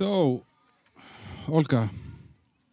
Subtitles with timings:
[0.00, 0.46] So,
[1.46, 1.90] Olga,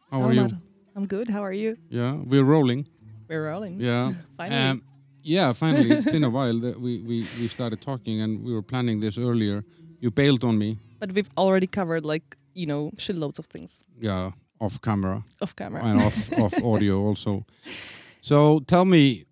[0.09, 0.48] how are you?
[0.96, 1.27] I'm good.
[1.30, 1.75] How are you?
[1.90, 2.88] Yeah, we're rolling.
[3.27, 3.82] We're rolling.
[3.82, 4.14] Yeah.
[4.38, 4.61] Finally.
[4.61, 4.83] Um,
[5.24, 5.92] yeah, finally.
[5.92, 9.18] it's been a while that we, we, we started talking and we were planning this
[9.18, 9.66] earlier.
[10.00, 10.77] You bailed on me.
[11.02, 14.32] but we've already covered like, you know, shitloads of things Yeah,
[14.62, 15.84] off camera off camera.
[15.84, 17.46] and off, off audio also.
[18.21, 19.25] So tell me,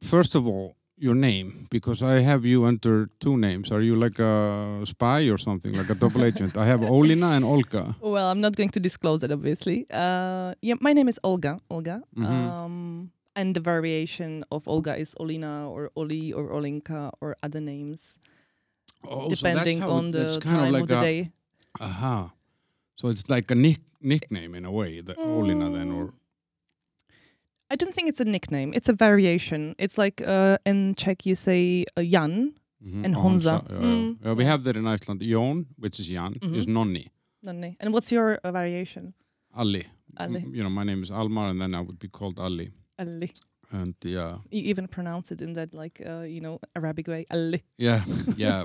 [0.00, 3.72] first of all, your name, because I have you under two names.
[3.72, 6.56] Are you like a spy or something, like a double agent?
[6.56, 7.96] I have Olina and Olga.
[8.00, 9.86] Well, I'm not going to disclose it, obviously.
[9.90, 11.58] Uh, yeah, my name is Olga.
[11.70, 12.02] Olga.
[12.16, 12.26] Mhm.
[12.26, 18.18] Um, and the variation of Olga is Olina or Oli or Olinka or other names,
[19.04, 21.30] Oh, depending how on it- the kind time of like of the a, day.
[21.80, 22.30] Aha.
[22.96, 26.12] So it's like a nick nickname in a way, the Olina then, or
[27.72, 28.72] I don't think it's a nickname.
[28.78, 29.74] It's a variation.
[29.78, 32.52] It's like uh, in Czech you say uh, Jan.
[32.84, 33.04] Mhm.
[33.04, 33.54] And Oh, Honza.
[33.70, 33.76] Yeah.
[33.78, 34.16] Mm.
[34.24, 35.20] Yeah, we have that in Iceland.
[35.22, 36.74] Jon, which is Jan, is Mhm.
[36.76, 37.04] Nonni.
[37.46, 37.70] Nonni.
[37.80, 39.14] And what's your uh, variation?
[39.62, 39.84] Ali.
[40.24, 40.40] Ali.
[40.42, 42.68] M- You know, my name is Almar, and then I would be called Ali.
[42.98, 43.30] Ali.
[43.70, 47.22] And yeah, You even pronounce it in that like uh, you know Arabic way.
[47.30, 47.62] Ali.
[47.78, 48.00] yeah,
[48.36, 48.64] yeah.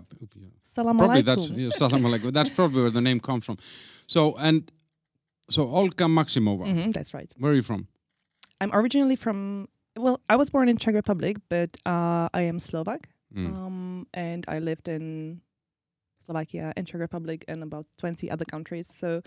[0.75, 1.25] Salam Probably alaikum.
[1.25, 2.33] that's yeah, salam alaikum.
[2.33, 3.57] That's probably where the name comes from.
[4.07, 4.59] So and
[5.49, 6.65] so Olga Maximova.
[6.65, 7.31] Mhm, that's right.
[7.37, 7.87] Where are you from?
[8.61, 9.67] I'm originally from.
[9.97, 13.57] Well, I was born in Czech Republic, but uh, I am Slovak, Mm.
[13.57, 15.41] um, and I lived in
[16.23, 18.87] Slovakia and Czech Republic and about 20 other countries.
[18.87, 19.21] So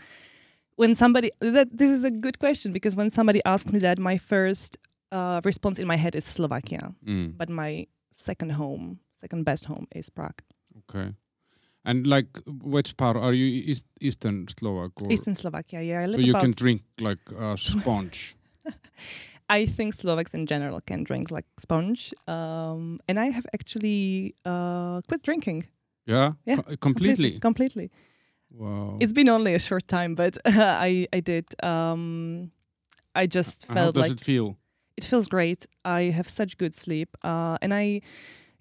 [0.76, 4.16] when somebody that this is a good question because when somebody asked me that, my
[4.16, 4.78] first
[5.12, 7.36] uh, response in my head is Slovakia, Mm.
[7.36, 10.40] but my second home, second best home is Prague,
[10.88, 11.14] Okay.
[11.84, 13.46] And like, which part are you?
[13.46, 15.80] East, Eastern Slovak, or Eastern Slovakia.
[15.80, 18.36] Yeah, I so live you can drink like a sponge.
[19.48, 25.00] I think Slovaks in general can drink like sponge, um, and I have actually uh,
[25.08, 25.64] quit drinking
[26.06, 27.40] Yeah, Yeah, Co- completely.
[27.40, 27.90] Completely.
[28.50, 28.98] Wow.
[29.00, 31.44] It's been only a short time, but I I did.
[31.64, 32.50] Um,
[33.14, 34.56] I just And how felt does like it feel?
[34.96, 35.66] it feels great.
[35.84, 38.00] I have such good sleep, uh, and I.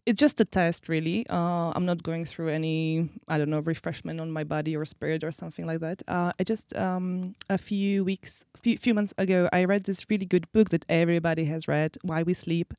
[0.05, 1.25] It's just a test, really.
[1.29, 5.23] Uh, I'm not going through any, I don't know, refreshment on my body or spirit
[5.23, 6.01] or something like that.
[6.07, 10.25] Uh, I just um, a few weeks, few few months ago, I read this really
[10.25, 12.73] good book that everybody has read, "Why We Sleep,"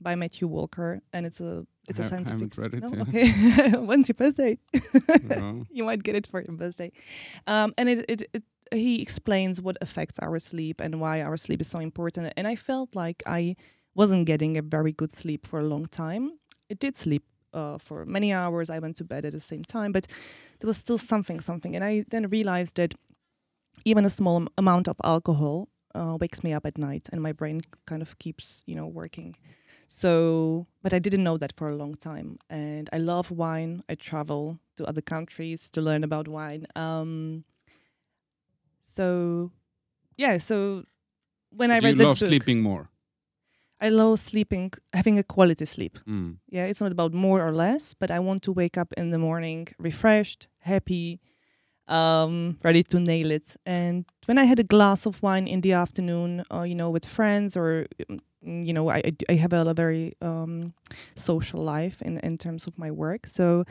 [0.00, 2.54] by Matthew Walker, and it's a it's I a scientific.
[2.54, 2.90] haven't read it.
[2.90, 3.02] No?
[3.02, 3.70] Okay.
[3.78, 4.58] When's your birthday?
[5.28, 5.54] Yeah.
[5.70, 6.92] you might get it for your birthday.
[7.46, 8.42] Um, and it, it, it
[8.72, 12.32] he explains what affects our sleep and why our sleep is so important.
[12.36, 13.56] And I felt like I
[13.94, 16.38] wasn't getting a very good sleep for a long time.
[16.70, 18.70] I did sleep uh, for many hours.
[18.70, 20.06] I went to bed at the same time, but
[20.60, 21.74] there was still something, something.
[21.74, 22.94] And I then realized that
[23.84, 27.32] even a small am- amount of alcohol uh, wakes me up at night, and my
[27.32, 29.36] brain kind of keeps, you know, working.
[29.88, 32.38] So, but I didn't know that for a long time.
[32.48, 33.82] And I love wine.
[33.88, 36.66] I travel to other countries to learn about wine.
[36.76, 37.44] Um,
[38.84, 39.50] so,
[40.16, 40.38] yeah.
[40.38, 40.84] So
[41.50, 42.88] when I read you love book, sleeping more?
[43.80, 45.98] I love sleeping, having a quality sleep.
[46.06, 46.36] Mm.
[46.48, 49.18] Yeah, it's not about more or less, but I want to wake up in the
[49.18, 51.20] morning refreshed, happy,
[51.88, 53.56] um, ready to nail it.
[53.64, 57.06] And when I had a glass of wine in the afternoon, uh, you know, with
[57.06, 60.72] friends or um, you know, I have a, very um,
[61.14, 63.64] social life in in terms of my work, so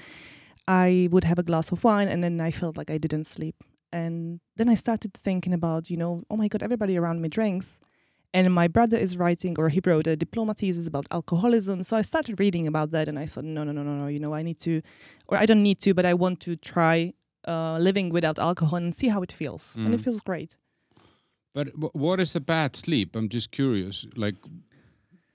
[0.67, 3.55] I would have a glass of wine, and then I felt like I didn't sleep.
[3.91, 7.79] And then I started thinking about, you know, oh my god, everybody around me drinks.
[8.33, 11.81] And my brother is writing, or he wrote a diploma thesis about alcoholism.
[11.83, 14.07] So I started reading about that, and I thought, no, no, no, no, no.
[14.07, 14.81] You know, I need to,
[15.27, 17.13] or I don't need to, but I want to try
[17.47, 19.75] uh, living without alcohol and see how it feels.
[19.77, 20.03] And it Mm.
[20.03, 20.57] feels great.
[21.55, 23.15] But wh- what is a bad sleep?
[23.15, 24.05] I'm just curious.
[24.15, 24.35] Like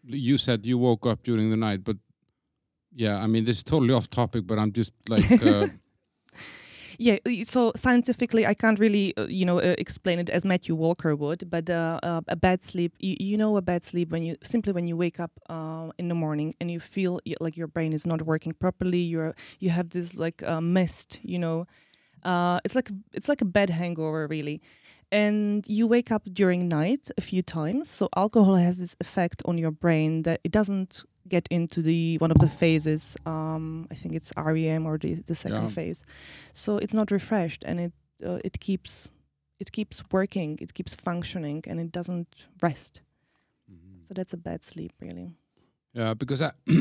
[0.06, 1.96] you said, you woke up during the night, but
[2.94, 5.66] yeah, I mean this is totally off topic, but I'm just like, uh,
[6.98, 7.18] Yeah.
[7.44, 11.48] So scientifically, I can't really, uh, you know, uh, explain it as Matthew Walker would.
[11.50, 14.72] But uh, uh, a bad sleep, you, you know, a bad sleep when you simply
[14.72, 18.06] when you wake up uh, in the morning and you feel like your brain is
[18.06, 19.00] not working properly.
[19.00, 21.66] You're you have this like uh, mist, you know.
[22.22, 24.60] Uh, it's like it's like a bad hangover, really.
[25.12, 27.88] And you wake up during night a few times.
[27.88, 32.30] So alcohol has this effect on your brain that it doesn't get into the one
[32.30, 33.16] of the phases.
[33.26, 35.74] Um, I think it's REM or the the second Yeah.
[35.74, 36.04] phase.
[36.52, 37.92] So it's not refreshed, and it
[38.26, 39.10] uh, it keeps
[39.60, 43.00] it keeps working, it keeps functioning, and it doesn't rest.
[44.06, 45.32] So that's a bad sleep, really.
[45.94, 46.50] yeah, because I.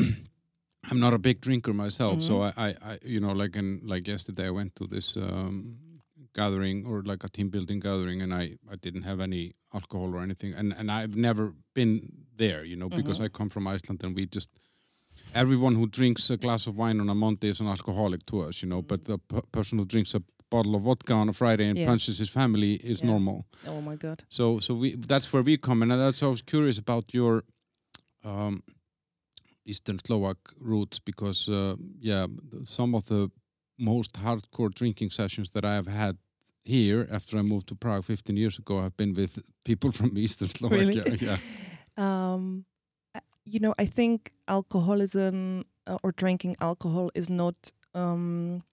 [0.90, 2.52] I'm not a big drinker myself, so Mhm.
[2.58, 5.78] I, I, I, you know, like in like yesterday, I went to this um,
[6.34, 10.22] gathering or like a team building gathering, and I, I didn't have any alcohol or
[10.22, 13.24] anything, and and I've never been there, you know, because Mhm.
[13.24, 14.50] I come from Iceland and we just
[15.34, 18.62] everyone who drinks a glass of wine on a Monday is an alcoholic to us,
[18.62, 20.20] you know, but the p- person who drinks a
[20.50, 21.86] bottle of vodka on a Friday and Yeah.
[21.86, 23.10] punches his family is Yeah.
[23.10, 23.44] normal.
[23.66, 24.24] Oh my god.
[24.28, 27.42] So so we that's where we come in, and that's I was curious about your
[28.24, 28.62] um,
[29.66, 32.26] Eastern Slovak roots because uh, yeah,
[32.64, 33.30] some of the
[33.78, 36.16] most hardcore drinking sessions that I have had
[36.64, 40.48] here after I moved to Prague 15 years ago I've been with people from Eastern
[40.48, 41.04] Slovakia.
[41.04, 41.18] Really?
[41.26, 41.36] Yeah.
[41.96, 42.64] Um,
[43.14, 47.54] uh, you know, I think alcoholism uh, or drinking alcohol is not
[47.94, 48.64] um,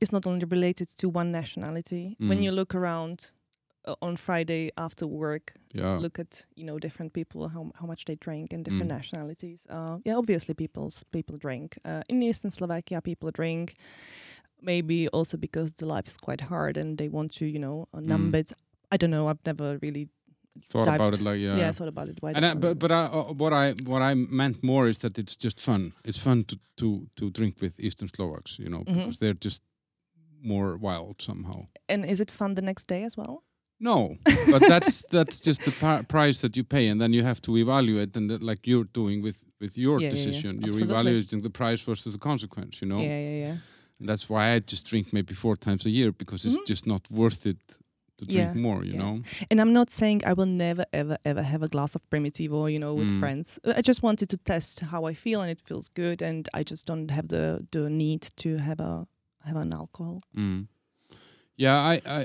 [0.00, 2.16] is not only related to one nationality.
[2.18, 2.44] When Mm.
[2.44, 3.30] you look around
[3.88, 5.96] uh, on Friday after work, Yeah.
[5.96, 8.96] look at you know different people how how much they drink in different Mm.
[8.98, 9.66] nationalities.
[9.70, 11.78] Uh, yeah, obviously people people drink.
[11.84, 13.74] Uh, in Eastern Slovakia, people drink.
[14.62, 18.32] Maybe also because the life is quite hard and they want to you know numb
[18.32, 18.34] Mm.
[18.40, 18.52] it.
[18.92, 19.28] I don't know.
[19.28, 20.08] I've never really
[20.64, 21.58] Thought about it like yeah.
[21.58, 22.16] yeah, I thought about it.
[22.22, 25.18] Why And I, but but I, uh, what I what I meant more is that
[25.18, 25.92] it's just fun.
[26.04, 28.94] It's fun to to to drink with Eastern Slovaks, you know, Mhm.
[28.94, 29.62] because they're just
[30.42, 31.66] more wild somehow.
[31.88, 33.42] and is it fun the next day as well?
[33.80, 34.16] No,
[34.50, 38.16] but that's that's just the price that you pay, and then you have to evaluate,
[38.16, 40.10] and that, like you're doing with with your Yeah, yeah, yeah.
[40.10, 40.94] decision, you're Absolutely.
[40.94, 42.80] evaluating the price versus the consequence.
[42.82, 43.56] You know, Yeah, yeah, yeah.
[44.00, 46.66] That's why I just drink maybe four times a year because it's Mhm.
[46.66, 47.56] just not worth it
[48.18, 48.84] to drink Yeah, more.
[48.84, 48.98] You yeah.
[49.02, 52.66] know, And I'm not saying I will never, ever, ever have a glass of Primitivo,
[52.72, 53.20] you know, with Mm.
[53.20, 53.58] friends.
[53.64, 56.86] I just wanted to test how I feel, and it feels good, and I just
[56.86, 59.06] don't have the the need to have a
[59.44, 60.20] have an alcohol.
[60.34, 60.66] Mm.
[61.58, 62.20] Yeah, I I,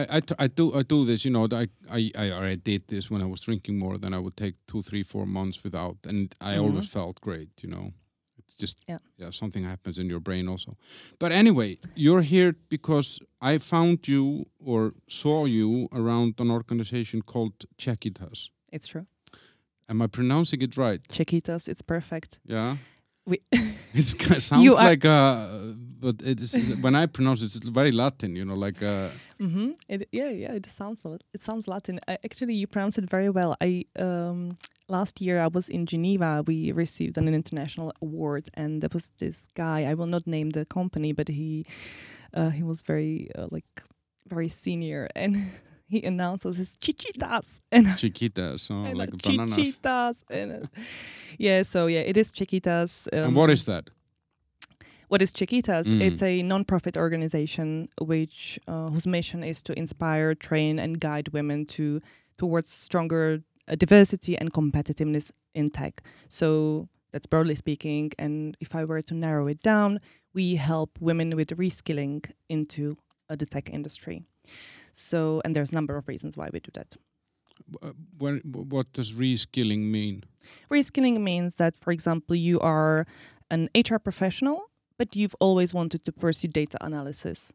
[0.00, 1.24] I, I, t- I do I do this.
[1.24, 3.98] You know, I, I I already did this when I was drinking more.
[3.98, 6.62] Then I would take two, three, four months without, and I Mhm.
[6.62, 7.50] always felt great.
[7.62, 7.92] You know,
[8.52, 8.98] it's just Yeah.
[9.18, 10.76] yeah, something happens in your brain also.
[11.18, 17.52] But anyway, you're here because I found you or saw you around an organization called
[17.78, 18.50] Czechitas.
[18.72, 19.06] It's true.
[19.88, 21.00] Am I pronouncing it right?
[21.08, 22.38] Czechitas, it's perfect.
[22.46, 22.76] Yeah.
[23.26, 23.38] We
[23.94, 24.02] It
[24.42, 25.48] sounds like uh,
[26.00, 28.36] but it's when I pronounce it, it's very Latin.
[28.36, 29.08] You know, like uh,
[29.42, 29.70] Mm-hmm.
[29.88, 30.52] It, yeah, yeah.
[30.52, 31.04] It sounds
[31.34, 31.98] it sounds Latin.
[32.06, 33.56] I, actually, you pronounce it very well.
[33.60, 34.56] I um,
[34.88, 36.44] last year I was in Geneva.
[36.46, 39.84] We received an international award, and there was this guy.
[39.84, 41.66] I will not name the company, but he
[42.34, 43.82] uh, he was very uh, like
[44.28, 45.50] very senior, and
[45.88, 49.58] he announces his chiquitas and chiquitas, so and, like bananas.
[49.58, 50.80] chichitas, and uh,
[51.38, 51.64] yeah.
[51.64, 53.08] So yeah, it is chiquitas.
[53.12, 53.90] Um, and what is that?
[55.12, 55.84] What is Czechitas?
[55.88, 56.00] Mm.
[56.00, 61.66] It's a non-profit organization which uh, whose mission is to inspire, train, and guide women
[61.76, 62.00] to
[62.38, 66.02] towards stronger uh, diversity and competitiveness in tech.
[66.30, 68.12] So that's broadly speaking.
[68.18, 70.00] And if I were to narrow it down,
[70.32, 72.96] we help women with reskilling into
[73.28, 74.22] uh, the tech industry.
[74.92, 76.96] So, and there's a number of reasons why we do that.
[77.82, 80.24] Uh, where, what does reskilling mean?
[80.70, 83.06] Reskilling means that, for example, you are
[83.50, 84.70] an HR professional,
[85.02, 87.52] but you've always wanted to pursue data analysis.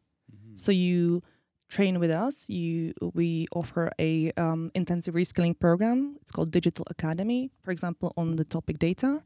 [0.54, 1.22] So you
[1.70, 2.46] train with us.
[2.50, 6.18] You we offer a um, intensive reskilling program.
[6.20, 9.22] It's called Digital Academy, for example, on the topic data.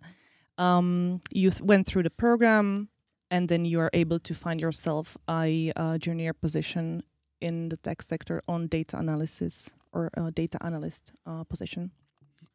[0.56, 2.90] Um, you th- went through the program,
[3.28, 7.02] and then you are able to find yourself a, uh junior position
[7.40, 11.90] in the tech sector on data analysis or a data analyst uh, position.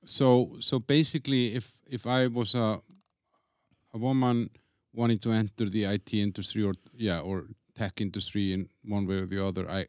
[0.06, 1.66] So so basically, if
[1.98, 2.80] if I was a
[3.94, 4.50] a woman
[4.98, 6.74] wanting to enter the IT industry or
[7.08, 7.46] yeah or
[7.76, 9.86] tech industry in one way or the other, I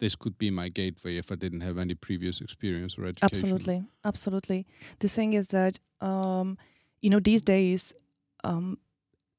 [0.00, 3.38] this could be my gateway if I didn't have any previous experience or education.
[3.44, 4.66] Absolutely, absolutely.
[4.98, 6.58] The thing is that um,
[7.00, 7.94] you know these days,
[8.42, 8.78] um,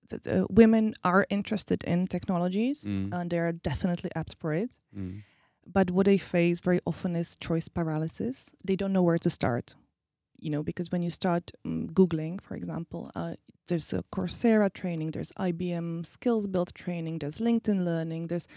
[0.09, 3.13] the, the women are interested in technologies, Mm.
[3.13, 4.79] and they are definitely apt for it.
[4.97, 5.23] Mm.
[5.67, 8.49] But what they face very often is choice paralysis.
[8.63, 9.75] They don't know where to start.
[10.39, 13.35] You know, because when you start um, googling, for example, uh,
[13.67, 18.47] there's a Coursera training, there's IBM Skills Build training, there's LinkedIn Learning, there's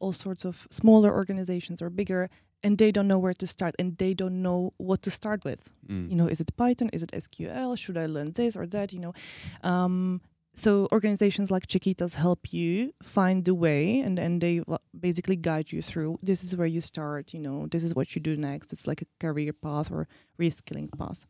[0.00, 2.30] all sorts of smaller organizations or bigger,
[2.62, 5.70] and they don't know where to start, and they don't know what to start with.
[5.86, 6.10] Mm.
[6.10, 6.88] you know is it python?
[6.92, 8.92] Is it sql should i learn this or that?
[8.92, 9.14] You know
[9.62, 10.22] um,
[10.54, 14.62] so organizations like Czechitas help you find the way and and they
[14.98, 18.20] basically guide you through this is where you start you know this is what you
[18.20, 20.06] do next it's like a career path or
[20.38, 21.26] reskilling path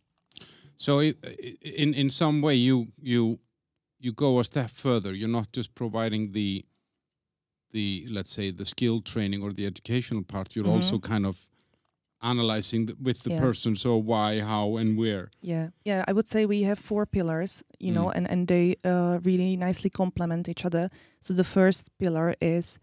[0.76, 1.32] So i i
[1.82, 2.76] in in some way you
[3.12, 3.38] you
[4.04, 5.14] you go a step further.
[5.14, 6.64] You're not just providing the
[7.72, 10.54] the let's say the skill training or the educational part.
[10.54, 10.74] You're mm-hmm.
[10.74, 11.48] also kind of
[12.24, 13.40] analyzing the, with the Yeah.
[13.46, 13.76] person.
[13.76, 15.28] So why, how, and where.
[15.52, 18.16] yeah yeah i would say we have four pillars you know Mm.
[18.16, 20.88] and and they uh, really nicely complement each other
[21.20, 22.78] so the first pillar is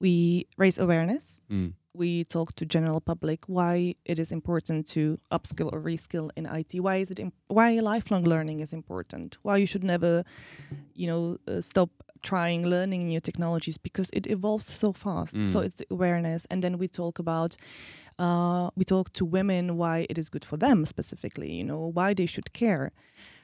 [0.00, 1.72] we raise awareness Mm.
[1.94, 6.80] we talk to general public why it is important to upskill or reskill in IT.
[6.80, 7.20] Why is it
[7.56, 9.28] why lifelong learning is important?
[9.46, 10.24] Why you should never,
[11.00, 11.90] you know, uh, stop
[12.22, 15.34] trying, learning new technologies because it evolves so fast.
[15.52, 15.64] So Mm.
[15.66, 17.56] it's the awareness, and then we talk about.
[18.18, 22.14] Uh, we talk to women why it is good for them specifically, you know, why
[22.14, 22.92] they should care.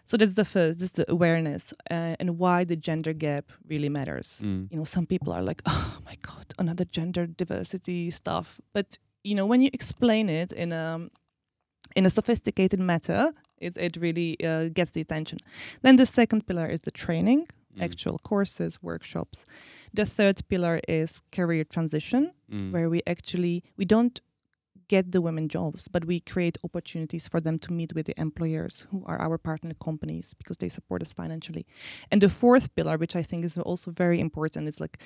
[0.06, 3.88] So that's the first, this is the awareness uh, and why the gender gap really
[3.88, 4.68] matters Mm.
[4.72, 9.34] you know some people are like oh my god another gender diversity stuff but you
[9.36, 11.08] know when you explain it in a
[11.96, 15.38] in a sophisticated matter it, it really uh, gets the attention
[15.82, 17.46] then the second pillar is the training
[17.76, 17.84] Mm.
[17.84, 19.46] actual courses workshops
[19.94, 22.72] the third pillar is career transition Mm.
[22.72, 24.20] where we actually we don't
[24.94, 28.74] get the women jobs but we create opportunities for them to meet with the employers
[28.90, 31.64] who are our partner companies because they support us financially.
[32.10, 34.96] And the fourth pillar which i think is also very important is like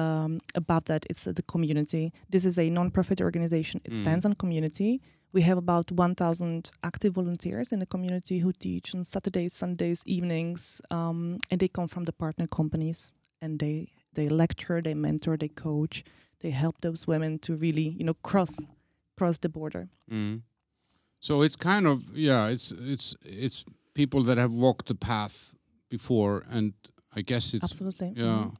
[0.00, 2.04] um, above that it's uh, the community.
[2.34, 3.80] This is a non-profit organization.
[3.88, 4.00] It Mm.
[4.02, 4.90] stands on community.
[5.36, 10.60] We have about 1000 active volunteers in the community who teach on saturdays sundays evenings
[10.96, 11.18] um,
[11.50, 12.98] and they come from the partner companies
[13.42, 13.76] and they
[14.16, 15.96] they lecture they mentor they coach
[16.42, 18.54] they help those women to really you know cross
[19.16, 20.42] cross the border Mm.
[21.20, 25.54] So it's kind of yeah, it's it's it's people that have walked the path
[25.88, 26.74] before, and
[27.16, 28.56] I guess it's absolutely yeah, Mhm.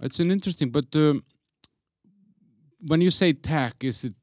[0.00, 0.70] it's an interesting.
[0.70, 1.22] But um,
[2.86, 4.14] when you say tech, is it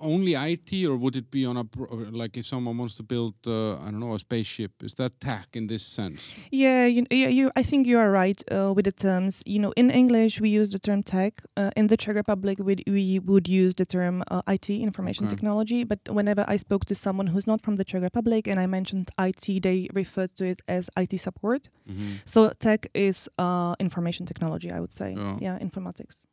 [0.00, 1.64] only IT, or would it be on a
[2.10, 4.72] like if someone wants to build uh, I don't know a spaceship?
[4.82, 6.34] Is that tech in this sense?
[6.50, 7.50] Yeah, you, yeah, you.
[7.56, 9.42] I think you are right uh, with the terms.
[9.46, 11.42] You know, in English we use the term tech.
[11.56, 15.34] Uh, in the Czech Republic, we we would use the term uh, IT, information Okay.
[15.36, 15.84] technology.
[15.84, 19.10] But whenever I spoke to someone who's not from the Czech Republic and I mentioned
[19.18, 21.68] IT, they referred to it as IT support.
[21.88, 22.12] Mm-hmm.
[22.24, 24.70] So tech is uh, information technology.
[24.70, 25.38] I would say, Yeah.
[25.40, 26.24] yeah, informatics,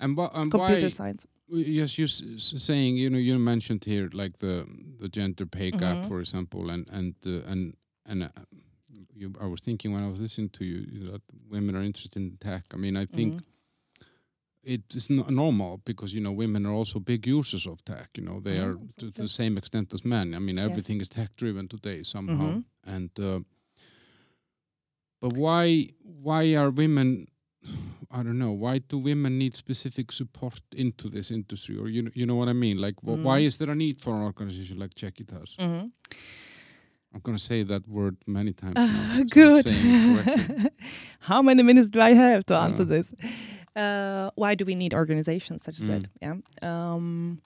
[0.00, 0.88] And, wha- and computer why?
[0.88, 1.26] science.
[1.48, 4.64] Yes, you s- s- saying you know you mentioned here like the
[5.00, 6.08] the gender pay gap, Mhm.
[6.08, 7.74] for example, and and uh, and
[8.06, 8.28] and uh,
[9.14, 12.16] you, I was thinking when I was listening to you you that women are interested
[12.22, 12.64] in tech.
[12.74, 13.44] I mean, I think Mhm.
[14.62, 18.08] it is no- normal because you know women are also big users of tech.
[18.18, 19.22] You know, they are to absolutely.
[19.22, 20.34] the same extent as men.
[20.34, 20.70] I mean, Yes.
[20.70, 22.64] everything is tech driven today somehow, Mhm.
[22.84, 23.40] and uh,
[25.20, 27.26] but why why are women?
[28.10, 28.52] I don't know.
[28.52, 32.48] Why do women need specific support into this industry, or you know, you know what
[32.48, 32.78] I mean?
[32.78, 33.46] Like, wh- why Mhm.
[33.46, 35.56] is there a need for an organization like Czechitas?
[35.56, 35.90] Mhm.
[37.12, 38.74] I'm gonna say that word many times.
[38.76, 38.86] Ah,
[39.18, 39.64] now, good.
[39.66, 40.72] it.
[41.20, 42.88] How many minutes do I have to answer Yeah.
[42.96, 43.14] this?
[43.76, 46.02] Uh, why do we need organizations such as that?
[46.02, 46.10] Mm.
[46.22, 46.36] Yeah.
[46.70, 47.40] Um,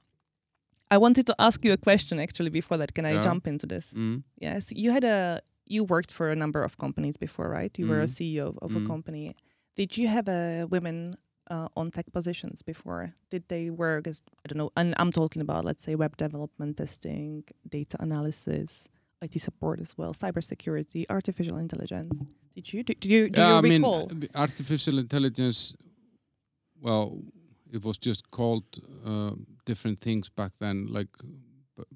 [0.91, 2.93] I wanted to ask you a question actually before that.
[2.95, 3.23] Can I Yeah.
[3.23, 3.93] jump into this?
[3.95, 4.23] Mm.
[4.41, 4.73] Yes.
[4.75, 7.73] You had a you worked for a number of companies before, right?
[7.79, 8.17] You were a Mhm.
[8.17, 8.85] CEO of Mm.
[8.85, 9.35] a company.
[9.77, 11.15] Did you have a women
[11.51, 13.15] uh, on tech positions before?
[13.31, 14.71] Did they work as I don't know?
[14.77, 18.89] And I'm talking about let's say web development, testing, data analysis,
[19.23, 22.23] IT support as well, cybersecurity, artificial intelligence.
[22.55, 22.83] Did you?
[22.85, 23.29] Do, do you?
[23.31, 24.11] Do yeah, you I mean, recall?
[24.13, 25.75] uh, artificial intelligence.
[26.81, 27.23] Well,
[27.73, 28.65] it was just called
[29.05, 29.33] uh,
[29.65, 30.87] different things back then.
[30.89, 31.09] Like,
[31.77, 31.87] but,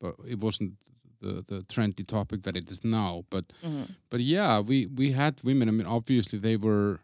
[0.00, 0.74] but it wasn't
[1.20, 3.24] the the trendy topic that it is now.
[3.30, 3.88] But Mhm.
[4.10, 5.68] but yeah, we we had women.
[5.68, 7.00] I mean, obviously they were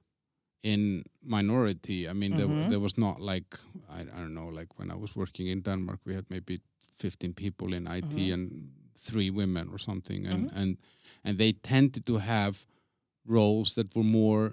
[0.63, 2.09] in minority.
[2.09, 2.69] I mean, there wa- Mhm.
[2.71, 4.49] there was not like I, I don't know.
[4.59, 6.61] Like when I was working in Denmark, we had maybe
[6.97, 8.33] fifteen people in IT Mhm.
[8.35, 10.57] and three women or something, and Mhm.
[10.63, 10.77] and
[11.25, 12.67] and they tended to have
[13.27, 14.53] roles that were more,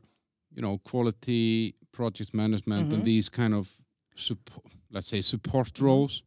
[0.55, 3.77] you know, quality project management and these kind of
[4.15, 5.83] support, let's say support Mhm.
[5.85, 6.23] roles.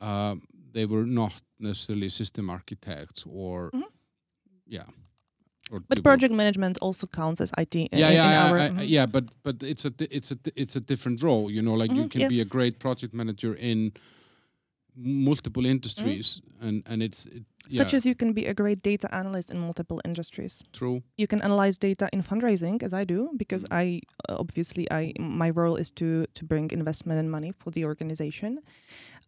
[0.00, 3.70] Um, they were not necessarily system architects or,
[4.66, 4.86] yeah.
[5.88, 7.74] But project management also counts as IT.
[7.76, 8.88] in- yeah, yeah, in I- our, I- mhm.
[8.88, 11.50] yeah, but but it's a it's a it's a different role.
[11.50, 12.28] You know, like you Mhm, can yeah.
[12.28, 13.92] be a great project manager in
[14.96, 19.08] multiple industries, and and it's it, yeah, Such as you can be a great data
[19.14, 20.62] analyst in multiple industries.
[20.72, 21.02] true.
[21.18, 23.76] You can analyze data in fundraising, as I do, because Mm.
[23.82, 27.84] I uh, obviously I my role is to to bring investment and money for the
[27.84, 28.58] organization.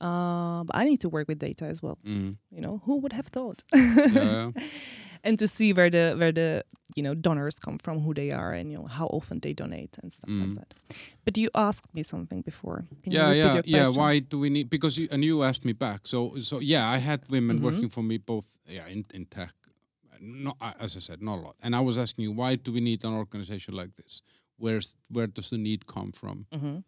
[0.01, 1.99] Uh, but I need to work with data as well.
[2.07, 2.37] Mm.
[2.51, 3.63] You know, who would have thought?
[3.75, 4.51] Yeah.
[5.25, 6.65] and to see where the where the
[6.97, 9.99] you know donors come from, who they are, and you know how often they donate
[10.03, 10.41] and stuff Mm.
[10.41, 10.75] like that.
[11.25, 12.85] But you asked me something before.
[13.03, 13.89] Can yeah, you yeah, yeah.
[13.89, 14.71] Why do we need?
[14.71, 16.07] Because you, and you asked me back.
[16.07, 17.63] So, so yeah, I had women Mhm.
[17.65, 18.47] working for me both.
[18.69, 19.53] Yeah, in, in tech.
[20.23, 21.57] Not as I said, not a lot.
[21.63, 24.23] And I was asking you, why do we need an organization like this?
[24.59, 26.47] Where's where does the need come from?
[26.53, 26.85] Mhm.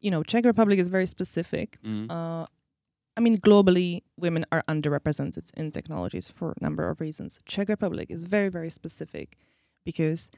[0.00, 1.78] You know, Czech Republic is very specific.
[1.84, 2.10] Mm.
[2.10, 2.46] Uh,
[3.16, 7.38] I mean, globally, women are underrepresented in technologies for a number of reasons.
[7.44, 9.36] Czech Republic is very, very specific
[9.84, 10.30] because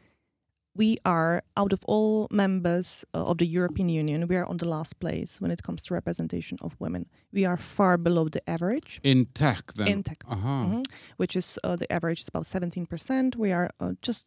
[0.75, 4.67] we are, out of all members uh, of the European Union, we are on the
[4.67, 7.07] last place when it comes to representation of women.
[7.31, 9.87] We are far below the average In tech, then.
[9.89, 10.67] in tech, Aha.
[10.67, 10.85] Mhm.
[11.19, 13.37] which is uh, the average is about 17%.
[13.37, 14.27] We are uh, just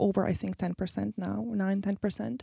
[0.00, 2.40] over, I think, 10% now, 9, 10%.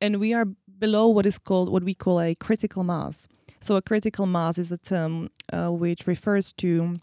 [0.00, 0.46] And we are
[0.78, 3.26] below what is called, what we call a critical mass.
[3.60, 6.96] So a critical mass is a term uh, which refers to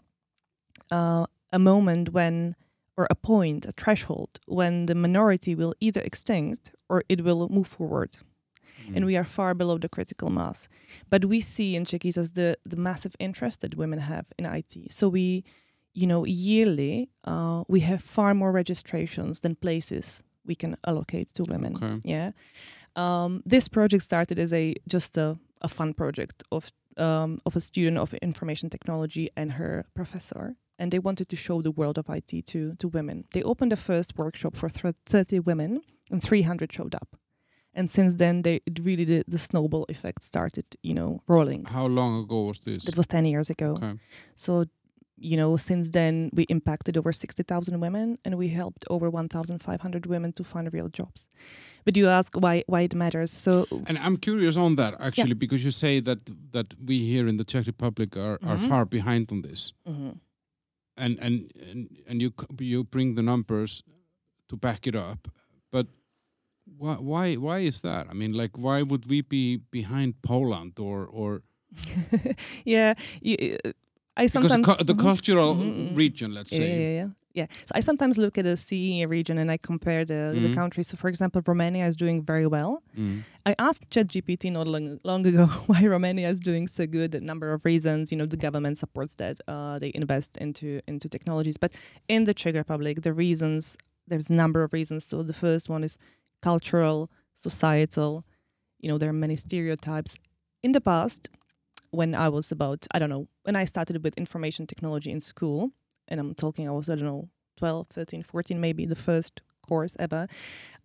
[0.90, 2.56] uh, a moment when,
[2.96, 7.66] or a point, a threshold, when the minority will either extinct or it will move
[7.66, 8.16] forward.
[8.88, 8.96] Mm.
[8.96, 10.68] And we are far below the critical mass.
[11.10, 14.92] But we see in Czechitas as the, the massive interest that women have in IT.
[14.92, 15.44] So we,
[15.92, 21.42] you know, yearly, uh, we have far more registrations than places we can allocate to
[21.44, 21.76] women.
[21.76, 22.00] Okay.
[22.04, 22.30] Yeah.
[22.96, 27.60] Um, this project started as a just a, a fun project of um, of a
[27.60, 32.08] student of information technology and her professor, and they wanted to show the world of
[32.08, 33.24] IT to to women.
[33.32, 37.16] They opened the first workshop for thir- thirty women, and three hundred showed up.
[37.74, 41.66] And since then, they it really the, the snowball effect started, you know, rolling.
[41.66, 42.84] How long ago was this?
[42.84, 43.76] That was ten years ago.
[43.76, 43.98] Okay.
[44.34, 44.64] So,
[45.18, 50.32] you know, since then we impacted over 60,000 women and we helped over 1,500 women
[50.34, 51.26] to find real jobs.
[51.86, 53.30] But you ask why why it matters.
[53.30, 56.18] So, And I'm curious on that actually because you say that
[56.52, 58.68] that we here in the Czech Republic are, are Mhm.
[58.68, 60.18] far behind on this, Mhm.
[60.96, 61.34] and and
[61.70, 63.82] and, and you you bring the numbers
[64.48, 65.28] to back it up,
[65.72, 65.86] but
[66.78, 68.06] why why why is that?
[68.10, 71.42] I mean, like why would we be behind Poland or or
[72.64, 73.72] yeah, you, uh,
[74.16, 75.02] I because the, sometimes cu- the Mhm.
[75.02, 75.96] cultural Mhm, mhm.
[75.96, 77.10] region, let's say, yeah, yeah, yeah.
[77.44, 80.42] So I sometimes look at the CE region and I compare the, Mhm.
[80.42, 80.88] the countries.
[80.88, 82.82] So, for example, Romania is doing very well.
[82.98, 83.22] Mm.
[83.44, 87.14] I asked ChatGPT not long, long ago why Romania is doing so good.
[87.14, 89.36] A number of reasons, you know, the government supports that.
[89.46, 91.70] Uh, they invest into into technologies, but
[92.08, 93.76] in the Czech Republic, the reasons
[94.08, 95.04] there's a number of reasons.
[95.10, 95.98] So the first one is
[96.42, 98.24] cultural, societal.
[98.80, 100.12] You know, there are many stereotypes.
[100.62, 101.28] In the past,
[101.90, 105.70] when I was about, I don't know, when I started with information technology in school,
[106.08, 109.96] and I'm talking, I was, I don't know, 12, 13, 14, maybe the first course
[109.98, 110.28] ever.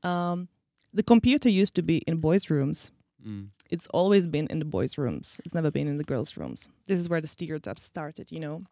[0.03, 0.47] Um,
[0.93, 2.91] the computer used to be in boys' rooms.
[3.25, 3.49] Mm.
[3.69, 5.39] It's always been in the boys' rooms.
[5.45, 6.67] It's never been in the girls' rooms.
[6.87, 8.63] This is where the stereotypes started, you know.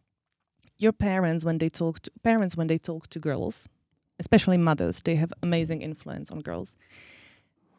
[0.78, 3.68] Your parents when they talk to parents when they talk to girls,
[4.18, 6.74] especially mothers, they have amazing influence on girls.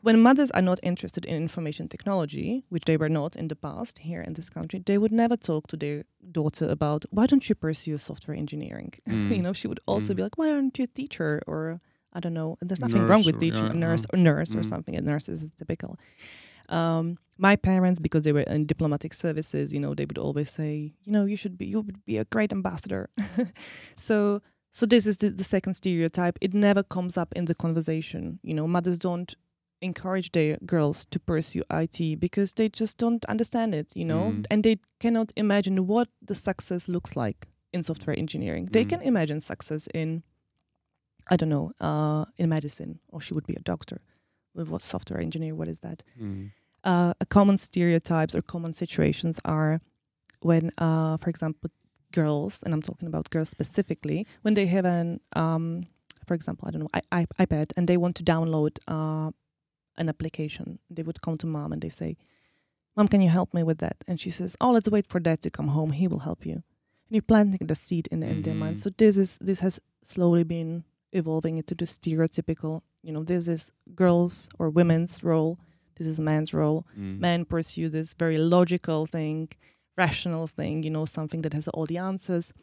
[0.01, 3.99] When mothers are not interested in information technology, which they were not in the past
[3.99, 7.55] here in this country, they would never talk to their daughter about why don't you
[7.55, 8.91] pursue software engineering?
[9.07, 9.35] Mm.
[9.37, 10.17] you know, she would also Mm.
[10.17, 11.79] be like, why aren't you a teacher or
[12.13, 12.57] I don't know.
[12.61, 14.65] There's nothing wrong with or- teaching yeah, a nurse or nurse or Mm.
[14.73, 14.95] something.
[14.97, 15.97] A nurse is typical.
[16.67, 20.93] Um, my parents, because they were in diplomatic services, you know, they would always say,
[21.05, 23.09] you know, you should be, you would be a great ambassador.
[23.95, 26.37] so, so this is the, the second stereotype.
[26.41, 28.39] It never comes up in the conversation.
[28.43, 29.33] You know, mothers don't
[29.81, 33.87] encourage their girls to pursue IT because they just don't understand it.
[33.95, 34.45] You know, Mm.
[34.51, 38.69] and they cannot imagine what the success looks like in software engineering.
[38.71, 38.89] They Mm.
[38.89, 40.23] can imagine success in
[41.29, 44.01] I don't know, uh, in medicine, or she would be a doctor.
[44.53, 45.55] With what software engineer?
[45.55, 46.03] What is that?
[46.19, 46.51] Mm.
[46.83, 49.79] Uh, a common stereotypes or common situations are
[50.41, 51.69] when, uh, for example,
[52.11, 55.83] girls, and I'm talking about girls specifically, when they have an, um,
[56.25, 57.01] for example, I don't know, I,
[57.39, 59.31] I, iPad, and they want to download uh,
[60.01, 62.11] an application, they would come to mom and they say,
[62.95, 65.39] "Mom, can you help me with that?" And she says, "Oh, let's wait for dad
[65.41, 65.91] to come home.
[66.01, 66.55] He will help you."
[67.05, 68.75] And you're planting the seed in, in their mind.
[68.77, 68.81] Mhm.
[68.83, 69.75] So this is this has
[70.13, 70.71] slowly been
[71.19, 72.73] evolving into the stereotypical.
[73.07, 73.71] You know, this is
[74.03, 75.53] girls or women's role.
[75.97, 76.79] This is man's role.
[76.97, 77.19] Mm.
[77.27, 79.49] Men pursue this very logical thing,
[79.97, 80.83] rational thing.
[80.85, 82.53] You know, something that has all the answers.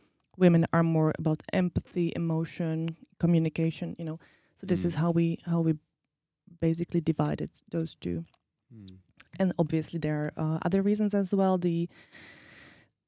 [0.44, 3.88] Women are more about empathy, emotion, communication.
[3.98, 4.18] You know,
[4.59, 5.01] so this is Mm.
[5.03, 5.72] how we how we
[6.61, 8.25] basically divided those two
[8.75, 8.99] Mm.
[9.40, 11.88] and obviously there are uh, other reasons as well the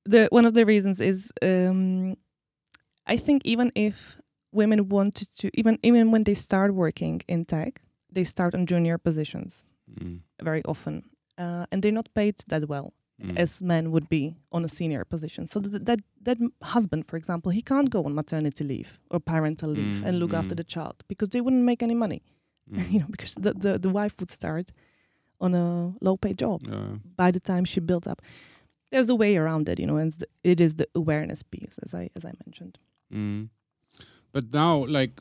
[0.04, 2.16] the one of the reasons is um
[3.06, 4.20] i think even if
[4.52, 8.98] women wanted to even even when they start working in tech they start on junior
[8.98, 9.64] positions
[10.00, 10.20] Mm.
[10.42, 11.02] very often
[11.36, 13.36] uh, and they're not paid that well Mm.
[13.36, 16.38] as men would be on a senior position so that that that
[16.74, 20.54] husband for example he can't go on maternity leave or parental leave and look after
[20.54, 20.58] Mm.
[20.62, 22.22] the child because they wouldn't make any money
[22.70, 22.90] Mm.
[22.92, 24.72] you know because the, the the wife would start
[25.40, 26.96] on a low paid job Yeah.
[27.16, 28.20] by the time she built up
[28.90, 31.94] there's a way around it you know and the, it is the awareness piece as
[31.94, 32.78] i as i mentioned
[33.12, 33.48] Mm.
[34.32, 35.20] But now, like,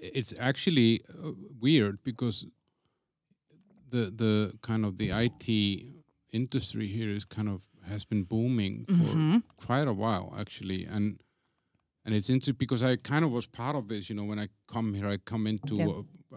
[0.00, 2.46] it's actually uh, weird because
[3.90, 5.48] the the kind of the IT
[6.30, 9.42] industry here is kind of has been booming for Mhm.
[9.56, 11.18] quite a while actually, and
[12.08, 14.08] and it's interesting because I kind of was part of this.
[14.08, 15.88] You know, when I come here, I come into Yeah.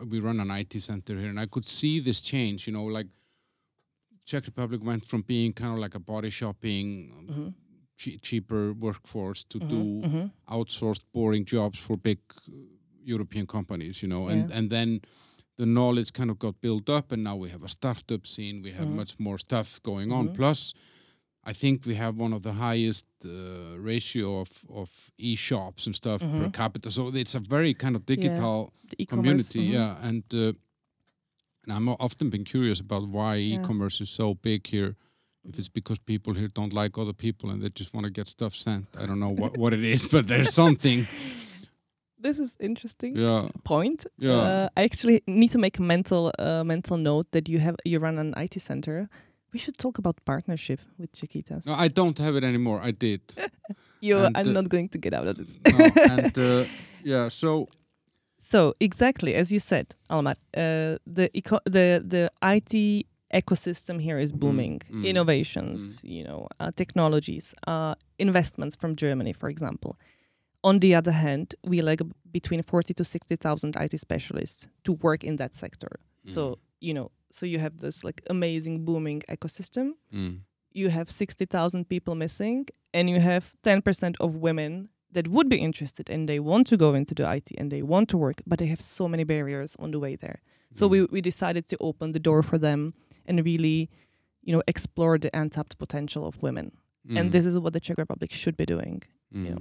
[0.01, 2.67] uh, we run an IT center here, and I could see this change.
[2.67, 3.07] You know, like
[4.25, 7.53] Czech Republic went from being kind of like a body shopping, um, Mhm.
[7.97, 9.69] chea- cheaper workforce to Mhm.
[9.69, 10.31] do Mhm.
[10.47, 12.51] outsourced boring jobs for big uh,
[13.03, 14.57] European companies, you know, and Yeah.
[14.57, 14.99] and then
[15.57, 18.61] the knowledge kind of got built up, and now we have a startup scene.
[18.61, 18.95] We have Mhm.
[18.95, 20.27] much more stuff going on.
[20.27, 20.33] Mhm.
[20.35, 20.73] Plus,
[21.43, 23.29] I think we have one of the highest uh,
[23.79, 26.51] ratio of of e-shops and stuff per Mhm.
[26.53, 26.89] capita.
[26.91, 29.73] So it's a very kind of digital e-commerce, community, mhm.
[29.73, 30.07] yeah.
[30.07, 30.53] And uh,
[31.63, 33.61] and I'm often been curious about why Yeah.
[33.61, 34.95] e-commerce is so big here.
[35.43, 38.27] If it's because people here don't like other people and they just want to get
[38.27, 38.85] stuff sent.
[38.95, 41.07] I don't know what, what it is, but there's something.
[42.23, 43.17] This is interesting.
[43.17, 43.47] Yeah.
[43.63, 44.05] Point.
[44.19, 44.33] Yeah.
[44.33, 47.99] Uh, I actually need to make a mental uh, mental note that you have you
[47.99, 49.09] run an IT center.
[49.53, 51.65] We should talk about partnership with Czechitas.
[51.65, 52.79] No, I don't have it anymore.
[52.81, 53.21] I did.
[54.01, 55.59] you, and, I'm uh, not going to get out of this.
[55.71, 56.65] no, and uh,
[57.03, 57.67] yeah, so
[58.39, 64.31] So exactly as you said, Almar, uh, the eco- the the IT ecosystem here is
[64.31, 64.81] booming.
[64.89, 65.05] mm.
[65.05, 69.95] Innovations, you know, uh, technologies, uh, investments from Germany, for example.
[70.63, 75.23] On the other hand, we like between forty to sixty thousand IT specialists to work
[75.23, 75.99] in that sector.
[76.25, 79.91] So you know, so you have this like amazing booming ecosystem.
[80.13, 80.39] Mm.
[80.73, 85.49] You have sixty thousand people missing, and you have ten percent of women that would
[85.49, 88.41] be interested and they want to go into the IT and they want to work,
[88.47, 90.39] but they have so many barriers on the way there.
[90.71, 90.91] So Mm.
[90.91, 92.93] we we decided to open the door for them
[93.27, 93.89] and really,
[94.41, 96.71] you know, explore the untapped potential of women.
[97.05, 97.17] Mm.
[97.19, 99.03] And this is what the Czech Republic should be doing.
[99.35, 99.45] Mm.
[99.47, 99.57] Yeah.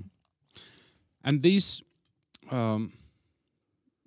[1.25, 1.83] And these,
[2.51, 2.93] um,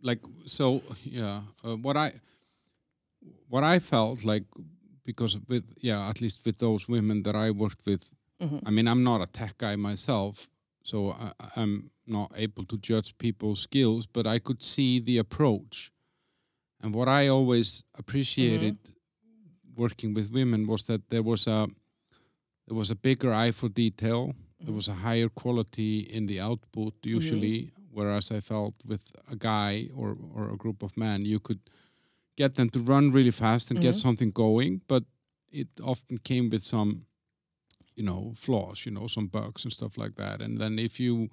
[0.01, 2.13] like, so yeah, uh, what I,
[3.53, 4.45] what I felt like,
[5.05, 8.03] because with yeah, at least with those women that I worked with,
[8.43, 8.59] Mhm.
[8.67, 10.49] I mean, I'm not a tech guy myself,
[10.83, 15.91] so I, I'm not able to judge people's skills, but I could see the approach.
[16.81, 19.81] And what I always appreciated mm-hmm.
[19.83, 21.67] working with women was that there was a
[22.67, 24.33] there was a bigger eye for detail.
[24.59, 25.05] There was mm-hmm.
[25.05, 27.15] a higher quality in the output mm-hmm.
[27.17, 31.59] usually, whereas I felt with a guy or or a group of men, you could
[32.35, 33.99] get them to run really fast and get Mhm.
[34.01, 35.03] something going, but
[35.51, 37.05] it often came with some
[37.95, 41.29] you know flaws you know some bugs and stuff like that and then if you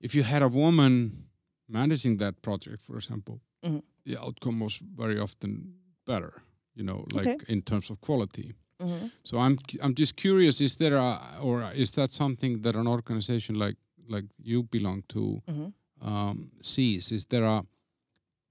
[0.00, 1.26] if you had a woman
[1.68, 3.82] managing that project for example Mhm.
[4.04, 5.74] the outcome was very often
[6.06, 6.42] better
[6.76, 7.52] you know like Okay.
[7.54, 9.10] in terms of quality Mhm.
[9.24, 13.58] so i'm i'm just curious is there a or is that something that an organization
[13.58, 13.76] like
[14.08, 15.72] like you belong to Mhm.
[16.02, 17.62] um, sees is there a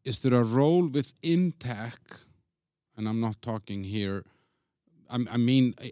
[0.06, 2.00] is there a role within tech
[2.98, 4.24] and i'm not talking here
[5.10, 5.92] i, I mean I,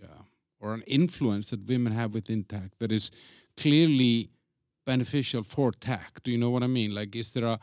[0.00, 0.22] yeah
[0.60, 3.10] or an influence that women have within tech that is
[3.56, 4.30] clearly
[4.86, 7.60] beneficial for tech do you know what i mean like is there a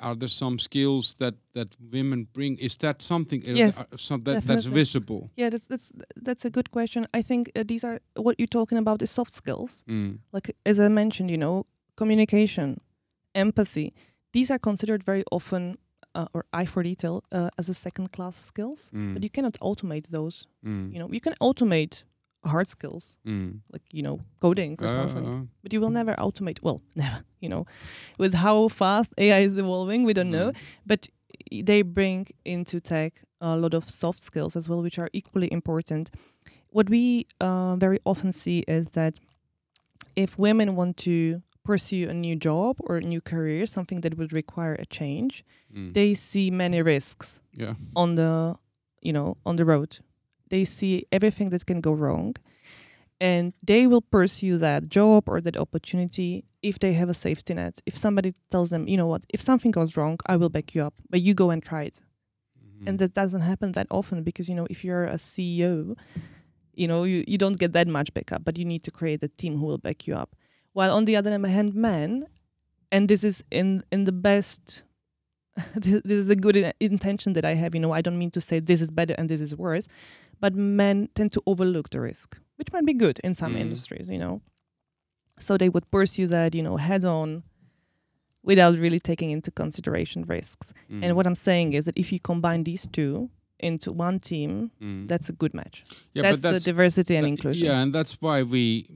[0.00, 4.46] are there some skills that that women bring is that something Yes, uh, some that,
[4.46, 7.06] that's visible Yeah, that's that's that's a good question.
[7.18, 9.84] I think uh, these are what you're talking about is soft skills.
[9.88, 10.18] Mm.
[10.32, 12.80] like as I mentioned, you know, communication,
[13.34, 13.92] empathy.
[14.32, 15.76] These are considered very often,
[16.14, 18.90] uh, or eye for detail, uh, as a second-class skills.
[18.94, 19.14] Mm.
[19.14, 20.46] But you cannot automate those.
[20.64, 20.92] Mm.
[20.92, 22.04] You know, you can automate
[22.44, 23.60] hard skills Mm.
[23.72, 26.58] like you know coding or Uh, something, but you will never automate.
[26.62, 27.22] Well, never.
[27.40, 27.66] You know,
[28.18, 30.50] with how fast AI is evolving, we don't know.
[30.50, 30.56] mm.
[30.86, 31.08] But
[31.68, 36.10] they bring into tech a lot of soft skills as well, which are equally important.
[36.70, 39.18] What we uh, very often see is that
[40.16, 44.32] if women want to pursue a new job or a new career, something that would
[44.32, 45.44] require a change,
[45.74, 45.92] Mm.
[45.94, 48.56] they see many risks yeah on the,
[49.00, 49.98] you know, on the road.
[50.50, 52.34] They see everything that can go wrong,
[53.20, 57.80] and they will pursue that job or that opportunity if they have a safety net.
[57.86, 60.82] If somebody tells them, you know what, if something goes wrong, I will back you
[60.84, 62.00] up, but you go and try it
[62.82, 62.88] Mhm.
[62.88, 65.96] and that doesn't happen that often because you know if you're a ceo
[66.74, 69.28] you know you, you don't get that much backup but you need to create a
[69.28, 70.30] team who will back you up
[70.72, 72.24] while on the other hand men
[72.90, 74.82] and this is in in the best
[75.74, 78.40] this, this is a good intention that i have you know i don't mean to
[78.40, 79.86] say this is better and this is worse
[80.40, 83.60] but men tend to overlook the risk which might be good in some Mhm.
[83.60, 84.40] industries you know
[85.38, 87.42] so they would pursue that you know head on
[88.42, 91.02] without really taking into consideration risks Mm.
[91.04, 93.30] and what I'm saying is that if you combine these two
[93.60, 95.06] into one team, Mm.
[95.06, 95.84] that's a good match.
[96.14, 97.66] yeah, that's, but the diversity and that- inclusion.
[97.68, 98.86] Yeah, and that's why we,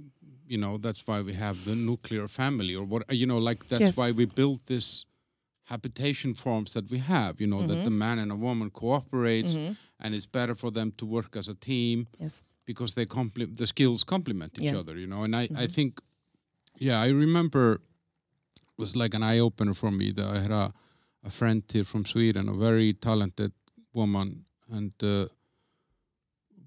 [0.49, 3.81] you know, that's why we have the nuclear family, or what you know, like that's
[3.87, 3.97] Yes.
[3.97, 5.07] why we built this
[5.65, 7.41] habitation forms that we have.
[7.41, 7.85] You know, that Mhm.
[7.85, 9.77] the man and a woman cooperates, Mhm.
[9.99, 12.43] and it's better for them to work as a team Yes.
[12.65, 14.79] because they complement the skills complement each Yeah.
[14.81, 14.99] other.
[14.99, 15.73] You know, and I I Mhm.
[15.75, 16.01] think,
[16.79, 20.73] yeah, I remember it was like an eye opener for me that I had a
[21.23, 23.53] a friend here from Sweden, a very talented
[23.93, 25.27] woman, and uh,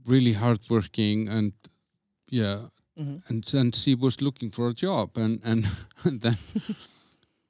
[0.05, 1.53] really hardworking, and
[2.29, 2.67] yeah,
[2.99, 3.21] Mhm.
[3.29, 5.65] and then she was looking for a job, and and,
[6.05, 6.38] and then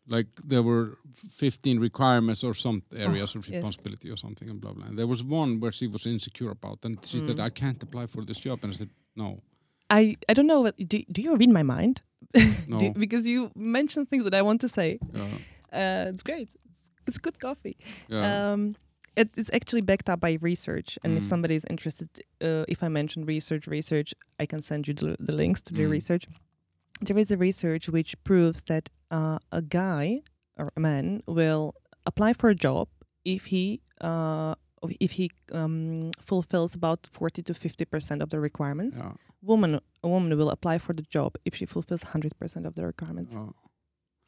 [0.08, 0.98] like there were
[1.30, 3.54] 15 requirements or some areas of yes.
[3.56, 4.86] responsibility or something and blah blah.
[4.88, 7.46] And there was one where she was insecure about, and she said, Mm.
[7.48, 9.42] "I can't apply for this job," and I said, "No,
[9.90, 10.62] I I don't know.
[10.64, 12.02] What, do do you read my mind?
[12.68, 15.00] no, Do- because you mentioned things that I want to say.
[15.14, 15.28] yeah,
[15.74, 16.50] Uh, it's great.
[16.72, 17.76] It's, it's good coffee.
[18.10, 18.76] yeah, Um,
[19.22, 21.28] it, it's actually backed up by research, and if Mm.
[21.34, 22.10] somebody is interested,
[22.48, 24.10] uh, if I mention research, research,
[24.44, 25.92] I can send you the, the links to the Mm.
[25.98, 26.24] research.
[27.08, 28.86] There is a research which proves that
[29.18, 30.22] uh, a guy
[30.58, 31.74] or a man will
[32.06, 32.88] apply for a job
[33.26, 33.64] if he
[34.10, 34.54] uh,
[35.08, 35.26] if he
[35.60, 38.98] um, fulfills about forty to fifty percent of the requirements.
[38.98, 39.72] yeah, Woman
[40.04, 43.34] a woman will apply for the job if she fulfills hundred percent of the requirements,
[43.36, 43.52] uh,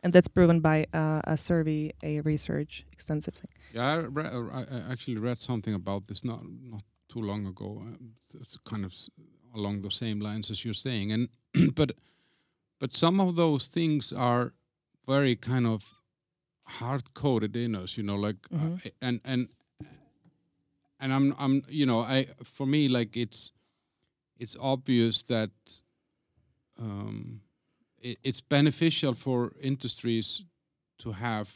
[0.03, 3.49] and that's proven by uh, a survey, a research, extensive thing.
[3.73, 7.81] yeah." I, re- uh, I actually read something about this not not too long ago.
[7.85, 7.97] Uh,
[8.41, 8.93] it's kind of
[9.55, 11.29] along the same lines as you're saying, and
[11.75, 11.91] but
[12.79, 14.53] but some of those things are
[15.07, 15.83] very kind of
[16.79, 18.91] hard coded in us, you know, like uh, Mhm.
[19.01, 19.47] and and
[20.99, 23.51] and I'm I'm you know I for me like it's
[24.39, 25.51] it's obvious that
[26.79, 27.41] um,
[28.01, 30.43] it's beneficial for industries
[30.97, 31.49] to have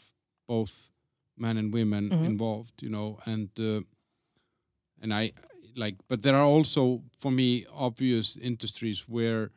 [0.48, 0.92] both
[1.38, 2.26] men and women Mhm.
[2.26, 3.82] involved, you know, and uh,
[5.02, 5.32] and I
[5.76, 9.52] like, but there are also for me obvious industries where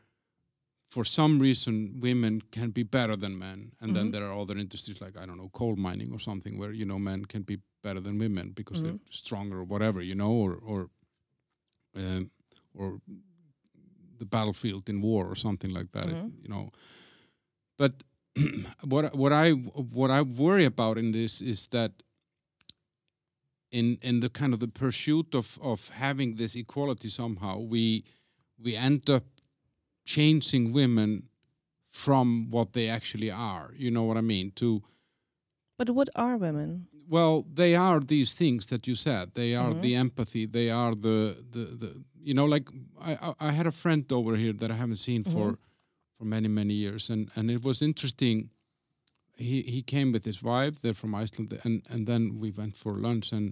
[0.91, 4.13] for some reason women can be better than men and then Mhm.
[4.13, 6.99] there are other industries like i don't know coal mining or something where you know
[6.99, 10.89] men can be better than women because they're stronger or whatever you know or or
[11.95, 12.31] um,
[12.75, 13.01] or
[14.19, 16.33] the battlefield in war or something like that it- Mhm.
[16.43, 16.71] you know
[17.79, 17.93] but
[18.93, 19.51] what what i
[19.99, 21.93] what i worry about in this is that
[23.71, 28.05] in in the kind of the pursuit of of having this equality somehow we
[28.65, 29.25] we end up
[30.05, 31.29] changing women
[31.89, 34.83] from what they actually are you know what i mean to
[35.79, 36.87] But what are women?
[37.11, 39.81] well they are these things that you said they are Mhm.
[39.83, 41.19] the empathy they are the
[41.55, 41.91] the, the
[42.29, 42.67] you know like
[43.11, 43.13] I,
[43.49, 45.59] I had a friend over here that i haven't seen for Mhm.
[46.19, 48.51] for many many years and and it was interesting
[49.47, 52.93] he he came with his wife they're from iceland and and then we went for
[53.07, 53.47] lunch and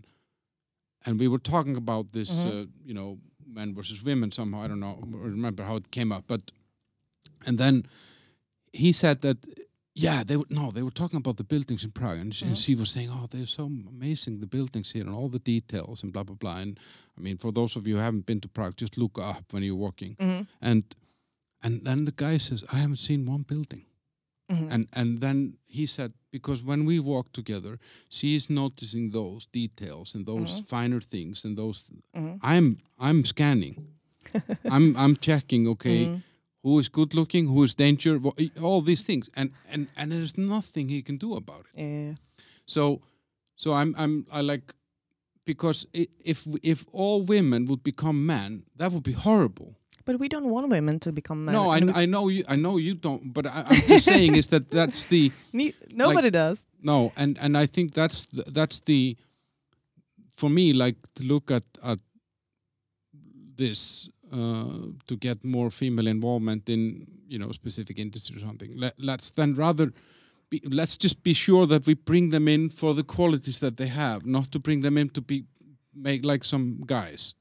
[1.06, 2.46] and we were talking about this Mhm.
[2.52, 3.10] uh, you know
[3.58, 4.96] men versus women somehow i don't know
[5.36, 6.42] remember how it came up but
[7.46, 7.74] and then
[8.82, 9.38] he said that
[9.98, 12.54] yeah they were no they were talking about the buildings in prague and, she, and
[12.54, 12.64] Mhm.
[12.64, 13.64] she was saying oh they're so
[13.96, 16.78] amazing the buildings here and all the details and blah blah blah and
[17.18, 19.62] i mean for those of you who haven't been to prague just look up when
[19.62, 20.42] you're walking Mm-hmm.
[20.60, 20.82] and
[21.62, 23.84] and then the guy says i haven't seen one building
[24.52, 24.72] Mm-hmm.
[24.72, 27.78] and and then he said because when we walk together
[28.08, 30.66] she is noticing those details and those Mhm.
[30.68, 32.38] finer things and those Mhm.
[32.42, 33.74] i'm i'm scanning
[34.74, 36.22] i'm i'm checking okay Mhm.
[36.66, 38.12] Who is good looking who is danger
[38.68, 42.14] all these things and and and there's nothing he can do about it Yeah.
[42.76, 42.82] so
[43.62, 44.66] so i'm i'm i like
[45.50, 45.86] because
[46.32, 46.38] if
[46.74, 49.70] if all women would become men that would be horrible
[50.08, 51.52] But we don't want women to become men.
[51.58, 54.46] no I, I know you i know you don't but I, i'm just saying is
[54.48, 55.22] that that's the
[55.60, 55.74] ne-
[56.04, 56.58] nobody does.
[56.82, 59.00] No, and and I think that's the, that's the
[60.40, 61.98] for me like to look at at
[63.58, 68.72] this uh, to get more female involvement in you know specific industry or something.
[68.76, 69.92] Let, let's then rather
[70.50, 73.88] be, let's just be sure that we bring them in for the qualities that they
[73.88, 75.44] have, not to bring them in to be
[75.94, 77.34] make like some guys.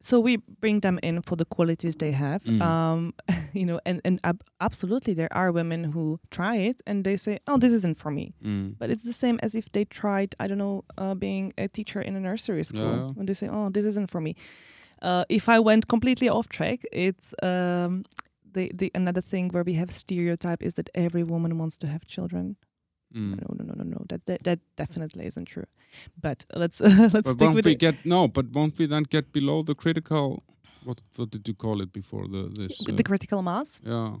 [0.00, 2.44] So we bring them in for the qualities they have.
[2.44, 2.62] Mm.
[2.62, 3.14] Um,
[3.52, 7.38] you know, and and ab- absolutely there are women who try it and they say,
[7.46, 8.32] "Oh, this isn't for me."
[8.78, 12.00] But it's the same as if they tried, I don't know, uh, being a teacher
[12.00, 12.96] in a nursery school.
[12.96, 13.14] Yeah.
[13.14, 14.36] When they say, "Oh, this isn't for me."
[15.02, 18.04] Uh, if I went completely off track, it's um,
[18.54, 22.00] the the another thing where we have stereotype is that every woman wants to have
[22.06, 22.56] children.
[23.14, 23.30] Mm.
[23.40, 24.04] No, no, no, no, no.
[24.08, 25.66] That that, that definitely isn't true.
[26.22, 26.80] But let's
[27.14, 27.78] let's But won't with we it.
[27.78, 28.28] get no?
[28.28, 30.42] But won't we then get below the critical?
[30.84, 32.80] What what did you call it before the this?
[32.88, 33.80] uh, the critical mass.
[33.86, 34.16] yeah.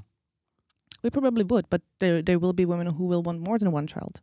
[1.02, 3.86] We probably would, but there there will be women who will want more than one
[3.86, 4.20] child.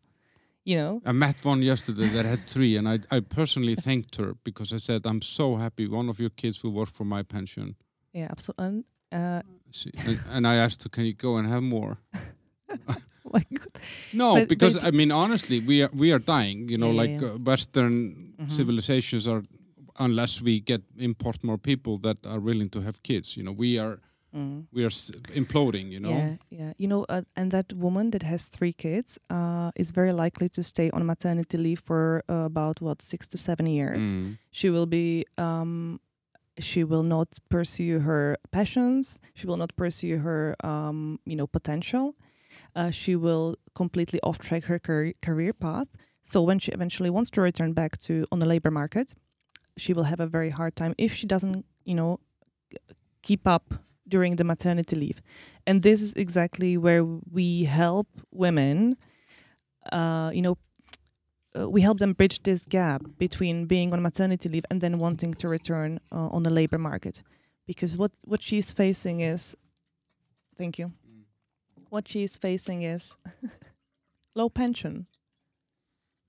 [0.65, 1.01] You know.
[1.05, 4.79] I met one yesterday that had three, and I, I personally thanked her because I
[4.79, 7.75] said, I'm so happy one of your kids will work for my pension.
[8.13, 8.83] Yeah, absolutely.
[9.11, 11.97] Uh, She, and, and I asked her, Can you go and have more?
[12.87, 13.39] oh.
[14.13, 16.69] No, But because I mean, honestly, we are we are dying.
[16.69, 17.33] You know, Yeah, like yeah.
[17.33, 17.93] Uh, Western
[18.37, 18.49] Mhm.
[18.51, 19.43] civilizations are,
[19.99, 23.35] unless we get import more people that are willing to have kids.
[23.37, 23.99] You know, we are
[24.35, 24.65] Mm.
[24.73, 24.89] we are
[25.33, 25.91] imploding.
[25.91, 26.09] You know.
[26.09, 26.73] Yeah, yeah.
[26.77, 30.63] You know, uh, and that woman that has three kids uh, is very likely to
[30.63, 34.03] stay on maternity leave for uh, about what six to seven years.
[34.03, 34.37] Mm.
[34.51, 35.25] She will be.
[35.37, 35.99] Um,
[36.59, 39.19] she will not pursue her passions.
[39.33, 42.15] She will not pursue her, um, you know, potential.
[42.75, 45.87] uh, she will completely off track her car- career path.
[46.23, 49.13] So when she eventually wants to return back to on the labor market,
[49.77, 52.19] she will have a very hard time if she doesn't, you know,
[53.21, 53.73] keep up
[54.07, 55.21] during the maternity leave.
[55.65, 58.97] And this is exactly where we help women,
[59.91, 60.57] uh, you know,
[61.57, 65.33] uh, we help them bridge this gap between being on maternity leave and then wanting
[65.33, 67.23] to return uh, on the labor market.
[67.65, 69.55] Because what, what she's facing is,
[70.57, 70.91] thank you,
[71.89, 73.15] what she's facing is
[74.35, 75.07] low pension.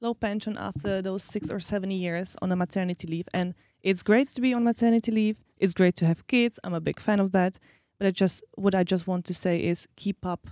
[0.00, 3.28] Low pension after those six or seven years on a maternity leave.
[3.34, 5.36] And it's great to be on maternity leave.
[5.58, 6.58] It's great to have kids.
[6.64, 7.58] I'm a big fan of that.
[7.98, 10.48] But I just what I just want to say is keep up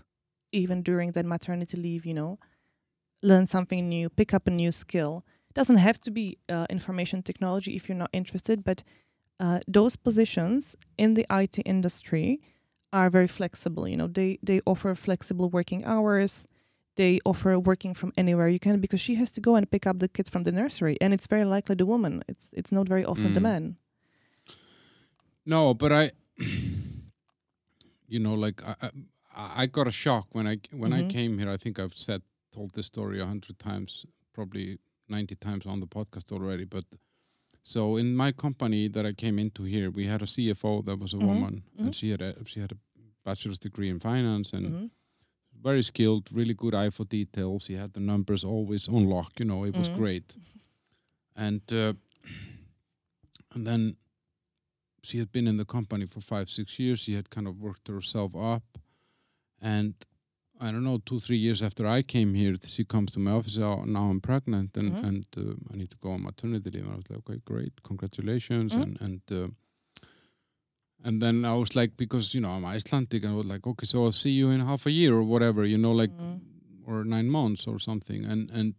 [0.52, 2.38] even during that maternity leave, you know.
[3.22, 5.24] Learn something new, pick up a new skill.
[5.54, 8.82] Doesn't have to be uh, information technology if you're not interested, but
[9.40, 12.40] uh, those positions in the IT industry
[12.92, 13.86] are very flexible.
[13.88, 16.46] You know, they they offer flexible working hours.
[16.96, 19.98] They offer working from anywhere you can because she has to go and pick up
[19.98, 22.22] the kids from the nursery, and it's very likely the woman.
[22.28, 23.50] It's it's not very often the Mm.
[23.50, 23.76] man.
[25.46, 26.10] No, but I,
[28.08, 28.74] you know, like I,
[29.36, 31.08] I, I got a shock when I when I Mhm.
[31.08, 31.50] came here.
[31.50, 34.78] I think I've said told this story a hundred times, probably
[35.08, 36.64] ninety times on the podcast already.
[36.64, 36.84] But
[37.62, 41.12] so in my company that I came into here, we had a CFO that was
[41.14, 41.84] a Mhm, woman, mhm.
[41.84, 42.76] and she had a she had a
[43.24, 44.90] bachelor's degree in finance and Mhm.
[45.62, 47.66] very skilled, really good eye for details.
[47.68, 49.38] He had the numbers always on lock.
[49.40, 49.96] You know, it was Mhm.
[49.96, 50.36] great.
[51.36, 51.94] And uh,
[53.54, 53.96] and then
[55.04, 56.98] she had been in the company for five, six years.
[57.00, 58.64] She had kind of worked herself up,
[59.60, 59.94] and
[60.60, 63.58] I don't know, two, three years after I came here, she comes to my office.
[63.58, 65.04] Oh, now I'm pregnant, and Mhm.
[65.08, 66.84] and uh, I need to go on maternity leave.
[66.84, 68.82] And I was like, okay, great, congratulations, Mhm.
[68.82, 69.22] and and.
[69.32, 69.48] Uh,
[71.06, 73.86] and then I was like, because you know I'm Icelandic, and I was like, okay,
[73.86, 76.40] so I'll see you in half a year or whatever, you know, like Mhm.
[76.86, 78.24] or nine months or something.
[78.24, 78.74] And and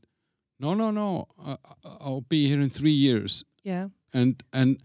[0.59, 3.43] no, no, no, I- I'll be here in three years.
[3.63, 3.89] Yeah.
[4.13, 4.81] And and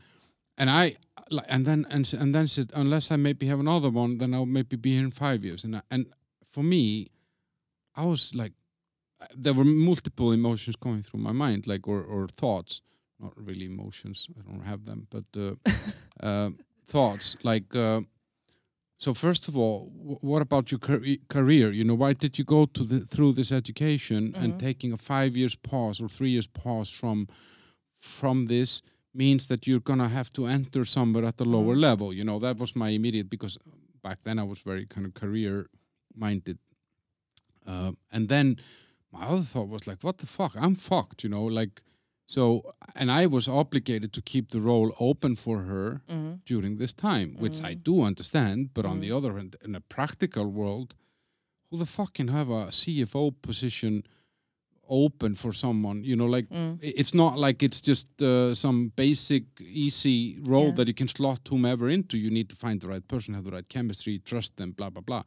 [0.61, 0.96] and I
[1.31, 4.46] like and then and and then said unless I maybe have another one, then I'll
[4.59, 5.64] maybe be here in five years.
[5.64, 6.07] And I- and
[6.44, 7.07] for me,
[7.96, 8.53] I was like,
[9.42, 12.81] there were multiple emotions going through my mind, like or or thoughts,
[13.18, 14.29] not really emotions.
[14.38, 15.55] I don't have them, but uh,
[16.29, 16.51] uh,
[16.87, 17.75] thoughts like.
[17.77, 18.01] Uh,
[19.05, 21.73] so first of all, wh- what about your car- career?
[21.73, 24.59] You know, why did you go to the through this education and Mhm.
[24.59, 27.27] taking a five years pause or three years pause from
[27.99, 31.81] from this means that you're gonna have to enter somewhere at the lower Mhm.
[31.81, 32.12] level.
[32.12, 33.59] You know, that was my immediate because
[34.03, 35.68] back then I was very kind of career
[36.14, 36.59] minded,
[37.66, 38.57] uh, and then
[39.12, 40.53] my other thought was like, what the fuck?
[40.57, 41.25] I'm fucked.
[41.25, 41.83] You know, like
[42.27, 42.62] so,
[42.94, 46.44] and I was obligated to keep the role open for her Mhm.
[46.44, 47.83] during this time, which I Mm.
[47.83, 48.73] do understand.
[48.73, 49.16] But on the Mm.
[49.16, 50.94] other hand, in a practical world,
[51.70, 54.05] who the fuck can have a CFO position
[54.90, 56.03] open for someone?
[56.05, 56.79] You know, like Mm.
[56.83, 60.74] it's not like it's just uh, some basic, easy role Yeah.
[60.76, 62.16] that you can slot whomever into.
[62.16, 65.03] You need to find the right person, have the right chemistry, trust them, blah blah
[65.03, 65.22] blah.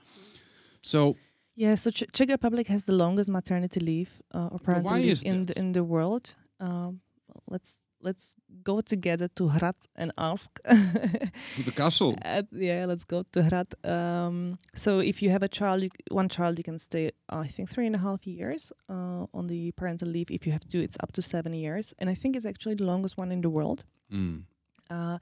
[0.81, 1.15] So
[1.55, 5.45] Yeah, so Ch- Czech Republic has the longest maternity leave uh, or parental leave in
[5.45, 6.35] the, in the world.
[6.59, 7.01] Um,
[7.47, 10.49] let's let's go together to Hrad and ask.
[10.63, 13.73] to the castle, Uh, yeah, let's go to Hrad.
[13.83, 17.69] Um, so if you have a child, you, one child, you can stay, I think,
[17.69, 20.29] three and a half years uh, on the parental leave.
[20.29, 22.85] If you have two, it's up to seven years, and I think it's actually the
[22.85, 23.85] longest one in the world.
[24.11, 24.43] Mm.
[24.89, 25.17] Uh,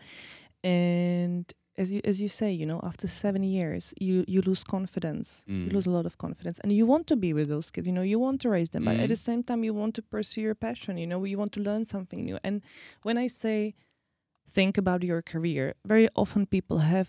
[0.63, 5.27] and as you as you say, you know, after seven years, you you lose confidence.
[5.47, 5.73] You Mm.
[5.75, 7.87] lose a lot of confidence, and you want to be with those kids.
[7.89, 10.01] You know, you want to raise them, but at the same time, you want to
[10.15, 10.97] pursue your passion.
[11.01, 12.37] You know, you want to learn something new.
[12.47, 12.55] And
[13.07, 13.59] when I say
[14.57, 17.07] think about your career, very often people have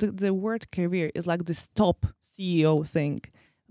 [0.00, 3.20] the the word career is like this top CEO thing,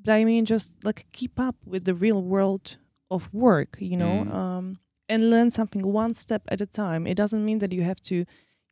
[0.03, 2.77] but I mean just like keep up with the real world
[3.09, 3.71] of work.
[3.79, 4.15] You know.
[4.25, 4.33] Mm.
[4.39, 4.65] Um,
[5.07, 7.05] and learn something one step at a time.
[7.11, 8.25] It doesn't mean that you have to,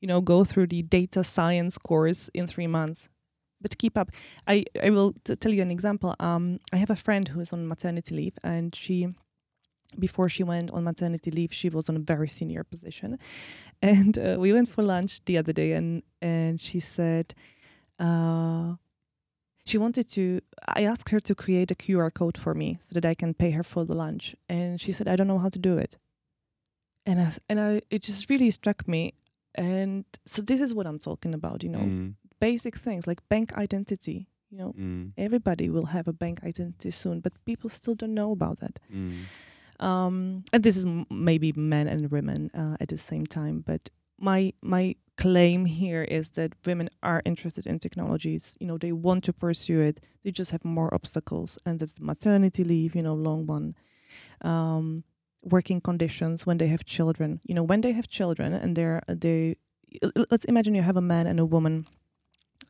[0.03, 3.07] you know, go through the data science course in three months.
[3.61, 4.11] But keep up.
[4.45, 6.13] I, I will t- tell you an example.
[6.19, 9.07] Um, I have a friend who is on maternity leave, and she,
[9.97, 13.17] before she went on maternity leave, she was on a very senior position,
[13.81, 17.33] and uh, we went for lunch the other day, and and she said,
[17.97, 18.73] uh,
[19.63, 20.41] she wanted to.
[20.67, 23.51] I asked her to create a QR code for me so that I can pay
[23.51, 25.97] her for the lunch, and she said, I don't know how to do it
[27.05, 29.13] and I, and I, it just really struck me.
[29.55, 32.15] And so this is what I'm talking about, you know, Mm.
[32.39, 34.27] basic things like bank identity.
[34.51, 35.13] You know, Mm.
[35.17, 38.79] everybody will have a bank identity soon, but people still don't know about that.
[38.93, 39.23] Mm.
[39.79, 43.89] Um, and this is m- maybe men and women uh, at the same time, but
[44.19, 48.55] my my claim here is that women are interested in technologies.
[48.59, 49.99] You know, they want to pursue it.
[50.23, 52.95] They just have more obstacles, and that's the maternity leave.
[52.95, 53.75] You know, long one.
[54.41, 55.03] Um,
[55.43, 57.39] working conditions when they have children.
[57.47, 59.55] You know, when they have children and they're they.
[60.31, 61.85] Let's imagine you have a man and a woman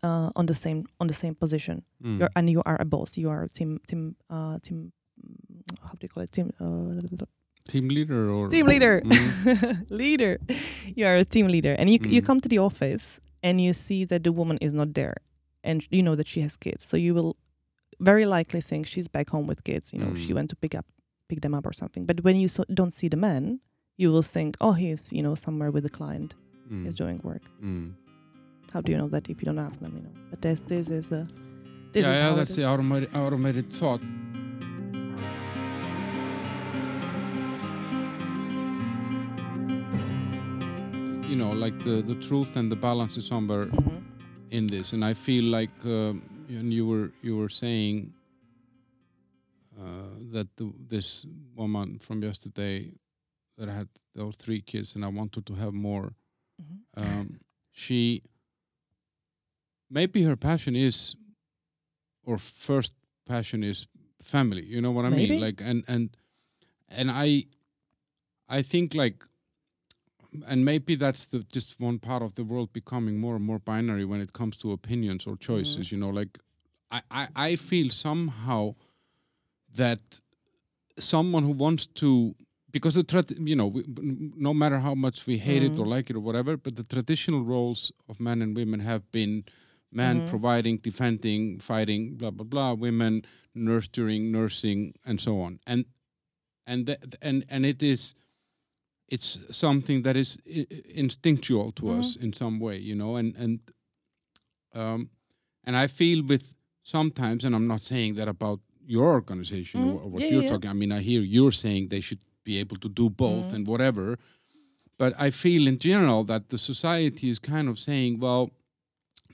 [0.03, 1.83] uh, on the same on the same position.
[2.03, 2.19] Mm.
[2.19, 3.17] You're, and you are a boss.
[3.17, 4.91] You are a team team uh, team.
[5.23, 6.31] mm, How do you call it?
[6.31, 7.25] Team uh,
[7.67, 9.01] Team leader or team leader.
[9.05, 9.85] Mm.
[9.89, 10.37] leader.
[10.95, 12.25] You are a team leader, and you c you Mm.
[12.25, 15.15] come to the office and you see that the woman is not there,
[15.63, 16.83] and you know that she has kids.
[16.85, 17.35] So you will
[17.99, 19.93] very likely think she's back home with kids.
[19.93, 20.35] You know, she Mm.
[20.35, 20.85] went to pick up
[21.33, 22.05] pick them up or something.
[22.05, 23.59] But when you so don't see the man,
[23.97, 26.35] you will think, oh, he's you know somewhere with the client,
[26.71, 26.83] Mm.
[26.85, 27.41] he's doing work.
[27.61, 27.93] Mm.
[28.73, 29.93] How do you know that if you don't ask them?
[29.97, 31.21] You know, but this this is the
[31.93, 34.01] this yeah, is yeah, how that's the automated, automated thought.
[41.29, 44.01] You know, like the, the truth and the balance is somewhere Mhm.
[44.51, 48.13] in this, and I feel like, um, and you were you were saying
[49.81, 51.25] uh, that the, this
[51.55, 52.93] woman from yesterday
[53.57, 56.13] that had those three kids, and I wanted to have more.
[56.61, 56.79] Mhm.
[56.97, 57.39] Um,
[57.71, 58.21] she
[59.89, 61.15] maybe her passion is,
[62.23, 62.93] or first
[63.25, 63.87] passion is
[64.21, 64.65] family.
[64.65, 65.29] You know what I Maybe.
[65.29, 65.41] mean?
[65.41, 66.17] Like, and and
[66.89, 67.45] and I,
[68.49, 69.25] I think like
[70.47, 74.05] and maybe that's the just one part of the world becoming more and more binary
[74.05, 76.39] when it comes to opinions or choices you know like
[76.91, 78.73] I, I i feel somehow
[79.75, 80.01] that
[80.99, 82.35] someone who wants to
[82.71, 83.83] because the you know we,
[84.49, 85.95] no matter how much we hate it or Mm.
[85.95, 89.43] like it or whatever but the traditional roles of men and women have been
[89.91, 90.29] men Mhm.
[90.29, 93.23] providing defending fighting blah blah blah women
[93.55, 95.85] nurturing nursing and so on and
[96.65, 98.15] and th- and and it is
[99.13, 100.67] it's something that is I-
[101.03, 103.59] instinctual to us in some way you know and and
[104.73, 105.09] um
[105.65, 109.93] and i feel with sometimes and i'm not saying that about your organization Mhm.
[109.93, 112.19] or, or what Yeah, you're yeah, talking i mean i hear you're saying they should
[112.43, 113.53] be able to do both Mhm.
[113.55, 114.17] and whatever
[114.97, 118.49] but i feel in general that the society is kind of saying well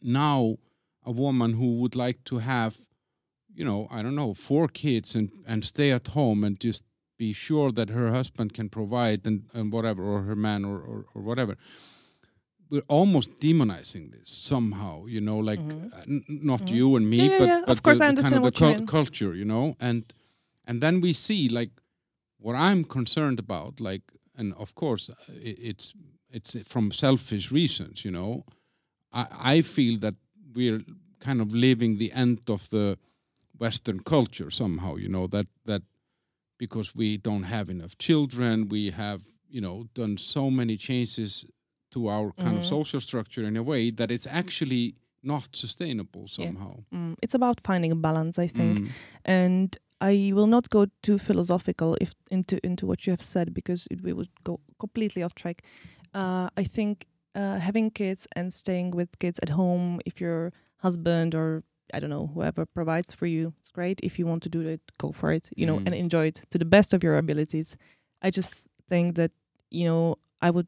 [0.01, 0.57] now
[1.05, 2.77] a woman who would like to have
[3.53, 6.83] you know i don't know four kids and and stay at home and just
[7.17, 11.05] be sure that her husband can provide and, and whatever or her man or, or,
[11.13, 11.57] or whatever
[12.69, 16.75] we're almost demonizing this somehow you know like uh, n- not Mhm.
[16.75, 17.59] you and me Yeah, yeah, but, yeah.
[17.59, 18.85] Of but course, the, I the kind of the what cul- mean.
[18.87, 20.03] culture you know and
[20.67, 21.71] and then we see like
[22.37, 24.03] what i'm concerned about like
[24.37, 25.15] and of course uh,
[25.49, 25.93] it, it's
[26.31, 28.43] it's from selfish reasons you know
[29.11, 30.15] i i feel that
[30.55, 30.81] we're
[31.19, 32.97] kind of living the end of the
[33.57, 35.81] western culture somehow you know that that
[36.57, 41.45] because we don't have enough children we have you know done so many changes
[41.91, 42.69] to our kind of Mhm.
[42.69, 46.27] social structure in a way that it's actually not sustainable Yeah.
[46.45, 48.79] somehow Mm, it's about finding a balance, I think.
[48.79, 48.89] Mm.
[49.25, 53.87] and I will not go too philosophical if into into what you have said because
[53.91, 55.61] it, we would go completely off track.
[56.13, 61.35] Uh, I think uh, having kids and staying with kids at home, if your husband
[61.35, 61.63] or
[61.93, 63.99] I don't know whoever provides for you, it's great.
[64.03, 65.49] If you want to do it, go for it.
[65.57, 65.99] You know, and Mm.
[65.99, 67.75] enjoy it to the best of your abilities.
[68.21, 68.53] I just
[68.89, 69.31] think that
[69.69, 70.67] you know I would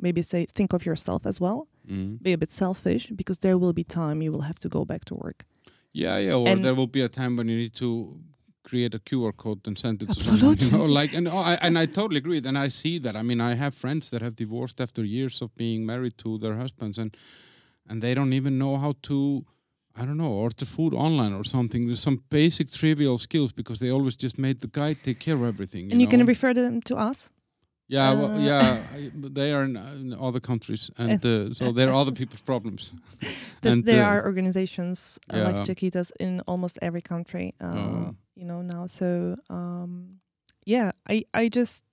[0.00, 1.68] maybe say think of yourself as well.
[1.90, 2.22] Mm.
[2.22, 5.04] Be a bit selfish because there will be time you will have to go back
[5.06, 5.44] to work.
[5.92, 6.34] Yeah, yeah.
[6.34, 8.20] Or And- there will be a time when you need to
[8.62, 10.44] create a QR code and send it to someone.
[10.44, 10.78] You Absolutely.
[10.78, 12.40] know, like and oh, I, and I totally agree.
[12.44, 13.16] And I see that.
[13.16, 16.56] I mean, I have friends that have divorced after years of being married to their
[16.56, 17.16] husbands, and
[17.88, 19.44] and they don't even know how to.
[20.00, 21.86] I don't know, order food online or something.
[21.88, 25.42] There's some basic trivial skills because they always just made the guy take care of
[25.42, 25.86] everything.
[25.86, 26.10] You and you know?
[26.18, 27.30] can refer them to us.
[27.90, 28.82] Yeah, well, uh, yeah.
[29.14, 32.92] They are in, uh, in other countries, and uh, so they're other people's problems.
[33.62, 35.48] And, there uh, are organizations uh, yeah.
[35.48, 38.14] like Czechitas in almost every country, uh, Oh.
[38.36, 38.86] you know now.
[38.86, 40.20] So um,
[40.66, 41.84] yeah, I I just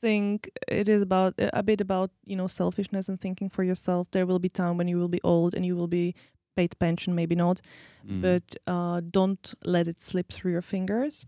[0.00, 4.06] think it is about a bit about you know selfishness and thinking for yourself.
[4.10, 6.14] There will be time when you will be old and you will be
[6.56, 7.60] paid pension, maybe not,
[8.06, 8.20] Mm.
[8.20, 11.26] but uh, don't let it slip through your fingers.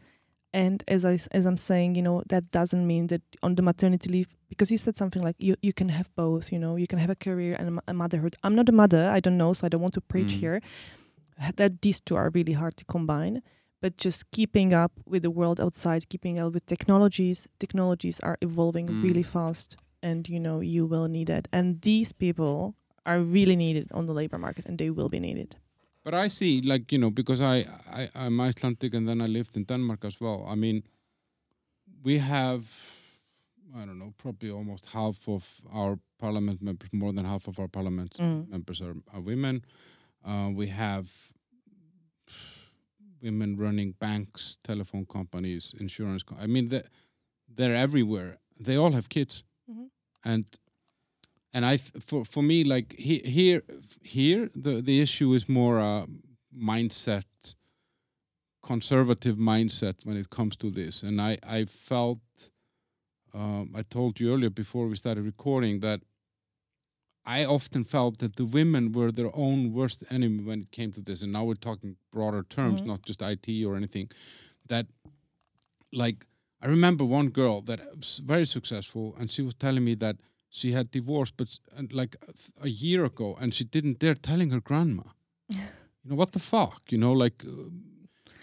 [0.54, 4.08] And as I as I'm saying, you know that doesn't mean that on the maternity
[4.08, 6.52] leave because you said something like you you can have both.
[6.52, 8.36] You know you can have a career and a, motherhood.
[8.44, 9.10] I'm not a mother.
[9.16, 10.42] I don't know, so I don't want to preach Mm.
[10.44, 10.58] here.
[11.56, 13.42] That these two are really hard to combine.
[13.82, 17.48] But just keeping up with the world outside, keeping up with technologies.
[17.58, 19.02] Technologies are evolving Mm.
[19.02, 21.48] really fast, and you know you will need it.
[21.52, 25.56] And these people are really needed on the labor market, and they will be needed.
[26.04, 27.64] But I see, like you know, because I,
[28.00, 30.44] I I'm Icelandic and then I lived in Denmark as well.
[30.52, 30.82] I mean,
[32.02, 32.62] we have
[33.76, 37.68] I don't know, probably almost half of our parliament members, more than half of our
[37.68, 38.48] parliament Mm.
[38.48, 39.64] members are, are women.
[40.24, 41.06] Uh, we have
[43.22, 46.22] women running banks, telephone companies, insurance.
[46.22, 46.88] Co- I mean, they're,
[47.56, 48.38] they're everywhere.
[48.60, 49.88] They all have kids, Mhm.
[50.24, 50.44] and
[51.54, 53.62] and I for for me like he, here
[54.02, 56.06] here the the issue is more a
[56.52, 57.54] mindset,
[58.62, 62.18] conservative mindset when it comes to this, and I I felt.
[63.36, 66.00] Um, I told you earlier before we started recording that
[67.26, 71.00] I often felt that the women were their own worst enemy when it came to
[71.00, 71.22] this.
[71.22, 72.86] And now we're talking broader terms, Mhm.
[72.86, 74.08] not just IT or anything.
[74.68, 74.86] That,
[75.92, 76.26] like,
[76.62, 80.16] I remember one girl that was very successful, and she was telling me that
[80.54, 82.16] she had divorced, but and like
[82.62, 85.02] a year ago, and she didn't dare telling her grandma.
[85.48, 86.92] you know what the fuck?
[86.92, 87.70] You know, like uh,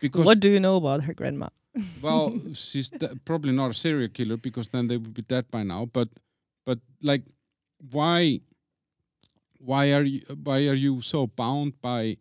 [0.02, 1.48] because What do you know about her grandma?
[2.02, 2.92] well, she's
[3.24, 5.86] probably not a serial killer because then they would be dead by now.
[5.86, 6.10] But
[6.66, 7.24] but like,
[7.92, 8.42] why?
[9.58, 10.22] Why are you?
[10.44, 12.18] Why are you so bound by?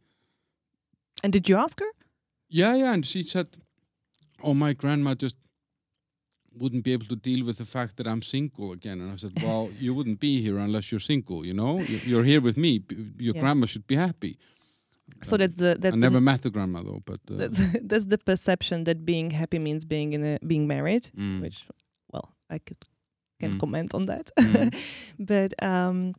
[1.24, 1.90] And did you ask her?
[2.48, 2.92] Yeah, yeah.
[2.92, 3.48] And she said,
[4.40, 5.36] "Oh, my grandma just
[6.60, 9.32] wouldn't be able to deal with the fact that I'm single again." And I said,
[9.46, 11.40] "Well, you wouldn't be here unless you're single.
[11.48, 12.72] You know, You- you're here with me.
[13.26, 13.40] Your Yeah.
[13.42, 14.34] grandma should be happy."
[15.22, 17.58] So that's the I that's the never met the grandma though, but uh, that's,
[17.90, 21.58] that's the perception that being happy means being in a being married, mm, which
[22.12, 22.78] well I could
[23.40, 23.60] can Mm.
[23.60, 24.26] comment on that.
[24.38, 24.70] Mm.
[25.32, 26.14] but um,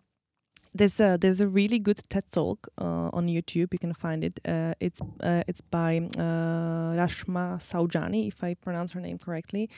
[0.73, 3.73] there's a there's a really good TED talk uh, on YouTube.
[3.73, 4.39] You can find it.
[4.47, 9.69] Uh, it's uh, it's by uh, Reshma Saujani, if I pronounce her name correctly.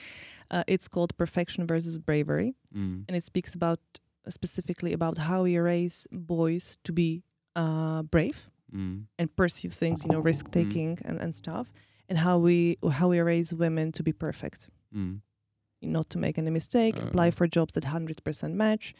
[0.50, 3.80] Uh, it's called Perfection versus Bravery, mm, and it speaks about
[4.28, 7.22] specifically about how we raise boys to be
[7.56, 11.72] uh, brave mm, and pursue things, you know, risk taking and, and stuff,
[12.08, 15.20] and how we how we raise women to be perfect, mm.
[15.82, 18.94] not to make any mistake, apply for jobs that hundred percent match,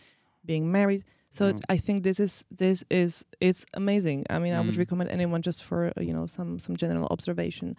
[0.44, 1.04] being married.
[1.34, 1.58] So Oh.
[1.68, 4.24] I think this is this is it's amazing.
[4.30, 4.78] I mean, I would Mm.
[4.78, 7.76] recommend anyone just for uh, you know some some general observation.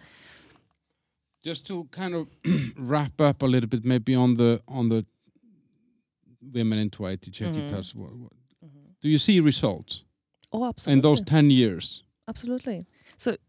[1.48, 2.26] just to kind of
[2.90, 5.04] wrap up a little bit maybe on the on the
[6.52, 7.68] women check Mhm.
[7.68, 8.32] test what, what,
[9.00, 10.04] do you see results
[10.52, 10.92] Oh, absolutely.
[10.92, 12.86] in those 10 years Absolutely.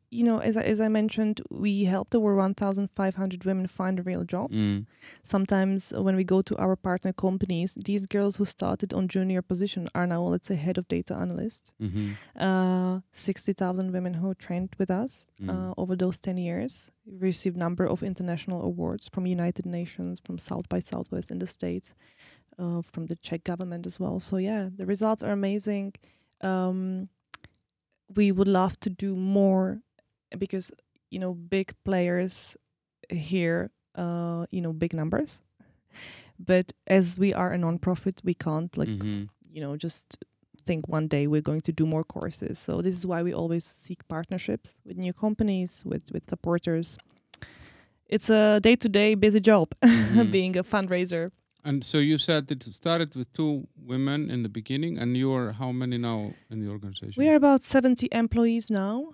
[0.09, 4.57] You know, as I, as I mentioned, we helped over 1,500 women find real jobs.
[4.57, 4.85] Mm,
[5.21, 9.89] Sometimes when we go to our partner companies, these girls who started on junior position
[9.93, 11.73] are now, let's say, head of data analyst.
[11.81, 15.49] mhm, Uh, 60,000 women who trained with us Mm.
[15.49, 20.69] uh, over those 10 years received number of international awards from United Nations, from South
[20.69, 21.95] by Southwest in the States,
[22.57, 24.19] uh, from the Czech government as well.
[24.19, 25.95] So yeah, the results are amazing.
[26.39, 27.09] Um,
[28.15, 29.81] we would love to do more
[30.38, 30.71] because
[31.09, 32.57] you know big players
[33.09, 35.41] here, uh, you know, big numbers.
[36.39, 39.30] But as we are a non-profit, we can't like mhm.
[39.51, 40.23] you know just
[40.65, 43.63] think one day we're going to do more courses so this is why we always
[43.63, 46.97] seek partnerships with new companies with with supporters
[48.07, 50.32] it's a day-to-day busy job Mhm.
[50.32, 51.30] being a fundraiser
[51.63, 55.71] and so you said it started with two women in the beginning and you're how
[55.71, 59.13] many now in the organization we are about 70 employees now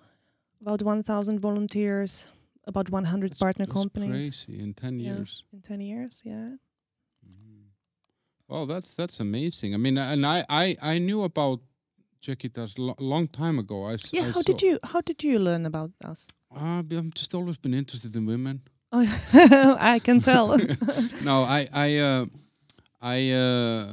[0.64, 2.32] about 1000 volunteers
[2.72, 4.10] about 100 That's- partner that's companies
[4.46, 5.16] crazy in 10 Yeah.
[5.16, 6.50] years in 10 years yeah
[7.26, 7.66] Mhm.
[8.50, 9.70] Well, that's that's amazing.
[9.74, 11.60] I mean, and I I I knew about
[12.26, 13.78] Czechitas lo- long time ago.
[13.92, 16.20] I yeah I how did you how did you learn about us
[16.62, 18.56] Uh, b- I'm just always been interested in women.
[18.96, 19.02] oh
[19.96, 20.48] i can tell
[21.30, 22.26] no, I I uh,
[23.16, 23.84] I uh,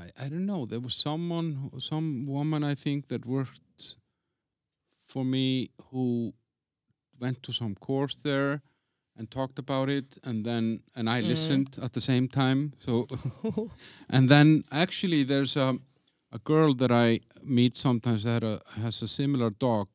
[0.00, 0.60] I I don't know.
[0.72, 1.48] There was someone,
[1.92, 2.06] some
[2.36, 3.60] woman, I think, that worked
[5.14, 6.32] for me who
[7.20, 8.60] went to some course there
[9.18, 11.28] and talked about it, and then and I Mm.
[11.28, 12.72] listened at the same time.
[12.78, 13.06] So
[14.14, 15.78] and then actually there's a
[16.32, 19.88] a girl that I meet sometimes that a, has a similar dog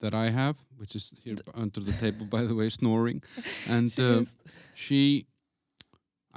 [0.00, 3.22] that I have, which is here under the table, by the way, snoring.
[3.66, 4.24] And uh,
[4.74, 5.26] she,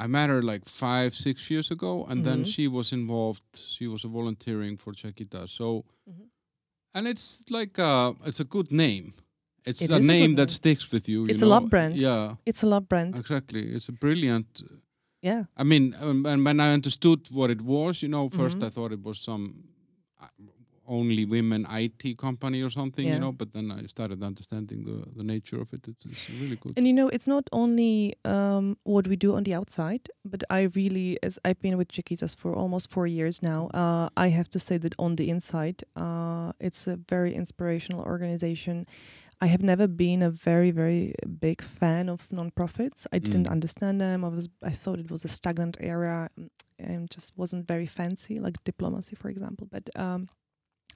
[0.04, 2.48] I met her like five, six years ago, and then Mhm.
[2.54, 3.44] she was involved.
[3.56, 5.48] She was volunteering for Chiquita.
[5.48, 6.30] So, Mhm.
[6.98, 9.14] And it's like a, it's a good name.
[9.66, 11.20] It's It a is a name that sticks with you.
[11.26, 11.56] you It's a know?
[11.56, 11.94] love brand.
[11.96, 13.64] Yeah, it's a love brand exactly.
[13.76, 14.64] It's a brilliant.
[15.22, 18.68] yeah I mean, um, and when I understood what it was, you know, 1st Mhm.
[18.68, 19.44] I thought it was some
[20.24, 20.28] uh,
[20.88, 23.32] only women IT company or something, you know.
[23.32, 25.88] But then I started understanding the the nature of it.
[25.88, 26.74] It's, it's really good.
[26.78, 30.62] And you know, it's not only um, what we do on the outside, but I
[30.76, 34.60] really, as I've been with Czechitas for almost four years now, uh, I have to
[34.60, 38.86] say that on the inside, uh, it's a very inspirational organization.
[39.40, 43.06] I have never been a very very big fan of non-profits.
[43.16, 43.52] I didn't Mm.
[43.52, 44.24] understand them.
[44.24, 48.40] I was I thought it was a stagnant area mm, and just wasn't very fancy,
[48.40, 49.68] like diplomacy, for example.
[49.70, 50.28] But um,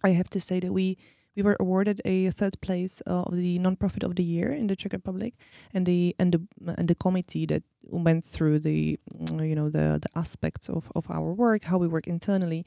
[0.04, 0.98] I have to say that we
[1.36, 4.76] we were awarded a third place uh, of the non-profit of the year in the
[4.76, 5.34] Czech Republic,
[5.74, 6.42] and the and the
[6.78, 11.10] and the committee that went through the mm, you know the the aspects of of
[11.10, 12.66] our work, how we work internally.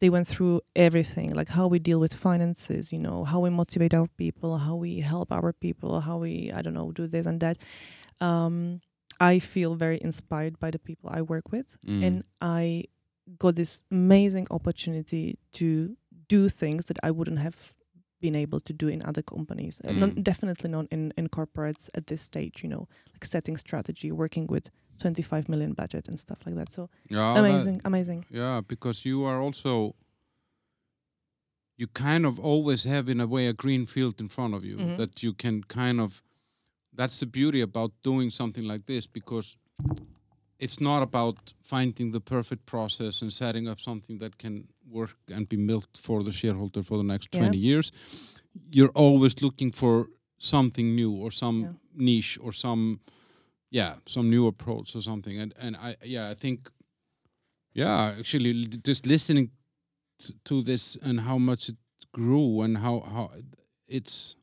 [0.00, 3.94] They went through everything, like how we deal with finances, you know, how we motivate
[3.94, 7.40] our people, how we help our people, how we I don't know do this and
[7.40, 7.58] that.
[8.20, 8.80] Um,
[9.20, 12.02] I feel very inspired by the people I work with Mm.
[12.06, 12.84] and I
[13.38, 15.96] got this amazing opportunity to
[16.28, 17.72] do things that I wouldn't have
[18.20, 19.80] been able to do in other companies.
[19.84, 20.22] Uh, not, Mm.
[20.22, 24.70] definitely not in, in corporates at this stage, you know, like setting strategy, working with
[25.00, 26.72] 25 million budget and stuff like that.
[26.72, 28.24] So yeah, that- amazing, amazing.
[28.30, 29.94] Yeah, because you are also
[31.76, 34.76] you kind of always have in a way a green field in front of you
[34.78, 34.96] Mhm.
[34.96, 36.22] that you can kind of
[36.96, 39.56] that's the beauty about doing something like this because
[40.60, 45.48] it's not about finding the perfect process and setting up something that can work and
[45.48, 47.40] be milked for the shareholder for the next Yeah.
[47.42, 47.92] 20 years
[48.70, 50.06] you're always looking for
[50.38, 51.72] something new or some Yeah.
[51.94, 53.00] niche or some
[53.70, 56.68] yeah some new approach or something and and i yeah i think
[57.72, 59.50] yeah actually just listening
[60.44, 61.76] to this and how much it
[62.12, 63.30] grew and how how
[63.88, 64.36] it's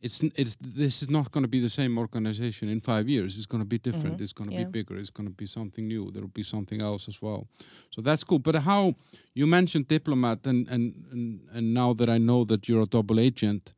[0.00, 3.36] it's it's this is not going to be the same organization in five years.
[3.36, 4.16] It's going to be different.
[4.16, 4.20] Mhm.
[4.24, 4.64] it's going to Yeah.
[4.64, 4.96] be bigger.
[4.96, 6.10] It's going to be something new.
[6.12, 7.46] There will be something else as well.
[7.90, 8.38] So that's cool.
[8.38, 8.94] But how
[9.34, 13.18] you mentioned diplomat and and and, and now that i know that you're a double
[13.20, 13.74] agent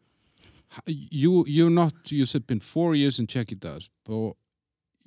[0.86, 4.34] you you're not you said been four years in Czechitas, but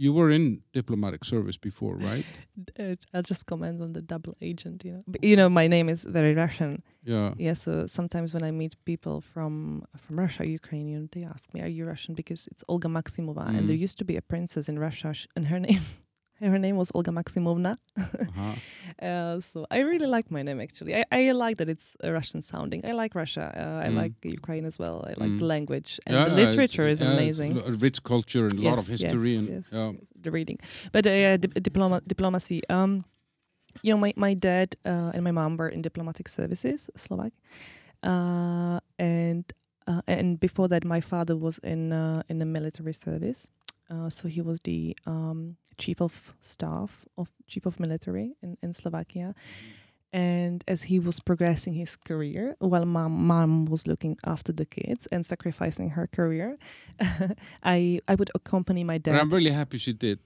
[0.06, 0.44] you were in
[0.80, 2.32] diplomatic service before right
[2.84, 5.04] Uh, I'll just comment on the double agent, you know.
[5.12, 6.72] But, you know, my name is very Russian.
[7.14, 9.54] yeah Yeah, so sometimes when I meet people from
[10.04, 13.68] from Russia, Ukrainian, they ask me, "Are you Russian?" Because it's Olga Maximova, and Mm.
[13.70, 15.84] there used to be a princess in Russia, sh- and her name,
[16.40, 17.78] her name was Olga Maximovna.
[17.98, 18.56] uh-huh.
[19.02, 20.94] Uh, so I really like my name actually.
[20.96, 22.86] I, I like that it's uh, Russian sounding.
[22.86, 23.46] I like Russia.
[23.56, 23.96] Uh, I Mm.
[24.02, 25.04] like Ukraine as well.
[25.10, 25.40] I like Mm.
[25.40, 27.52] the language and Yeah, the literature is amazing.
[27.82, 29.66] rich culture and a lot of history yes, and yes.
[30.26, 30.60] the reading.
[30.92, 32.62] But uh, dip- diploma diplomacy.
[32.70, 33.04] Um,
[33.82, 37.34] you know, my my dad uh, and my mom were in diplomatic services, Slovak,
[38.04, 39.44] uh, and
[39.88, 43.48] uh, and before that, my father was in uh, in the military service.
[43.90, 48.74] Uh, so he was the um, chief of staff of chief of military in in
[48.74, 49.34] Slovakia.
[50.16, 55.08] And as he was progressing his career, while mom, mom was looking after the kids
[55.12, 56.58] and sacrificing her career,
[57.64, 59.14] I I would accompany my dad.
[59.14, 60.20] but i'm really happy she did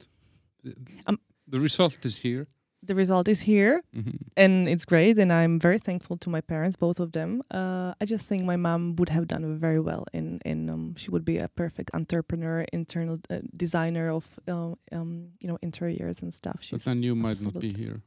[1.07, 2.47] Um, the result is here
[2.83, 4.17] the result is here Mhm.
[4.37, 7.41] and it's great and i'm very thankful to my parents both of them.
[7.51, 11.09] Uh, i just think my mom would have done very well in in um, she
[11.09, 15.09] would be a perfect entrepreneur internal uh, designer of um, um,
[15.41, 16.59] you know interiors and stuff.
[16.71, 18.01] But then you might not be here.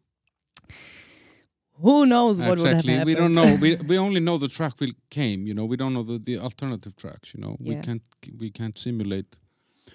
[1.82, 2.92] Who knows what would have exactly.
[2.92, 3.54] Happened we don't know.
[3.64, 5.64] We we only know the track will came you know.
[5.72, 7.56] We don't know the, the alternative tracks you know.
[7.58, 7.82] We Yeah.
[7.86, 8.02] can't
[8.38, 9.30] we can't simulate.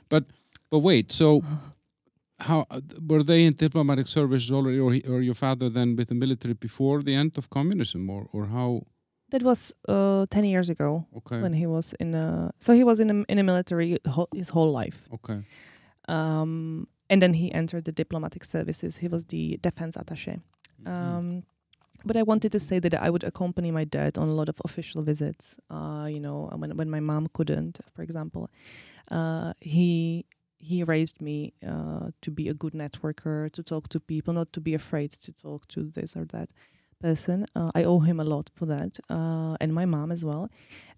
[0.10, 0.24] But
[0.72, 1.28] but wait so
[2.40, 6.16] how uh, were they in diplomatic service already or, or your father then with the
[6.16, 8.82] military before the end of communism or or how?
[9.30, 11.42] That was uh, 10 years ago okay.
[11.42, 13.98] when he was in a so he was in a, in a military
[14.34, 15.00] his whole life.
[15.14, 15.44] Okay.
[16.08, 18.98] Um, and then he entered the diplomatic services.
[18.98, 20.42] He was the defense attaché.
[20.84, 20.92] Mhm.
[20.92, 21.44] Um,
[22.06, 24.62] but I wanted to say that I would accompany my dad on a lot of
[24.64, 25.58] official visits.
[25.70, 28.50] Uh, you know, when when my mom couldn't, for example,
[29.10, 30.26] uh, he
[30.58, 34.62] he raised me uh, to be a good networker, to talk to people, not to
[34.62, 36.50] be afraid to talk to this or that
[37.02, 37.46] person.
[37.56, 40.50] Uh, I owe him a lot for that, uh, and my mom as well.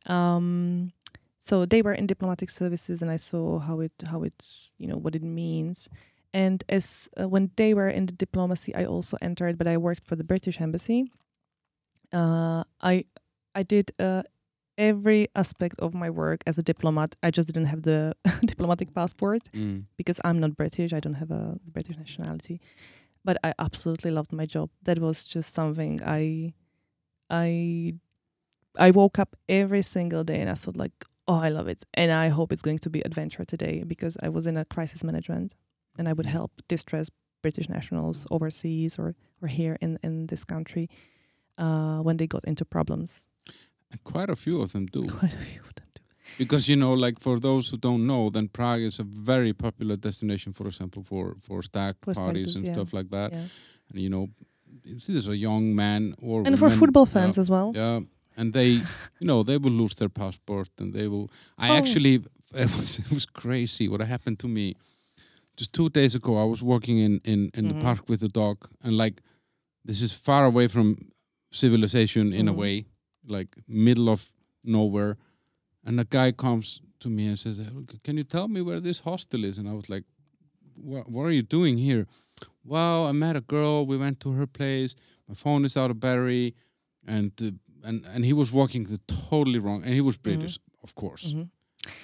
[0.05, 0.93] Um,
[1.41, 4.35] so they were in diplomatic services, and I saw how it how it
[4.77, 5.89] you know what it means
[6.33, 10.05] and as uh, when they were in the diplomacy i also entered but i worked
[10.05, 11.11] for the british embassy
[12.13, 13.05] uh, i
[13.55, 14.23] i did uh,
[14.77, 18.13] every aspect of my work as a diplomat i just didn't have the
[18.45, 19.85] diplomatic passport Mm.
[19.97, 22.59] because i'm not british i don't have a british nationality
[23.25, 26.53] but i absolutely loved my job that was just something i
[27.29, 27.93] i
[28.77, 32.11] i woke up every single day and i thought like oh i love it and
[32.11, 35.55] i hope it's going to be adventure today because i was in a crisis management
[35.97, 36.37] and i would Mhm.
[36.37, 37.11] help distressed
[37.41, 40.89] british nationals overseas or or here in in this country
[41.57, 43.25] uh when they got into problems
[43.91, 46.01] And quite a few of them do quite a few of them do
[46.37, 49.95] because you know like for those who don't know then prague is a very popular
[49.97, 52.73] destination for example for for stag For parties do's, and yeah.
[52.73, 53.47] stuff like that yeah
[53.89, 54.27] and you know
[54.83, 57.99] this is a young man or and for football fans as well yeah
[58.39, 58.67] and they,
[59.19, 61.27] you know, they will lose their passport and they will.
[61.57, 61.77] I Oh.
[61.79, 62.13] actually,
[62.63, 64.75] it was, it was crazy what happened to me.
[65.59, 67.69] Just two days ago, I was walking in in in Mhm.
[67.69, 69.23] the park with the dog, and like,
[69.87, 70.95] this is far away from
[71.51, 72.57] civilization in a Mhm.
[72.57, 72.85] way,
[73.27, 75.17] like middle of nowhere,
[75.85, 77.59] and a guy comes to me and says,
[78.03, 80.05] "Can you tell me where this hostel is?" And I was like,
[80.75, 81.09] "What?
[81.09, 82.05] What are you doing here?"
[82.63, 83.85] Well, I met a girl.
[83.85, 84.95] We went to her place.
[85.27, 86.55] My phone is out of battery,
[87.05, 87.51] and uh,
[87.87, 88.99] and and he was walking the
[89.29, 89.83] totally wrong.
[89.83, 91.33] And he was British, of course.
[91.33, 91.49] Mhm.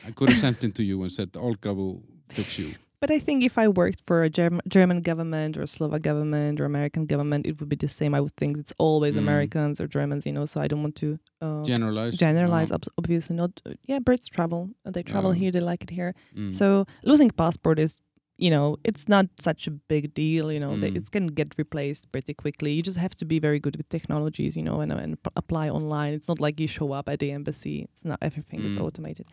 [0.08, 2.74] I could have sent him to you and said, "Olga will fix you."
[3.04, 6.64] But I think if I worked for a Germ- German government or Slovak government or
[6.64, 8.16] American government, it would be the same.
[8.16, 9.24] I would think it's always Mm.
[9.28, 10.46] Americans or Germans, you know.
[10.48, 12.16] So I don't want to uh, Generalize.
[12.16, 12.72] generalize.
[12.72, 12.78] No.
[12.98, 13.52] obviously not.
[13.66, 14.70] Uh, yeah, Brits travel.
[14.88, 15.40] They travel Yeah.
[15.42, 15.52] here.
[15.52, 16.16] They like it here.
[16.32, 16.54] Mm.
[16.56, 17.98] So losing passport is,
[18.46, 20.46] you know, it's not such a big deal.
[20.56, 20.96] You know, Mm.
[20.96, 22.72] it can get replaced pretty quickly.
[22.72, 25.68] You just have to be very good with technologies, you know, and, and p- apply
[25.68, 26.14] online.
[26.16, 27.84] It's not like you show up at the embassy.
[27.92, 28.84] It's not everything is Mm.
[28.88, 29.28] automated.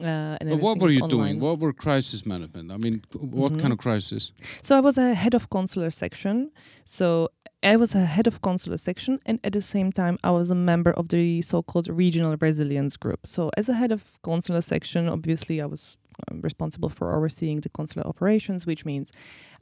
[0.00, 1.38] Uh, and But what were you doing?
[1.38, 2.72] What were crisis management?
[2.72, 3.72] I mean, what kind Mhm.
[3.72, 4.32] of crisis?
[4.62, 6.50] So I was a head of consular section.
[6.84, 7.28] So
[7.62, 10.54] I was a head of consular section, and at the same time, I was a
[10.54, 13.26] member of the so-called regional resilience group.
[13.26, 15.96] So as a head of consular section, obviously, I was
[16.30, 19.12] um, responsible for overseeing the consular operations, which means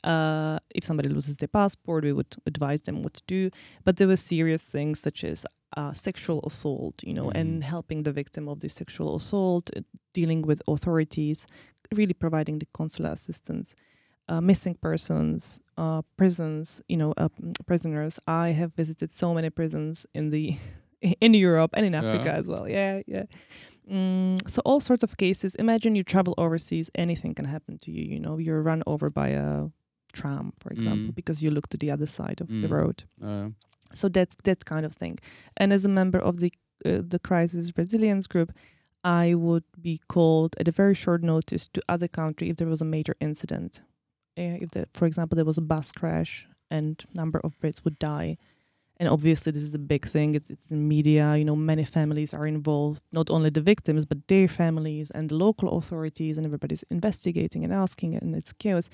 [0.05, 3.51] uh, if somebody loses their passport, we would advise them what to do.
[3.85, 5.45] But there were serious things such as
[5.77, 7.41] uh, sexual assault, you know, Mhm.
[7.41, 9.81] and helping the victim of the sexual assault, uh,
[10.15, 11.47] dealing with authorities,
[11.95, 13.75] really providing the consular assistance
[14.29, 18.21] uh, missing persons, uh, prisons, you know, uh, mm, prisoners.
[18.29, 20.57] I have visited so many prisons in the
[21.21, 22.39] in Europe and in Africa Yeah.
[22.39, 22.69] as well.
[22.69, 23.25] Yeah, yeah.
[23.91, 25.55] Mm, so all sorts of cases.
[25.57, 28.05] Imagine you travel overseas, anything can happen to you.
[28.05, 29.69] You know, you're run over by a
[30.13, 31.15] tram, for example, Mm.
[31.15, 32.71] because you look to the other side of the Mm.
[32.71, 33.05] road.
[33.21, 33.49] Uh,
[33.93, 35.19] So that that kind of thing.
[35.57, 36.53] And as a member of the
[36.85, 38.53] uh, the crisis resilience group,
[39.03, 42.83] I would be called at a very short notice to other country if there was
[42.83, 43.83] a major incident.
[44.39, 47.99] Uh, if the, for example, there was a bus crash and number of Brits would
[47.99, 48.37] die.
[48.99, 50.35] And obviously, this is a big thing.
[50.35, 51.35] It's it's in media.
[51.35, 53.01] You know, many families are involved.
[53.13, 57.73] Not only the victims, but their families and the local authorities, and everybody's investigating and
[57.73, 58.91] asking, and it's chaos.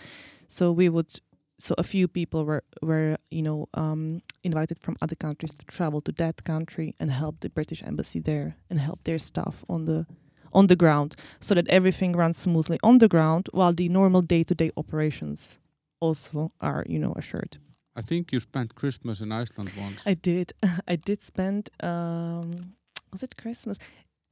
[0.47, 1.21] So we would
[1.59, 6.01] so a few people were were you know um, invited from other countries to travel
[6.03, 10.07] to that country and help the British embassy there and help their staff on the
[10.53, 14.71] on the ground so that everything runs smoothly on the ground while the normal day-to-day
[14.77, 15.59] operations
[16.01, 17.59] also are you know assured.
[17.99, 20.03] I think you spent Christmas in Iceland once.
[20.05, 20.53] I did
[20.89, 22.75] I did spend um,
[23.13, 23.79] was it Christmas?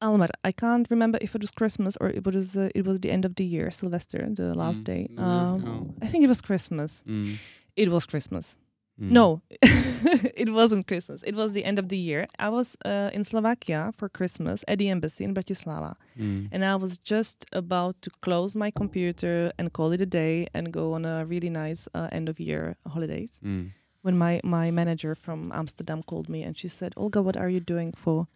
[0.04, 3.10] Almar, I can't remember if it was Christmas or it was uh, it was the
[3.10, 5.02] end of the year, Sylvester, the last Mm, day.
[5.18, 5.56] Um,
[6.00, 6.06] yeah.
[6.06, 7.02] I think it was Christmas.
[7.08, 7.38] Mm.
[7.76, 8.56] It was Christmas.
[9.00, 9.10] Mm.
[9.10, 9.26] No,
[10.42, 11.20] it wasn't Christmas.
[11.30, 12.26] It was the end of the year.
[12.38, 15.94] I was uh, in Slovakia for Christmas at the embassy in Bratislava.
[16.18, 16.48] Mm.
[16.52, 20.70] And I was just about to close my computer and call it a day and
[20.72, 23.40] go on a really nice uh, end of year holidays.
[23.44, 23.70] Mm.
[24.02, 27.58] When my, my manager from Amsterdam called me and she said, Olga, what are you
[27.60, 28.28] doing for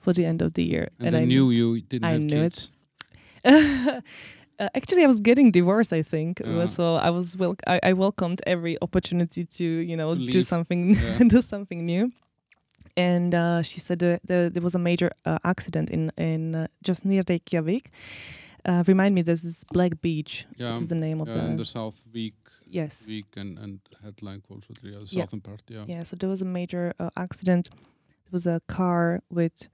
[0.00, 0.88] for the end of the year?
[0.98, 2.70] And, they I knew you didn't I have knew it.
[4.60, 5.92] uh, actually, I was getting divorced.
[5.92, 6.66] I think Yeah.
[6.66, 6.96] so.
[6.96, 11.18] I was wel- I, I welcomed every opportunity to you know To do something Yeah.
[11.36, 12.12] do something new.
[12.96, 16.66] And uh, she said uh, the, there was a major uh, accident in in uh,
[16.82, 17.90] just near Reykjavik.
[18.68, 20.46] Uh, remind me, there's this black beach.
[20.56, 20.76] Yeah.
[20.80, 21.58] Is the name of Yeah, in the?
[21.58, 22.34] the south week,
[22.66, 23.04] yes.
[23.06, 25.62] week and and headline with the southern part.
[25.68, 25.84] Yeah.
[25.88, 26.02] Yeah.
[26.04, 27.68] So there was a major uh, accident.
[28.26, 29.68] it was a car with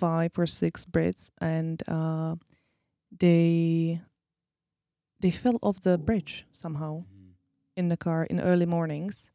[0.00, 2.34] five or six Brits, and uh,
[3.18, 4.00] they
[5.20, 6.92] they fell off the bridge somehow.
[7.04, 7.34] Mm.
[7.76, 9.30] in the car in early mornings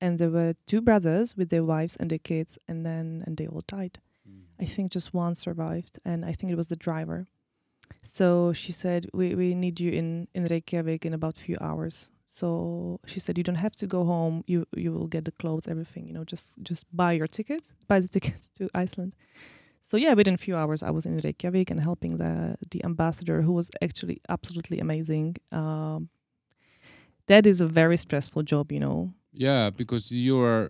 [0.00, 3.46] and there were two brothers with their wives and their kids and then and they
[3.52, 3.96] all died
[4.28, 4.42] Mm.
[4.64, 7.20] i think just one survived and i think it was the driver
[8.02, 12.10] so she said we, we need you in in reykjavik in about a few hours
[12.38, 12.46] so
[13.10, 16.04] she said you don't have to go home you you will get the clothes everything
[16.08, 19.12] you know just just buy your tickets buy the tickets to iceland
[19.88, 22.32] so yeah within a few hours i was in reykjavik and helping the
[22.72, 25.28] the ambassador who was actually absolutely amazing
[25.60, 26.00] um,
[27.26, 28.98] that is a very stressful job you know
[29.32, 30.68] Yeah, because you're.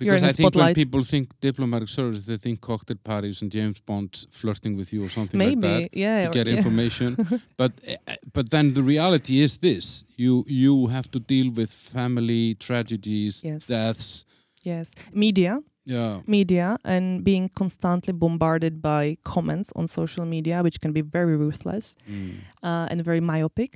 [0.00, 3.80] You're Because I think when people think diplomatic service, they think cocktail parties and James
[3.88, 6.56] Bond flirting with you or something like maybe that yeah to or- get yeah.
[6.56, 7.10] information.
[7.62, 10.32] but uh, but then the reality is this: you
[10.64, 13.66] you have to deal with family tragedies, Yes.
[13.66, 14.26] deaths.
[14.72, 15.52] yes media
[15.86, 16.20] Yeah.
[16.26, 21.96] media and being constantly bombarded by comments on social media which can be very ruthless
[22.08, 22.40] Mm.
[22.62, 23.72] uh, and very myopic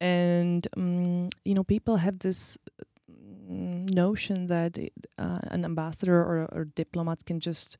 [0.00, 2.58] and um, you know people have this
[3.10, 4.78] mm, notion that
[5.18, 7.78] uh, an ambassador or, or diplomat can just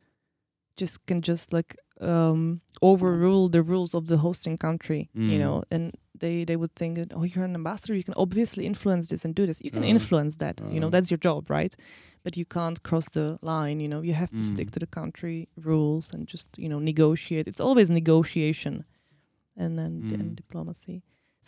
[0.76, 5.42] just can just like um overrule the rules of the hosting country you Mm.
[5.44, 5.92] know and
[6.24, 9.32] they they would think that oh you're an ambassador you can obviously influence this and
[9.40, 10.94] do this you can Uh, influence that you know uh.
[10.94, 11.74] that's your job right
[12.24, 14.74] but you can't cross the line you know you have to stick Mm.
[14.74, 15.38] to the country
[15.70, 18.74] rules and just you know negotiate it's always negotiation
[19.62, 20.20] and then Mm.
[20.20, 20.96] and diplomacy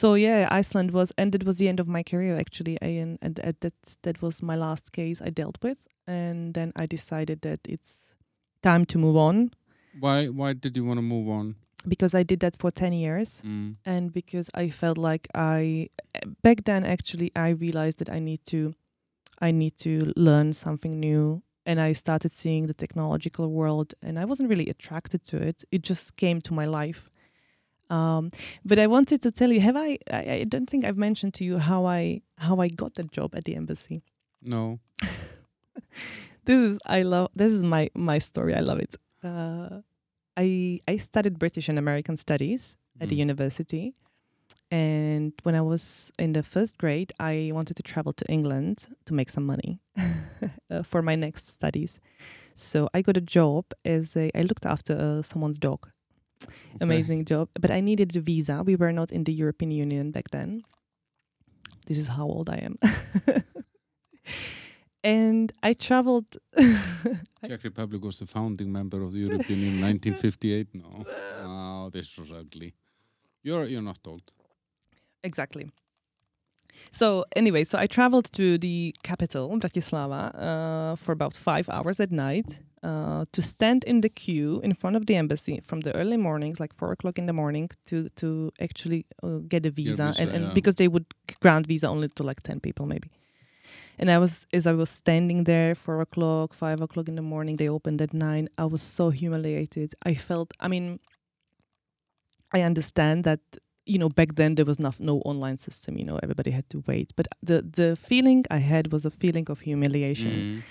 [0.03, 3.13] so yeah iceland was and it was the end of my career actually I, and,
[3.25, 7.39] and uh, that that was my last case i dealt with and then i decided
[7.49, 7.93] that it's
[8.63, 9.37] time to move on
[10.07, 11.47] Why why did you want to move on?
[11.89, 13.77] Because i did that for 10 years Mm.
[13.85, 15.89] and because I felt like I
[16.43, 18.75] back then actually I realized that I need to
[19.49, 24.25] I need to learn something new and I started seeing the technological world and I
[24.25, 25.65] wasn't really attracted to it.
[25.71, 27.11] It just came to my life.
[27.91, 28.31] Um,
[28.65, 31.45] but I wanted to tell you have I, I I don't think I've mentioned to
[31.45, 34.03] you how I how I got that job at the embassy.
[34.43, 34.79] No.
[36.45, 38.55] this is I love this is my my story.
[38.55, 38.97] I love it.
[39.23, 39.81] Uh,
[40.37, 43.21] I I studied British and American studies at the Mm.
[43.31, 43.95] university.
[44.71, 49.15] And when I was in the first grade, I wanted to travel to England to
[49.15, 49.79] make some money
[50.71, 52.01] uh, for my next studies.
[52.55, 55.89] So I got a job as a, I looked after uh, someone's dog.
[56.43, 56.85] Okay.
[56.85, 57.49] Amazing job.
[57.61, 58.63] But I needed a visa.
[58.65, 60.63] We were not in the European Union back then.
[61.87, 62.77] This is how old I am.
[65.03, 66.37] and I traveled.
[67.47, 70.75] Czech Republic was the founding member of the European Union in 1958.
[70.75, 71.05] No.
[71.45, 72.75] Oh, this was ugly.
[73.43, 74.33] You're you're not old.
[75.23, 75.71] Exactly.
[76.91, 82.11] So anyway, so I traveled to the capital, Bratislava, uh, for about five hours at
[82.11, 86.17] night uh, to stand in the queue in front of the embassy from the early
[86.17, 90.23] mornings, like four o'clock in the morning, to to actually uh, get a visa, visa,
[90.23, 90.55] and, and yeah.
[90.55, 91.07] because they would
[91.41, 93.11] grant visa only to like ten people maybe.
[93.99, 97.57] And I was as I was standing there, four o'clock, five o'clock in the morning,
[97.57, 98.49] they opened at nine.
[98.59, 99.95] I was so humiliated.
[100.05, 101.01] I felt, I mean,
[102.53, 103.41] I understand that
[103.87, 106.83] you know back then there was no, no online system you know everybody had to
[106.89, 110.63] wait but the the feeling i had was a feeling of humiliation Mm.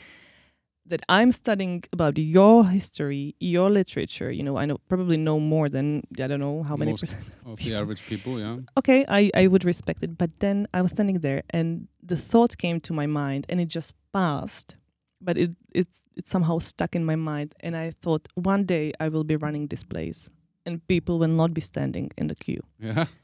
[0.88, 5.68] That i'm studying about your history your literature you know i know probably know more
[5.70, 8.58] than i don't know how many Most percent Of the average people, yeah.
[8.78, 12.58] okay I, I would respect it but then i was standing there and the thought
[12.58, 14.76] came to my mind and it just passed
[15.22, 19.10] but it it it somehow stuck in my mind and i thought one day i
[19.10, 20.30] will be running this place
[20.66, 23.06] and people will not be standing in the queue Yeah.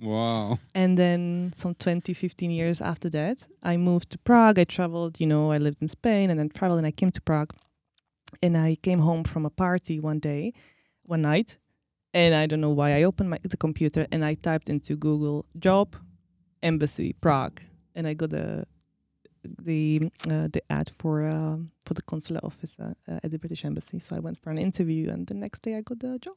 [0.00, 0.58] wow.
[0.74, 4.58] and then some 20 15 years after that i moved to prague.
[4.58, 7.20] I traveled you know i lived in spain and then traveled and i came to
[7.20, 7.52] prague.
[8.42, 10.52] And i came home from a party one day
[11.02, 11.58] one night
[12.14, 15.46] and i don't know why i opened my the computer and i typed into google
[15.58, 15.96] job
[16.62, 17.60] embassy prague.
[17.94, 18.66] And i got the
[19.42, 23.98] the uh, the ad for um, for the consular officer uh, at the british embassy.
[23.98, 26.36] So i went for an interview and the next day i got the job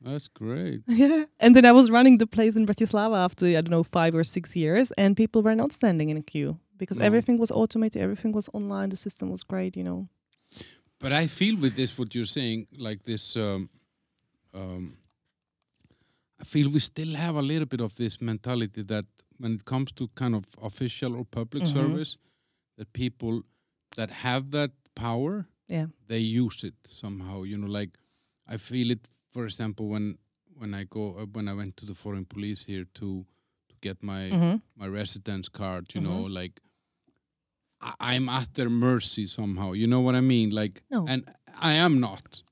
[0.00, 0.82] That's great.
[0.86, 1.24] yeah.
[1.40, 4.24] And then I was running the place in Bratislava after, I don't know, five or
[4.24, 7.06] six years, and people were not standing in a queue because No.
[7.06, 10.08] everything was automated, everything was online, the system was great, you know.
[11.00, 13.68] But I feel with this, what you're saying, like this, um,
[14.54, 14.96] um,
[16.40, 19.04] I feel we still have a little bit of this mentality that
[19.38, 21.72] when it comes to kind of official or public Mhm.
[21.72, 22.16] service,
[22.76, 23.42] that people
[23.96, 25.86] that have that power, Yeah.
[26.06, 27.42] they use it somehow.
[27.44, 27.98] You know, like
[28.46, 30.18] I feel it, for example, when
[30.58, 33.24] when I go uh, when I went to the foreign police here to
[33.68, 34.56] to get my Mm-hmm.
[34.76, 36.60] my residence card, you know, like
[37.80, 39.72] I, I'm at their mercy somehow.
[39.72, 40.50] You know what I mean?
[40.50, 41.06] Like, No.
[41.08, 41.22] and
[41.60, 42.42] I am not.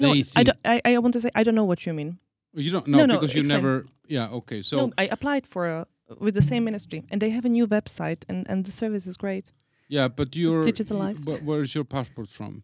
[0.00, 2.18] No, I, don't, I, I want to say, I don't know what you mean.
[2.54, 3.62] you don't know No, no, because you explain.
[3.62, 3.86] never.
[4.08, 4.28] Yeah.
[4.42, 4.62] Okay.
[4.62, 5.86] So no, I applied for a,
[6.18, 9.16] with the same ministry, and they have a new website, and, and the service is
[9.16, 9.52] great.
[9.88, 11.24] yeah, but you're digitalized.
[11.24, 12.62] But where's your passport from?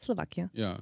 [0.00, 0.48] Slovakia.
[0.54, 0.78] Yeah.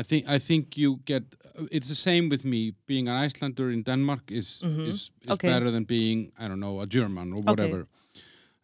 [0.00, 1.22] I think I think you get.
[1.70, 2.72] It's the same with me.
[2.86, 4.86] Being an Icelander in Denmark is Mhm.
[4.86, 5.48] is, is Okay.
[5.48, 7.90] better than being I don't know a German or whatever, Okay.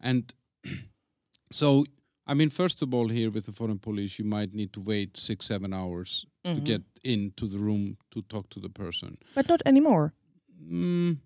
[0.01, 0.35] And
[1.51, 1.85] so
[2.31, 5.17] I mean, first of all, here with the foreign police, you might need to wait
[5.17, 6.65] six seven hours to Mhm.
[6.65, 9.17] get into the room to talk to the person.
[9.35, 10.13] But not anymore.
[10.73, 11.17] Mm,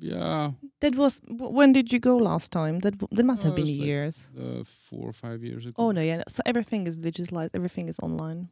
[0.00, 2.80] yeah, That was, when did you go last time?
[2.80, 4.30] That that must have Uh, been it's like- years.
[4.38, 5.74] uh, four or five years ago.
[5.82, 6.16] Oh no, yeah.
[6.16, 6.24] no.
[6.28, 7.50] So everything is digitalized.
[7.54, 8.48] Everything is online.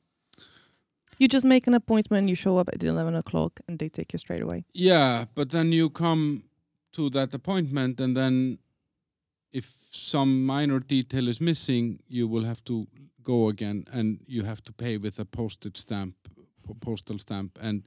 [1.19, 2.29] You just make an appointment.
[2.29, 4.65] You show up at eleven o'clock, and they take you straight away.
[4.73, 6.45] Yeah, but then you come
[6.93, 8.59] to that appointment, and then
[9.53, 12.87] if some minor detail is missing, you will have to
[13.23, 16.15] go again, and you have to pay with a postage stamp,
[16.81, 17.83] postal stamp, and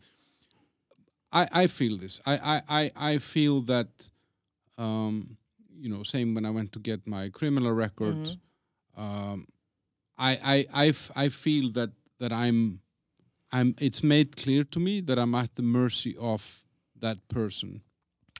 [1.31, 2.21] I I feel this.
[2.25, 4.11] I I I, I feel that,
[4.77, 5.37] um,
[5.79, 8.15] you know, same when I went to get my criminal record.
[8.15, 8.37] Mhm.
[8.95, 9.47] Um,
[10.17, 12.81] I I I f- I feel that that I'm
[13.51, 13.73] I'm.
[13.79, 16.65] It's made clear to me that I'm at the mercy of
[17.01, 17.81] that person.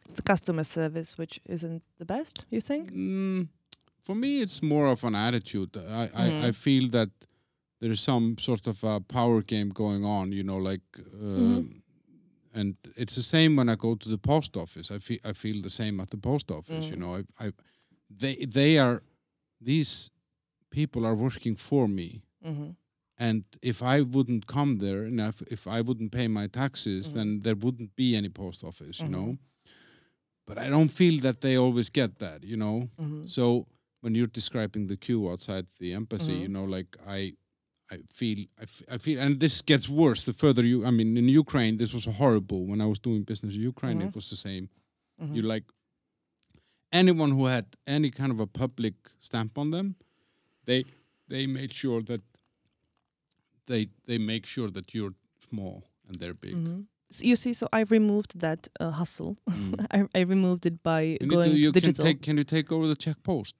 [0.05, 2.45] It's the customer service which isn't the best.
[2.49, 2.91] You think?
[2.91, 3.47] Mm,
[4.01, 5.76] for me, it's more of an attitude.
[5.78, 6.55] I, I, I Mhm.
[6.55, 7.10] feel that
[7.80, 10.32] there is some sort of a power game going on.
[10.32, 10.99] You know, like, uh,
[11.41, 11.82] Mhm.
[12.53, 14.91] and it's the same when I go to the post office.
[14.95, 16.89] I feel I feel the same at the post office.
[16.91, 16.99] You Mm.
[16.99, 17.51] know, I, I
[18.20, 19.01] they they are
[19.62, 20.10] these
[20.70, 22.22] people are working for me.
[22.43, 22.70] Mm-hmm.
[23.20, 27.13] And if I wouldn't come there, and if, if I wouldn't pay my taxes, Mhm.
[27.15, 29.11] then there wouldn't be any post office, you Mhm.
[29.18, 29.38] know.
[30.47, 32.89] But I don't feel that they always get that, you know.
[32.99, 33.24] Mm-hmm.
[33.26, 33.43] So
[34.01, 36.51] when you're describing the queue outside the embassy, you Mhm.
[36.55, 37.34] know, like I,
[37.89, 40.86] I feel, I, f- I feel, and this gets worse the further you.
[40.86, 42.61] I mean, in Ukraine, this was horrible.
[42.72, 44.70] When I was doing business in Ukraine, it was the same.
[45.22, 45.36] Mm-hmm.
[45.36, 45.65] You like
[46.91, 49.95] anyone who had any kind of a public stamp on them,
[50.65, 50.86] they
[51.28, 52.22] they made sure that
[53.68, 55.13] they they make sure that you're
[55.49, 56.55] small and they're big.
[56.55, 56.86] Mhm.
[57.09, 59.38] So you see, so I removed that uh, hustle.
[59.49, 59.86] Mm.
[59.95, 62.05] I, I removed it by You going to, you can digital.
[62.05, 63.55] take can you take over the check post,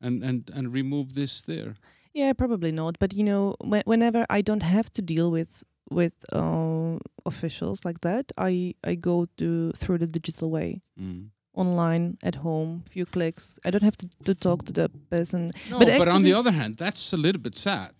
[0.00, 1.74] and and and remove this there.
[2.14, 2.98] Yeah, probably not.
[2.98, 6.96] But you know, whe- whenever I don't have to deal with with uh,
[7.26, 11.30] officials like that, I I go to through the digital way, Mm.
[11.54, 13.58] online at home, few clicks.
[13.66, 15.50] I don't have to, to talk to the person.
[15.70, 17.92] No, But but, on the other hand, that's a little bit sad.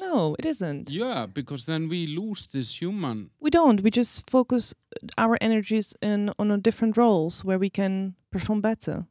[0.00, 0.90] No, it isn't.
[0.90, 3.30] Yeah, because then we lose this human.
[3.40, 3.82] We don't.
[3.82, 4.74] We just focus
[5.18, 9.06] our energies in on a different roles where we can perform better.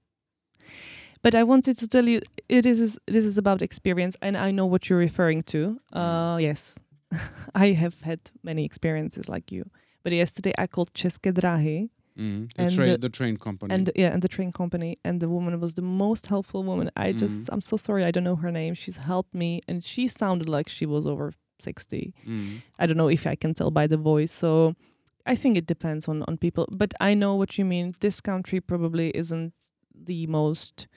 [1.21, 4.65] But I wanted to tell you, it is this is about experience, and I know
[4.65, 5.79] what you're referring to.
[5.91, 6.75] Uh, yes,
[7.55, 9.69] I have had many experiences like you.
[10.03, 12.53] But yesterday I called České dráhy, Mm.
[12.53, 13.73] The, And train, the- the train company.
[13.75, 16.89] and yeah, and the train company, and the woman was the most helpful woman.
[16.97, 18.73] I just, I'm so sorry, I don't know her name.
[18.73, 22.13] She's helped me, and she sounded like she was over sixty.
[22.27, 22.61] Mm.
[22.81, 24.31] I don't know if I can tell by the voice.
[24.43, 24.75] So
[25.25, 26.65] I think it depends on on people.
[26.81, 27.93] But I know what you mean.
[27.99, 29.53] This country probably isn't
[30.11, 30.87] the most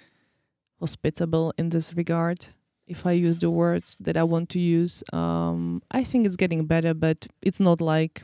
[0.81, 2.47] hospitable in this regard.
[2.87, 6.67] If I use the words that I want to use, um, I think it's getting
[6.67, 8.23] better, but it's not like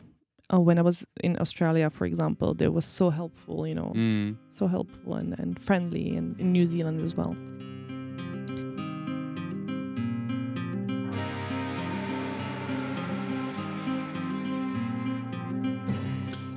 [0.53, 2.55] uh, when I was in Australia, for example.
[2.55, 4.37] They was so helpful, you know, Mm.
[4.51, 7.37] so helpful and, and friendly, and in New Zealand as well.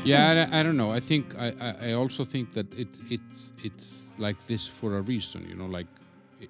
[0.03, 0.91] Yeah, I, I don't know.
[0.91, 1.53] I think I,
[1.89, 5.45] I, also think that it's it's it's like this for a reason.
[5.47, 5.85] You know, like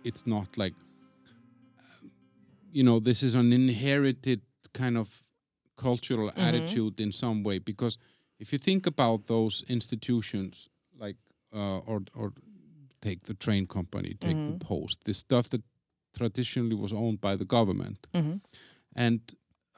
[0.06, 0.74] it's not like
[2.72, 4.42] you know this is an inherited
[4.74, 5.31] kind of
[5.82, 6.48] cultural Mhm.
[6.48, 7.98] attitude in some way because
[8.40, 10.70] if you think about those institutions
[11.04, 11.18] like
[11.56, 12.32] uh, or or
[13.00, 14.46] take the train company, take Mhm.
[14.46, 15.62] the post, the stuff that
[16.18, 18.38] traditionally was owned by the government Mm-hmm.
[18.96, 19.20] and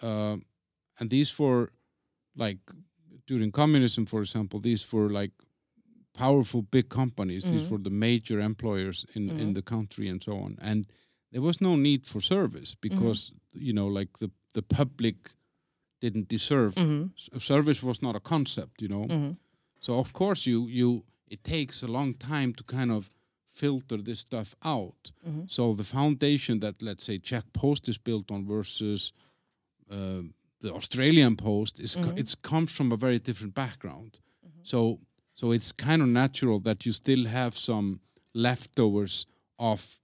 [0.02, 0.38] uh,
[1.00, 1.68] and these were
[2.36, 2.60] like
[3.28, 5.32] during communism, for example, these were like
[6.14, 7.44] powerful big companies.
[7.50, 9.54] These were the major employers in in Mhm.
[9.56, 10.58] the country and so on.
[10.62, 10.86] And
[11.32, 15.16] there was no need for service because you know, like the the public
[16.04, 17.38] didn't deserve Mm-hmm.
[17.40, 18.82] service was not a concept.
[18.82, 19.32] You know, Mm-hmm.
[19.80, 23.10] so of course you you it takes a long time to kind of
[23.60, 25.14] filter this stuff out.
[25.26, 25.46] Mm-hmm.
[25.48, 29.14] So the foundation that let's say Czech Post is built on versus
[29.92, 30.22] uh,
[30.64, 32.18] the Australian Post is co- Mhm.
[32.20, 34.12] it's comes from a very different background.
[34.46, 34.64] Mhm.
[34.64, 35.00] So
[35.34, 38.00] so it's kind of natural that you still have some
[38.34, 39.26] leftovers
[39.58, 40.00] of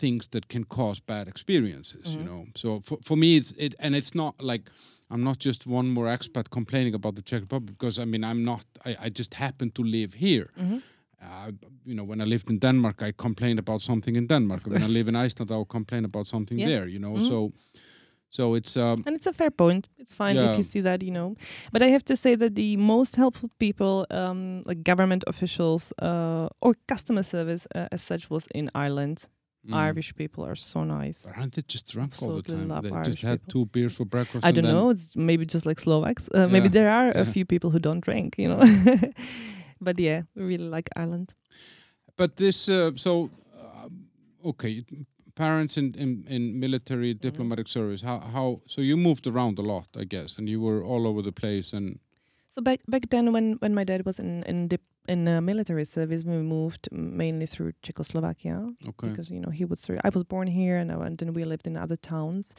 [0.00, 2.14] things that can cause bad experiences.
[2.14, 2.26] You Mhm.
[2.26, 2.46] know.
[2.54, 4.62] So for for me it's it and it's not like
[5.10, 8.42] I'm not just one more expat complaining about the Czech Republic because I mean I'm
[8.44, 10.78] not I, I just happen to live here Mm-hmm.
[11.22, 11.50] uh,
[11.86, 14.66] you know, when I lived in Denmark, I complained about something in Denmark.
[14.66, 16.68] When I live in Iceland, I'll complain about something Yeah.
[16.70, 16.88] there.
[16.90, 17.28] You know, Mhm.
[17.28, 17.52] so
[18.30, 19.88] so it's um, And it's a fair point.
[19.98, 20.50] It's fine Yeah.
[20.52, 21.34] if you see that, you know.
[21.72, 26.46] But I have to say that the most helpful people, um, like government officials uh,
[26.60, 29.28] or customer service uh, as such, was in Ireland.
[29.66, 29.74] Mm.
[29.74, 31.22] Irish people are so nice.
[31.24, 32.68] But aren't they just drunk all the Absolutely time?
[32.68, 33.52] love They Irish just had people.
[33.52, 34.44] two beers for breakfast.
[34.46, 34.90] I don't know.
[34.90, 36.28] It's maybe just like Slovaks.
[36.34, 36.72] Uh, Maybe Yeah.
[36.72, 38.62] there are a few people who don't drink, you know.
[39.80, 41.34] but yeah, we really like Ireland.
[42.16, 43.88] But this, uh, so uh,
[44.50, 44.82] okay,
[45.34, 47.28] parents in, in in military Mm-hmm.
[47.28, 48.02] diplomatic service.
[48.06, 48.60] How how?
[48.66, 51.76] So you moved around a lot, I guess, and you were all over the place.
[51.76, 51.98] And
[52.54, 55.84] So back back then, when when my dad was in in dip, in uh, military
[55.84, 58.68] service, we moved mainly through Czechoslovakia.
[58.88, 61.44] okay, because you know he was I was born here and, I, and then we
[61.44, 62.54] lived in other towns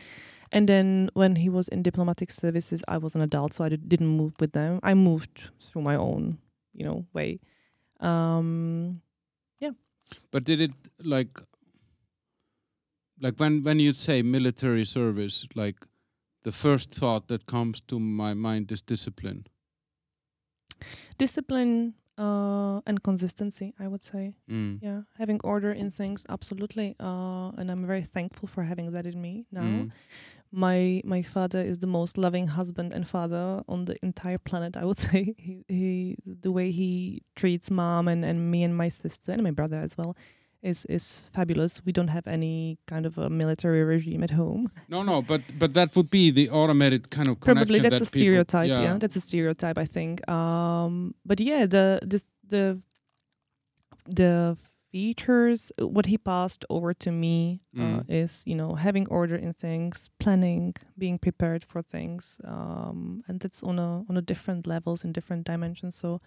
[0.52, 3.90] and then when he was in diplomatic services I was an adult so I did,
[3.90, 6.38] didn't move with them I moved through my own
[6.74, 7.40] you know way
[8.00, 9.02] um
[9.60, 9.72] yeah.
[10.32, 10.72] but did it
[11.04, 11.40] like
[13.24, 15.88] like when when you say military service, like
[16.44, 19.48] the first thought that comes to my mind is discipline.
[21.18, 24.36] Discipline uh, and consistency, I would say.
[24.50, 24.80] Mm.
[24.82, 26.96] Yeah, having order in things, absolutely.
[27.00, 29.62] Uh, and I'm very thankful for having that in me now.
[29.62, 29.92] Mm.
[30.52, 34.78] My my father is the most loving husband and father on the entire planet.
[34.78, 38.90] I would say he, he the way he treats mom and, and me and my
[38.90, 40.16] sister and my brother as well
[40.64, 41.82] is is fabulous.
[41.86, 44.72] We don't have any kind of a military regime at home.
[44.90, 47.56] No, no, but but that would be the automated kind of connection.
[47.56, 48.70] Probably that's that a people- stereotype.
[48.70, 48.98] yeah.
[49.02, 49.78] that's a stereotype.
[49.78, 50.14] I think.
[50.30, 52.80] Um, but yeah, the the the
[54.06, 54.58] the
[54.92, 58.06] features uh, what he passed over to me uh, Mm.
[58.10, 63.64] is you know having order in things, planning, being prepared for things, um, and that's
[63.64, 65.96] on a on a different levels in different dimensions.
[65.96, 66.22] So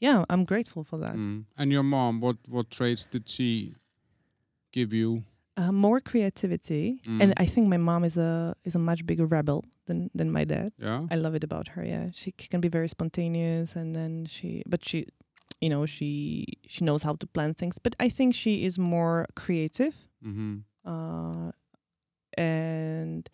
[0.00, 1.14] yeah, I'm grateful for that.
[1.14, 1.44] Mm.
[1.58, 3.74] And your mom, what what traits did she
[4.72, 5.22] give you?
[5.56, 7.20] Uh, more creativity, Mm.
[7.22, 10.44] and I think my mom is a is a much bigger rebel than than my
[10.44, 10.72] dad.
[10.78, 11.06] Yeah.
[11.10, 11.84] I love it about her.
[11.84, 15.06] Yeah, she can be very spontaneous, and then she, but she,
[15.60, 17.78] you know, she she knows how to plan things.
[17.82, 19.94] But I think she is more creative,
[20.24, 20.60] mm-hmm.
[20.84, 21.50] uh,
[22.38, 23.28] and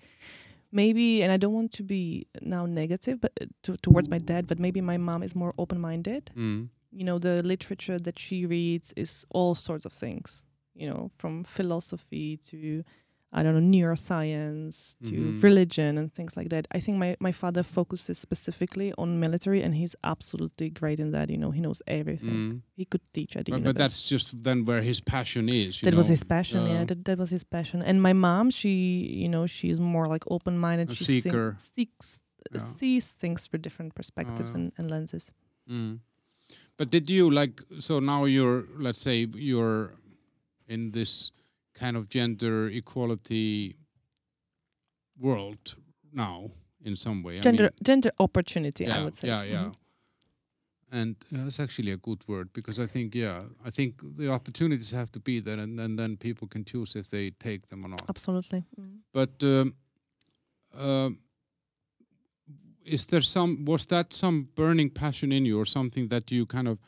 [0.82, 4.46] maybe, and I don't want to be now negative, but uh, to, towards my dad.
[4.46, 6.30] But maybe my mom is more open-minded.
[6.36, 6.68] Mm.
[6.98, 10.44] You know, the literature that she reads is all sorts of things.
[10.74, 12.84] You know, from philosophy to
[13.32, 15.42] I don't know, neuroscience to Mhm.
[15.42, 16.66] religion and things like that.
[16.72, 21.28] I think my, my father focuses specifically on military and he's absolutely great in that.
[21.30, 22.30] You know, he knows everything.
[22.30, 22.60] Mm.
[22.76, 25.82] He could teach at the But, but that's just then where his passion is.
[25.82, 26.80] You that was his passion, yeah.
[26.82, 27.82] Uh, That, that was his passion.
[27.82, 28.72] And my mom, she,
[29.22, 30.96] you know, she's more like open minded.
[30.96, 31.56] She seeker.
[31.74, 32.22] seeks,
[32.52, 32.62] Yeah.
[32.78, 34.58] sees things for different perspectives yeah.
[34.58, 35.32] and, and lenses.
[35.68, 35.98] Mm.
[36.76, 39.94] But did you like so now you're let's say you're
[40.68, 41.32] in this
[41.78, 43.76] kind of gender equality
[45.18, 45.76] world
[46.12, 46.50] now
[46.84, 47.38] in some way.
[47.38, 49.28] I Gender mean, gender opportunity, yeah, I would say.
[49.28, 49.64] yeah, yeah.
[49.64, 49.74] Mhm.
[50.92, 54.92] And uh, that's actually a good word because I think yeah, I think the opportunities
[54.92, 57.88] have to be there, and, and then people can choose if they take them or
[57.88, 58.08] not.
[58.08, 58.62] Absolutely.
[58.80, 59.00] Mm.
[59.12, 59.74] But um,
[60.78, 61.18] um,
[62.84, 66.68] is there some was that some burning passion in you or something that you kind
[66.68, 66.78] of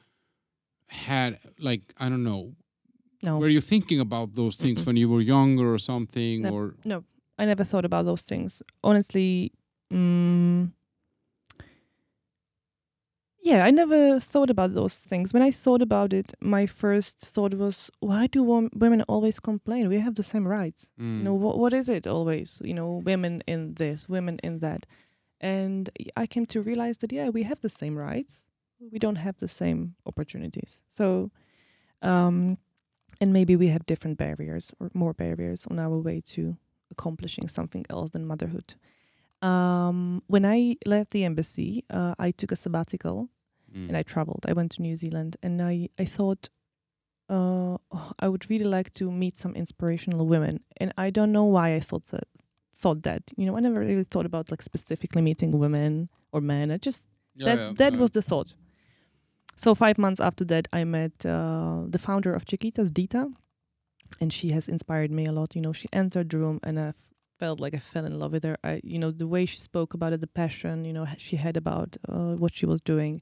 [0.86, 2.54] had like I don't know
[3.22, 3.38] No.
[3.38, 6.50] were you thinking about those things when you were younger or something No.
[6.54, 6.74] or
[7.40, 8.62] I never thought about those things.
[8.82, 9.52] Honestly,
[9.92, 10.72] mm,
[13.40, 15.32] yeah, I never thought about those things.
[15.32, 19.88] When I thought about it, my first thought was, why do wom- women always complain?
[19.88, 20.90] We have the same rights.
[21.00, 21.18] Mm.
[21.18, 22.60] You know, what what is it always?
[22.64, 24.86] You know, women in this, women in that.
[25.40, 28.44] And I came to realize that yeah, we have the same rights.
[28.92, 30.82] We don't have the same opportunities.
[30.88, 31.30] So
[32.02, 32.58] um
[33.20, 36.56] and maybe we have different barriers or more barriers on our way to
[36.90, 38.74] accomplishing something else than motherhood.
[39.42, 43.28] Um, when I left the embassy, uh, I took a sabbatical
[43.74, 43.88] Mm.
[43.88, 44.46] and I traveled.
[44.48, 46.48] I went to New Zealand, and I I thought
[47.28, 51.44] uh, oh, I would really like to meet some inspirational women, and I don't know
[51.44, 52.26] why I thought that.
[52.74, 56.70] Thought that you know I never really thought about like specifically meeting women or men.
[56.70, 57.02] I just
[57.34, 57.98] Yeah, that yeah, that yeah.
[58.00, 58.54] was the thought.
[59.58, 63.28] So five months after that, I met uh, the founder of Czechitas, Dita,
[64.20, 65.56] and she has inspired me a lot.
[65.56, 66.92] You know, she entered the room, and I
[67.40, 68.56] felt like I fell in love with her.
[68.62, 71.56] I, you know, the way she spoke about it, the passion, you know, she had
[71.56, 73.20] about uh, what she was doing.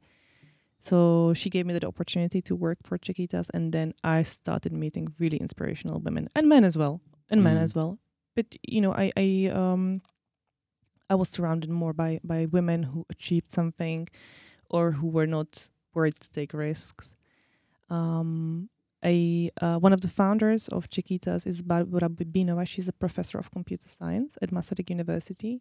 [0.80, 5.08] So she gave me the opportunity to work for Czechitas, and then I started meeting
[5.18, 7.00] really inspirational women and men as well,
[7.30, 7.62] and men Mhm.
[7.62, 7.98] as well.
[8.36, 10.02] But you know, I, I um,
[11.08, 14.08] I was surrounded more by by women who achieved something,
[14.68, 17.12] or who were not worried to take risks.
[17.90, 18.68] Um,
[19.04, 22.66] a uh, one of the founders of Czechitas is Barbora Bühnová.
[22.66, 25.54] She's a professor of computer science at Masaryk University,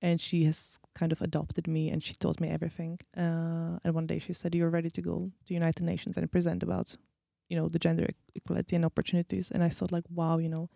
[0.00, 2.98] and she has kind of adopted me and she taught me everything.
[3.16, 6.30] Uh, and one day she said, "You're ready to go to the United Nations and
[6.36, 6.96] present about,
[7.48, 10.68] you know, the gender equality and opportunities." And I thought, like, wow, you know,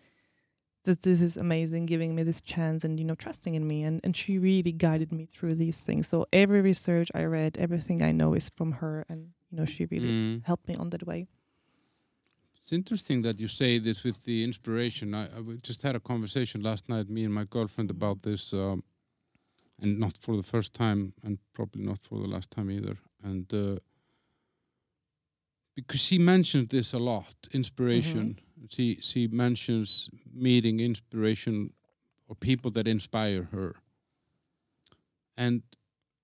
[0.91, 3.79] that this is amazing, giving me this chance and you know, trusting in me.
[3.89, 6.05] And and she really guided me through these things.
[6.13, 9.83] So every research I read, everything I know is from her, and you know, she
[9.95, 10.43] really Mm.
[10.51, 11.21] helped me on that way.
[12.63, 15.15] It's interesting that you say this with the inspiration.
[15.15, 15.27] I
[15.69, 17.97] just had a conversation last night, me and my girlfriend, Mhm.
[17.99, 18.83] about this, um,
[19.83, 22.97] and not for the first time, and probably not for the last time either.
[23.23, 23.79] And uh,
[25.75, 28.39] because she mentioned this a lot, inspiration.
[28.69, 31.73] She she mentions meeting inspiration
[32.29, 33.75] or people that inspire her.
[35.37, 35.63] And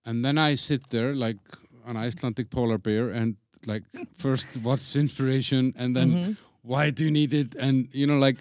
[0.05, 1.39] and then I sit there like
[1.87, 3.37] an Icelandic polar bear and
[3.67, 3.85] like
[4.17, 6.37] first what's inspiration and then Mhm.
[6.63, 8.39] why do you need it and you know like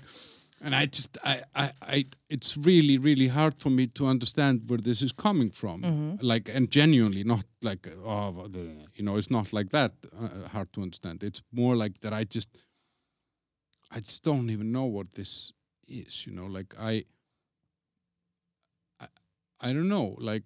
[0.62, 4.82] and I just I, I I it's really really hard for me to understand where
[4.82, 5.82] this is coming from.
[5.82, 6.18] Mhm.
[6.22, 10.72] Like and genuinely, not like oh the- you know, it's not like that uh, hard
[10.74, 11.24] to understand.
[11.24, 12.14] It's more like that.
[12.14, 12.50] I just
[13.92, 15.54] I just don't even know what this
[15.88, 16.26] is.
[16.26, 17.06] You know, like I
[19.00, 19.08] I,
[19.62, 20.44] I don't know, like.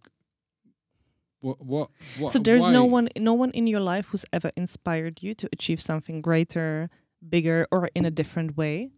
[1.42, 5.24] What, what, what, so there's no one no one in your life who's ever inspired
[5.24, 6.90] you to achieve something greater,
[7.30, 8.92] bigger, or in a different way.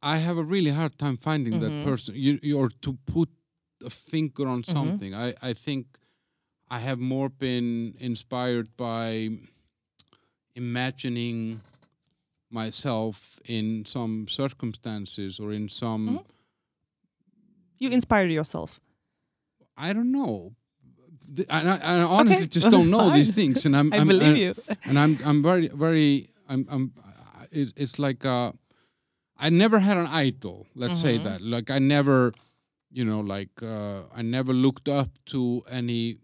[0.00, 1.82] I have a really hard time finding that Mhm.
[1.84, 2.14] person.
[2.14, 3.30] You, you or to put
[3.84, 4.72] a finger on Mhm.
[4.72, 5.12] something.
[5.12, 5.98] I, I think
[6.70, 9.30] I have more been inspired by
[10.54, 11.62] imagining
[12.54, 16.24] myself in some circumstances or in some Mhm.
[17.78, 18.80] You inspired yourself.
[19.76, 20.54] I don't know.
[21.50, 24.38] I, I honestly Okay, just don't know these things, and I'm, I I'm believe and-
[24.38, 24.54] you.
[24.88, 26.92] and I'm I'm very very I'm I'm
[27.50, 28.52] it, it's like uh
[29.36, 31.24] I never had an idol let's say Mhm.
[31.24, 32.32] that like I never
[32.98, 36.18] you know like uh I never looked up to any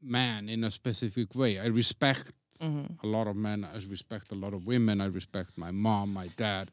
[0.00, 2.98] man in a specific way I respect Mhm.
[3.02, 6.28] a lot of men I respect a lot of women I respect my mom my
[6.36, 6.70] dad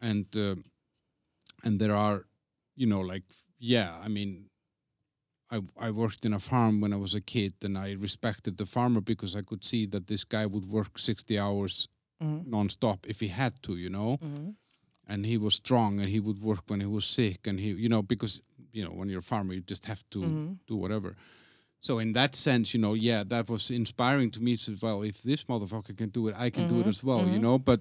[0.00, 0.56] and uh,
[1.64, 2.24] and there are
[2.76, 3.24] you know like
[3.58, 4.50] yeah I mean
[5.50, 8.66] I, I worked in a farm when I was a kid and I respected the
[8.66, 11.88] farmer because I could see that this guy would work 60 hours
[12.20, 12.46] Mhm.
[12.46, 14.54] non-stop if he had to you know Mhm.
[15.06, 17.88] and he was strong and he would work when he was sick and he you
[17.88, 18.40] know because
[18.72, 20.58] you know when you're a farmer you just have to Mhm.
[20.66, 21.16] do whatever
[21.84, 25.22] so in that sense you know yeah that was inspiring to me as well if
[25.22, 27.42] this motherfucker can do it i can do it Mhm, as well you mhm.
[27.42, 27.80] know but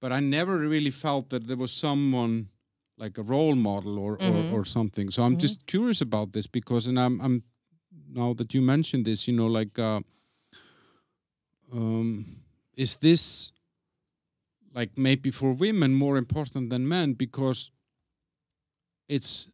[0.00, 2.48] but i never really felt that there was someone
[2.98, 4.30] like a role model or Mhm.
[4.30, 5.40] or, or something so i'm Mhm.
[5.46, 7.42] just curious about this because and i'm i'm
[8.20, 10.00] now that you mentioned this you know like uh
[11.72, 12.24] um
[12.76, 13.52] is this
[14.74, 17.70] like maybe for women more important than men because
[19.08, 19.48] it's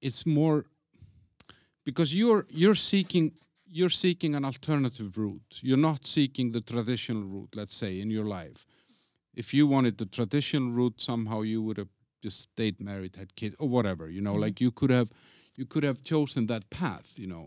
[0.00, 0.64] it's more
[1.90, 3.32] because you're you're seeking
[3.78, 5.60] you're seeking an alternative route.
[5.62, 8.64] You're not seeking the traditional route let's say in your life.
[9.42, 11.92] If you wanted the traditional route somehow you would have
[12.22, 14.40] just stayed married had kids or whatever you know Mhm.
[14.46, 15.08] like you could have
[15.58, 17.46] you could have chosen that path you know.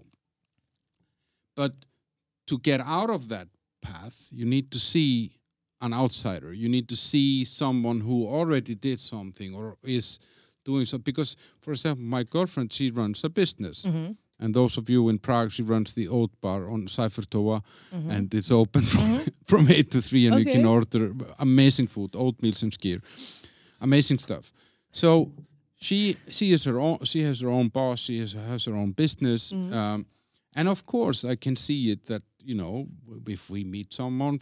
[1.55, 1.73] But
[2.47, 3.47] to get out of that
[3.81, 5.31] path you need to see
[5.81, 6.53] an outsider.
[6.53, 10.19] You need to see someone who already did something or is
[10.65, 13.83] doing something because for example my girlfriend she runs a business.
[13.85, 14.15] Mhm.
[14.39, 17.61] And those of you in prague she runs the oat bar on Seifertova
[17.91, 18.10] Mhm.
[18.10, 19.34] and it's open from, Mhm.
[19.45, 23.01] from 8 to 3 and you can order amazing food oatmeal and skir
[23.81, 24.51] amazing stuff
[24.91, 25.31] so
[25.76, 28.91] she she is her own she has her own boss she has, has her own
[28.93, 29.73] business Mhm.
[29.73, 30.05] um,
[30.55, 32.88] and of course i can see it that you know
[33.27, 34.39] if we meet someone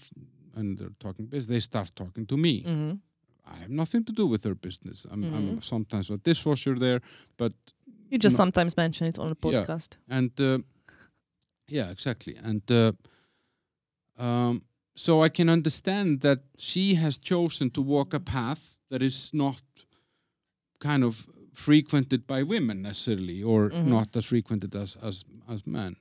[0.55, 2.99] and they're talking business they start talking to me Mhm.
[3.45, 5.63] i have nothing to do with their business i'm, I'm Mhm.
[5.63, 7.01] sometimes a dishwasher there
[7.38, 7.53] but
[8.11, 8.43] You just No.
[8.43, 9.61] sometimes mention it on a Yeah.
[9.65, 9.89] podcast.
[10.09, 10.59] and uh,
[11.67, 12.91] yeah exactly and uh,
[14.17, 14.61] um,
[14.95, 19.61] so i can understand that she has chosen to walk a path that is not
[20.79, 23.85] kind of frequented by women necessarily or Mhm.
[23.88, 25.95] not as frequented as, as as men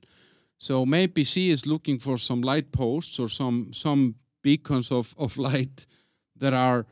[0.57, 5.37] so maybe she is looking for some light posts or some some beacons of of
[5.37, 5.87] light
[6.39, 6.85] that are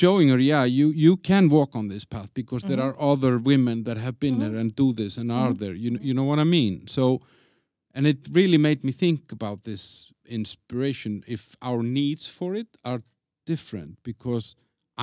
[0.00, 2.86] showing her yeah you you can walk on this path because there Mhm.
[2.86, 4.42] are other women that have been Mhm.
[4.44, 5.58] there and do this and are Mhm.
[5.62, 7.04] there you, you know what i mean so
[7.96, 9.82] and it really made me think about this
[10.38, 13.00] inspiration if our needs for it are
[13.52, 14.46] different because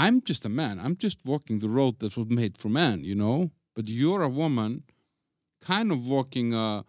[0.04, 3.16] i'm just a man i'm just walking the road that was made for man you
[3.24, 3.38] know
[3.76, 4.72] but you're a woman
[5.74, 6.82] kind of walking uh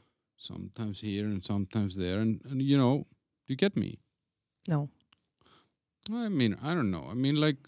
[0.51, 2.95] sometimes here and sometimes there and, and you know
[3.45, 3.91] do you get me
[4.75, 4.81] No.
[6.11, 7.07] I mean, I don't know.
[7.15, 7.61] I mean, like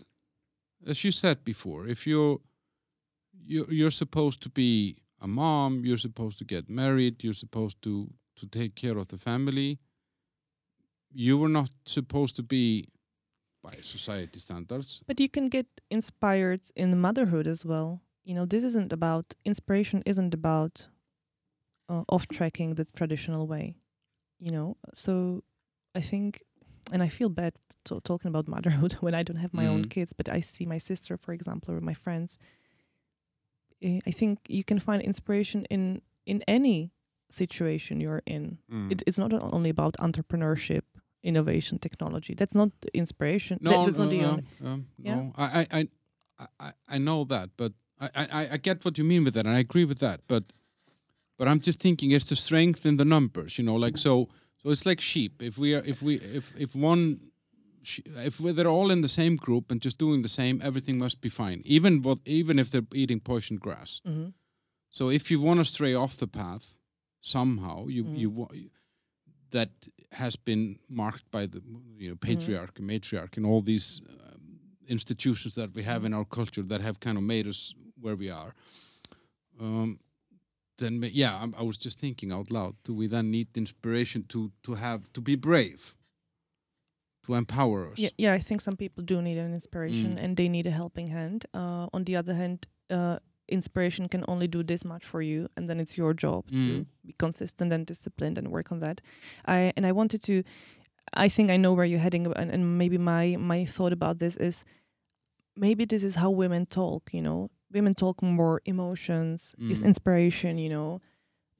[0.86, 2.38] as you said before, if you're
[3.46, 8.10] you're, you're supposed to be a mom, you're supposed to get married, you're supposed to
[8.36, 9.78] to take care of the family.
[11.12, 12.88] You were not supposed to be
[13.62, 15.02] by society standards.
[15.06, 18.02] But you can get inspired in motherhood as well.
[18.24, 20.02] You know, this isn't about inspiration.
[20.04, 20.88] Isn't about
[21.88, 23.76] uh, off tracking the traditional way.
[24.40, 25.42] You know, so
[25.94, 26.42] I think,
[26.92, 27.52] and I feel bad
[27.84, 29.90] to, talking about motherhood when I don't have my own Mhm.
[29.90, 32.38] kids, but I see my sister, for example, or my friends.
[33.82, 36.90] Eh, I think you can find inspiration in in any
[37.30, 38.58] situation you're in.
[38.70, 38.90] Mm.
[38.92, 40.82] It, it's not only about entrepreneurship,
[41.22, 42.34] innovation, technology.
[42.34, 43.58] That's not inspiration.
[43.60, 44.44] no, That- that's no, not the no, only.
[44.64, 45.14] um, Yeah.
[45.16, 45.32] no.
[45.36, 45.88] I, I,
[46.38, 49.46] I, I, I know that, but I, I, I get what you mean with that,
[49.46, 50.20] and I agree with that.
[50.28, 50.44] But,
[51.38, 54.28] but I'm just thinking it's the strength in the numbers, you know, like so.
[54.64, 55.42] So it's like sheep.
[55.42, 57.20] If we are, if we, if if one
[58.16, 61.28] if they're all in the same group and just doing the same, everything must be
[61.28, 61.60] fine.
[61.66, 64.00] Even what, even if they're eating poisoned grass.
[64.06, 64.28] hmm
[64.88, 66.74] So if you want to stray off the path
[67.20, 68.18] somehow, you Mm.
[68.18, 68.70] you
[69.50, 69.70] that
[70.12, 71.60] has been marked by the
[71.98, 74.58] you know patriarch and matriarch, and all these um,
[74.88, 78.30] institutions that we have in our culture that have kind of made us where we
[78.30, 78.54] are.
[79.60, 79.98] Um,
[80.78, 82.74] then yeah, I, I was just thinking out loud.
[82.84, 85.94] Do we then need inspiration to to have to be brave,
[87.26, 87.98] to empower us?
[87.98, 90.24] Yeah, yeah, I think some people do need an inspiration Mm.
[90.24, 91.46] and they need a helping hand.
[91.54, 93.18] Uh, on the other hand, uh,
[93.48, 96.66] inspiration can only do this much for you, and then it's your job Mm.
[96.66, 99.00] to be consistent and disciplined and work on that.
[99.46, 100.42] I and I wanted to.
[101.12, 104.36] I think I know where you're heading, and, and maybe my my thought about this
[104.36, 104.64] is
[105.56, 107.12] maybe this is how women talk.
[107.12, 109.84] You know, women talk more emotions, is Mm.
[109.90, 110.58] inspiration.
[110.58, 111.00] You know,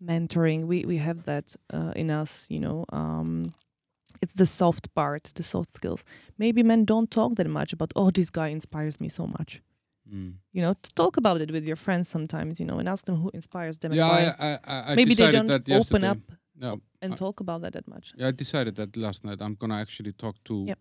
[0.01, 0.67] mentoring.
[0.67, 2.47] We we have that uh, in us.
[2.51, 2.85] You know.
[2.93, 3.55] Um,
[4.23, 6.05] it's the soft part, the soft skills.
[6.39, 9.61] Maybe men don't talk that much about, oh, this guy inspires me so much.
[10.09, 10.35] Mm.
[10.53, 13.17] You know, to talk about it with your friends sometimes, you know, and ask them
[13.17, 13.93] who inspires them.
[13.93, 14.07] Yeah.
[14.39, 15.73] I, I, I Maybe they don't that open
[16.03, 16.07] yesterday.
[16.09, 16.19] up
[16.57, 18.13] No, and talk about that that much.
[18.17, 19.39] Yeah, I decided that last night.
[19.43, 20.79] I'm gonna actually talk to Yep.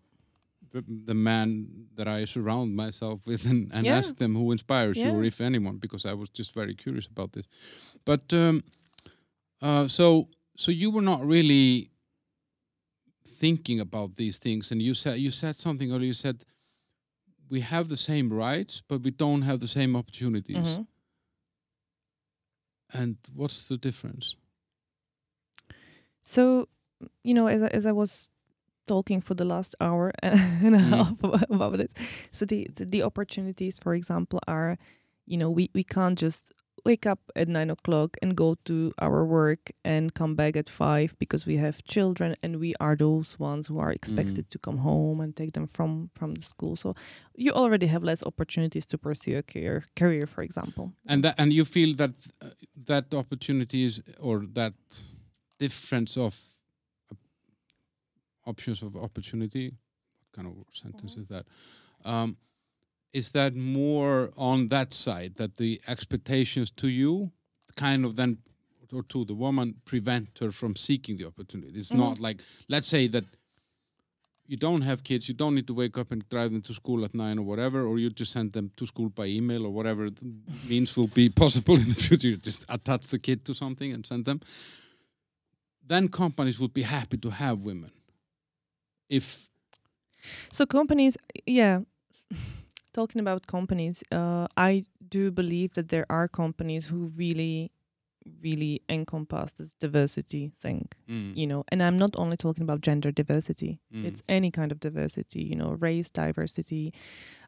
[0.82, 3.98] The, man that I surround myself with and, and Yeah.
[3.98, 7.32] ask them who inspires you, or if anyone, because I was just very curious about
[7.32, 7.46] this.
[8.04, 8.62] But um,
[9.62, 11.90] uh, so so you were not really
[13.26, 16.44] thinking about these things, and you said you said something or You said
[17.50, 20.78] we have the same rights, but we don't have the same opportunities.
[20.78, 20.86] Mhm.
[22.92, 24.36] And what's the difference?
[26.22, 26.68] So,
[27.22, 28.28] you know, as I, as I was
[28.86, 30.88] talking for the last hour and a Mm.
[30.90, 31.92] half about- it,
[32.32, 34.76] so the, the the opportunities, for example, are,
[35.26, 36.52] you know, we we can't just
[36.86, 41.16] wake up at nine o'clock and go to our work and come back at five
[41.18, 45.22] because we have children and we are those ones who are expected to come home
[45.24, 46.76] and take them from from the school.
[46.76, 46.94] So
[47.36, 50.92] you already have less opportunities to pursue a career career, for example.
[51.06, 52.10] and that and you feel that
[52.42, 52.50] uh,
[52.86, 54.74] that opportunities or that
[55.58, 56.34] difference of
[58.46, 59.74] options of opportunity
[60.20, 61.46] what kind of sentence is that
[62.04, 62.36] um,
[63.12, 67.30] is that more on that side that the expectations to you
[67.76, 68.38] kind of then
[68.92, 73.06] or to the woman prevent her from seeking the opportunity it's not like let's say
[73.08, 73.24] that
[74.46, 77.04] you don't have kids, you don't need to wake up and drive them to school
[77.04, 80.10] at nine or whatever, or you just send them to school by email or whatever
[80.10, 80.20] the
[80.68, 82.28] means will be possible in the future.
[82.28, 84.40] You just attach the kid to something and send them.
[85.86, 87.90] Then companies would be happy to have women.
[89.08, 89.48] If
[90.50, 91.16] So companies,
[91.46, 91.80] yeah.
[92.92, 97.72] Talking about companies, uh, I do believe that there are companies who really,
[98.40, 100.88] really encompass this diversity thing.
[101.08, 103.80] mm, You know, and I'm not only talking about gender diversity.
[103.92, 105.42] mm, It's any kind of diversity.
[105.42, 106.92] You know, race diversity,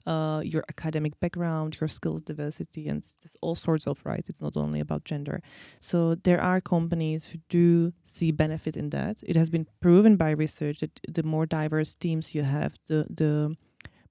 [0.06, 3.04] uh, your academic background, your skills diversity, and
[3.42, 4.24] all sorts of right.
[4.28, 5.42] It's not only about gender.
[5.80, 9.22] So there are companies who do see benefit in that.
[9.24, 13.56] It has been proven by research that the more diverse teams you have, the the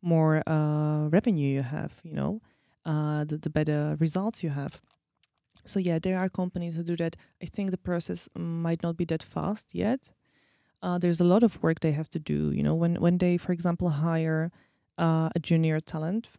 [0.02, 1.94] more uh, revenue you have.
[2.04, 2.42] You know,
[2.86, 4.82] uh, the the better results you have.
[5.66, 7.16] So yeah, there are companies who do that.
[7.42, 10.12] I think the process might not be that fast yet.
[10.84, 12.52] Uh, there's a lot of work they have to do.
[12.52, 14.52] You know, when when they, for example, hire
[14.98, 16.30] uh, a junior talent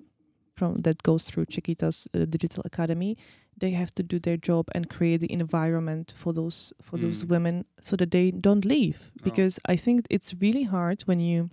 [0.56, 3.16] from that goes through Czechitas uh, Digital Academy,
[3.58, 7.28] they have to do their job and create the environment for those for those Mm.
[7.30, 8.96] women so that they don't leave.
[8.96, 9.20] Oh.
[9.24, 11.48] Because I think it's really hard when you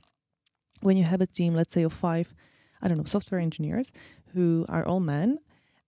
[0.82, 2.34] when you have a team, let's say of five,
[2.82, 3.92] I don't know, software engineers
[4.34, 5.38] who are all men,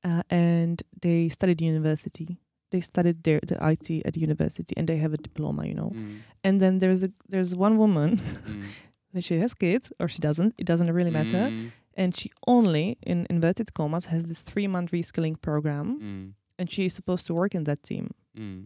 [0.04, 2.38] uh, and they studied university.
[2.72, 5.92] They studied their the IT at university, and they have a diploma, you know.
[5.94, 8.64] mm, And then there's a there's one woman mm,
[9.16, 11.72] when she has kids or she doesn't it doesn't really matter mm,
[12.02, 16.26] and she only in inverted commas has this three month reskilling program mm,
[16.60, 18.06] and she is supposed to work in that team
[18.38, 18.62] mm.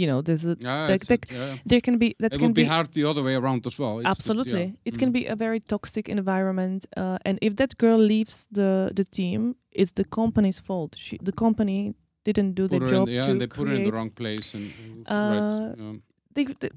[0.00, 1.56] you know there's a Yeah, it's that- a- yeah.
[1.70, 3.78] there can be that it can would be, be hard the other way around as
[3.80, 3.94] well.
[3.98, 4.88] It's just- absolutely yeah.
[4.88, 4.98] it Mm.
[5.02, 9.40] can be a very toxic environment uh, and if that girl leaves the the team
[9.80, 11.80] it's the company's fault she the company
[12.28, 14.46] didn't do Put their job yeah, to and they put her in the wrong place
[14.56, 14.64] and
[15.06, 15.96] uh, Uh, right, um,
[16.34, 16.70] they, they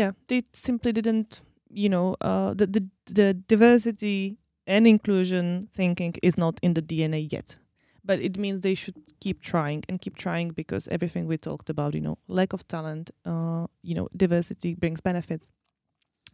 [0.00, 1.30] yeah they simply didn't
[1.72, 7.30] you know uh the, the the diversity and inclusion thinking is not in the dna
[7.32, 7.58] yet.
[8.04, 11.94] But it means they should keep trying and keep trying because everything we talked about
[11.94, 15.52] you know lack of talent uh you know diversity brings benefits.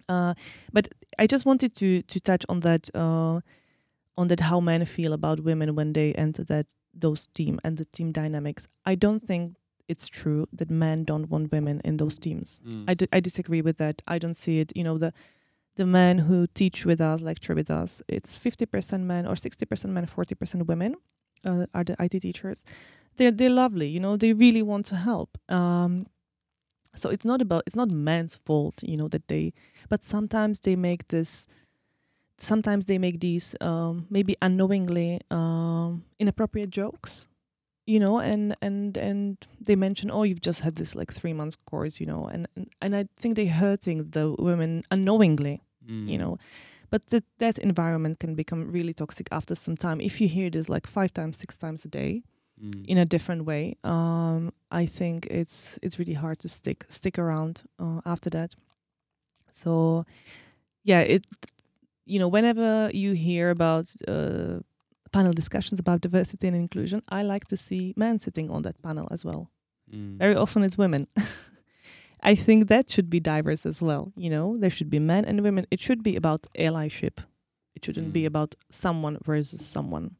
[0.09, 0.35] Uh
[0.73, 0.89] but
[1.19, 3.40] i just wanted to to touch on that uh
[4.16, 7.85] on that how men feel about women when they enter that those team and the
[7.86, 8.69] team dynamics.
[8.86, 9.56] I don't think
[9.89, 12.85] it's true that men don't want women in those teams mm.
[12.89, 14.02] I, d- I disagree with that.
[14.06, 14.73] I don't see it.
[14.77, 15.12] You know, the
[15.77, 20.06] the men who teach with us, lecture with us, it's 50% men or 60% men,
[20.06, 20.97] 40% women
[21.44, 22.65] uh, are the IT teachers.
[23.16, 24.16] They're they're lovely, you know.
[24.16, 25.39] They really want to help.
[25.48, 26.06] Um,
[26.94, 29.52] so it's not about it's not men's fault, you know, that they.
[29.89, 31.47] But sometimes they make this.
[32.39, 37.27] Sometimes they make these um, maybe unknowingly um, inappropriate jokes,
[37.93, 39.36] you know, and and and
[39.66, 42.66] they mention, oh, you've just had this like three months course, you know, and and,
[42.82, 46.09] and I think they're hurting the women unknowingly Mm.
[46.12, 46.36] you know
[46.90, 50.69] but that that environment can become really toxic after some time if you hear this
[50.69, 52.23] like five times six times a day
[52.60, 52.85] Mm.
[52.93, 54.51] in a different way um
[54.82, 58.51] i think it's it's really hard to stick stick around uh, after that
[59.51, 60.05] so
[60.85, 61.24] yeah it
[62.12, 64.59] you know whenever you hear about uh,
[65.12, 69.09] panel discussions about diversity and inclusion i like to see men sitting on that panel
[69.10, 69.51] as well
[69.90, 70.18] Mm.
[70.18, 71.06] very often it's women.
[72.30, 74.12] I think that should be diverse as well.
[74.16, 75.64] You know, there should be men and women.
[75.70, 77.16] It should be about allyship.
[77.74, 78.26] It shouldn't be Mm.
[78.26, 80.16] about someone versus someone.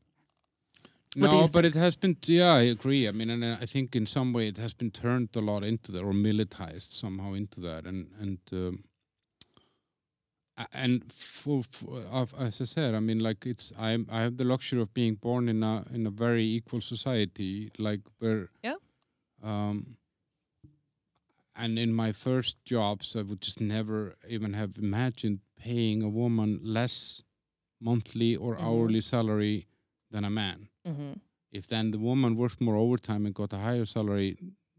[1.17, 2.17] What No, but it has been.
[2.25, 3.09] Yeah, I agree.
[3.09, 5.65] I mean, and uh, I think in some way it has been turned a lot
[5.65, 8.85] into that, or militarized somehow into that, and and um,
[10.73, 12.03] and for, for
[12.39, 15.49] as I said, I mean, like it's I I have the luxury of being born
[15.49, 18.77] in a in a very equal society, like where Yeah.
[19.43, 19.97] Um,
[21.57, 26.61] and in my first jobs, I would just never even have imagined paying a woman
[26.63, 27.23] less
[27.81, 28.63] monthly or Mhm.
[28.65, 29.67] hourly salary
[30.11, 31.13] than a man Mm-hmm.
[31.53, 34.37] if then the woman worked more overtime and got a higher salary,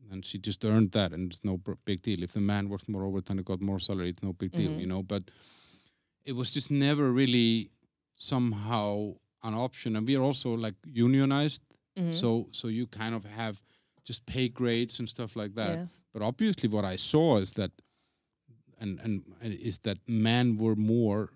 [0.09, 2.23] then she just earned that, and it's no big deal.
[2.23, 4.79] If the man worked more overtime and got more salary, it's no big deal, Mhm.
[4.81, 5.03] you know.
[5.03, 5.23] But
[6.25, 7.69] it was just never really
[8.15, 9.13] somehow
[9.43, 11.61] an option, and we are also like unionized,
[11.97, 12.13] Mm-hmm.
[12.13, 13.61] so so you kind of have
[14.05, 15.77] just pay grades and stuff like that.
[15.77, 15.85] yeah.
[16.13, 17.71] But obviously, what I saw is that,
[18.79, 21.29] and and and is that men were more,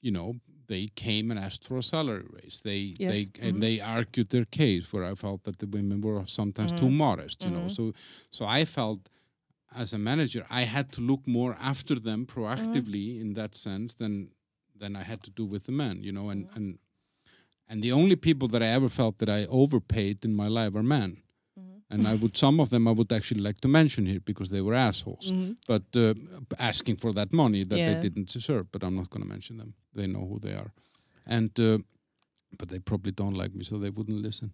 [0.00, 0.34] you know,
[0.66, 2.60] they came and asked for a salary raise.
[2.64, 3.12] They Yes.
[3.12, 3.60] they and Mhm.
[3.60, 6.96] they argued their case where I felt that the women were sometimes too Mhm.
[6.96, 7.66] modest, you know.
[7.66, 7.70] Mhm.
[7.76, 7.92] So
[8.30, 9.08] so I felt
[9.74, 12.40] as a manager I had to look more after them Mm-hmm.
[12.40, 14.30] proactively in that sense than
[14.80, 16.28] than I had to do with the men, you know.
[16.30, 16.56] And Mhm.
[16.56, 16.78] and
[17.70, 20.82] and the only people that I ever felt that I overpaid in my life are
[20.82, 21.10] men.
[21.58, 21.78] Mm-hmm.
[21.90, 24.60] And I would some of them I would actually like to mention here because they
[24.62, 25.32] were assholes
[25.66, 26.14] but uh,
[26.58, 27.86] asking for that money that Yeah.
[27.92, 28.64] they didn't deserve.
[28.72, 29.74] But I'm not going to mention them.
[29.94, 30.72] They know who they are,
[31.26, 31.78] and uh,
[32.58, 34.50] but they probably don't like me, so they wouldn't listen.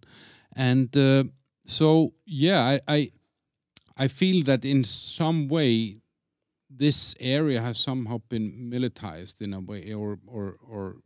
[0.55, 1.23] And uh,
[1.65, 3.11] so yeah, I, I
[3.97, 6.01] I feel that in some way
[6.69, 10.97] this area has somehow been militarized in a way, or or or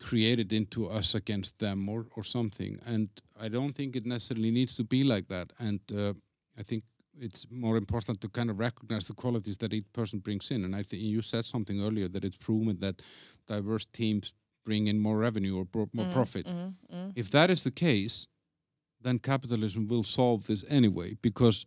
[0.00, 2.78] created into us against them or or something.
[2.86, 3.08] And
[3.38, 5.52] I don't think it necessarily needs to be like that.
[5.58, 6.14] And uh,
[6.58, 6.84] I think
[7.20, 10.64] it's more important to kind of recognize the qualities that each person brings in.
[10.64, 13.02] And I think you said something earlier that it's proven that
[13.46, 14.34] diverse teams
[14.64, 16.46] bring in more revenue or more Mhm, profit.
[16.46, 17.12] mhm, mhm.
[17.16, 18.28] If that is the case,
[19.02, 21.16] then capitalism will solve this anyway.
[21.22, 21.66] Because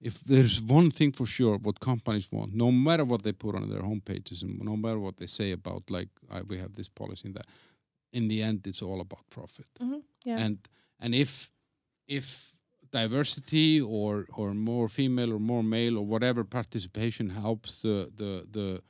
[0.00, 3.68] if there's one thing for sure, what companies want, no matter what they put on
[3.68, 7.28] their homepages and no matter what they say about, like, I, we have this policy
[7.28, 7.46] and that,
[8.12, 10.44] in the end, it's all about profit Mhm, Yeah.
[10.44, 10.58] and
[11.00, 11.50] and if
[12.06, 12.56] if
[12.90, 18.82] diversity or or more female or more male or whatever participation helps the the the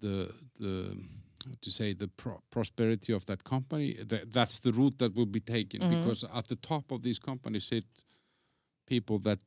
[0.00, 0.96] the the
[1.60, 5.40] to say the pro- prosperity of that company th- that's the route that will be
[5.40, 5.90] taken Mhm.
[5.90, 7.84] because at the top of these companies sit
[8.86, 9.38] people that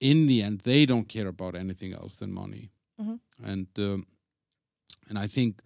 [0.00, 2.70] in the end they don't care about anything else than money
[3.00, 3.20] Mhm.
[3.42, 4.06] and um,
[5.08, 5.62] and i think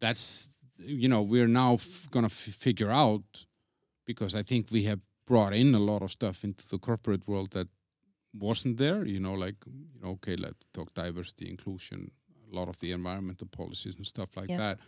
[0.00, 3.46] that's you know we're now f- gonna f- figure out
[4.06, 7.50] because I think we have brought in a lot of stuff into the corporate world
[7.50, 7.68] that
[8.32, 9.04] wasn't there.
[9.04, 12.10] You know, like you know, okay, let's talk diversity, inclusion,
[12.50, 14.58] a lot of the environmental policies and stuff like Yeah.
[14.58, 14.78] that,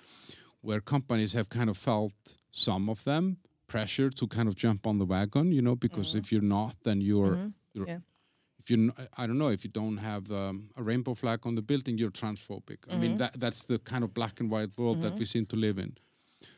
[0.60, 4.98] where companies have kind of felt some of them pressure to kind of jump on
[4.98, 5.52] the wagon.
[5.52, 6.18] You know, because Mhm.
[6.18, 8.02] if you're not, then you're Mhm.
[8.58, 11.62] if you I don't know if you don't have um, a rainbow flag on the
[11.62, 12.78] building, you're transphobic.
[12.90, 13.18] I mean Mhm.
[13.18, 15.18] that that's the kind of black and white world that Mhm.
[15.18, 15.96] we seem to live in.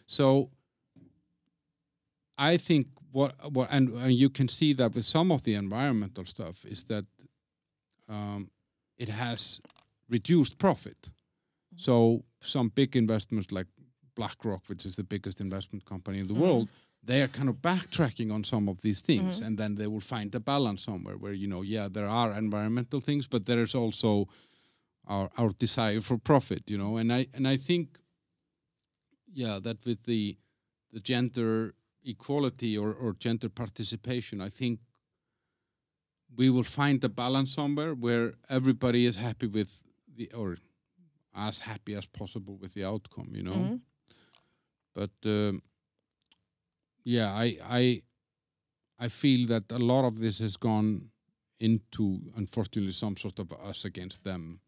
[0.06, 0.50] So
[2.38, 6.24] I think what what and, and you can see that with some of the environmental
[6.26, 7.04] stuff is that
[8.08, 8.50] um,
[8.98, 9.60] it has
[10.08, 11.10] reduced profit.
[11.76, 13.66] So some big investments like
[14.14, 16.40] BlackRock, which is the biggest investment company in the Mhm.
[16.40, 16.68] world,
[17.04, 19.46] they are kind of backtracking on some of these things Mhm.
[19.46, 23.00] and then they will find a balance somewhere where you know yeah there are environmental
[23.00, 24.28] things but there is also
[25.06, 28.00] our our desire for profit you know and i and i think
[29.34, 30.36] yeah that with the
[30.92, 31.74] the gender
[32.04, 34.80] equality or or gender participation i think
[36.36, 39.82] we will find a balance somewhere where everybody is happy with
[40.16, 40.56] the or
[41.34, 43.54] as happy as possible with the outcome, you know.
[43.64, 43.80] Mhm.
[44.94, 45.62] But um,
[47.04, 48.02] yeah, I I
[48.98, 51.10] I feel that a lot of this has gone
[51.60, 54.60] into unfortunately some sort of us against them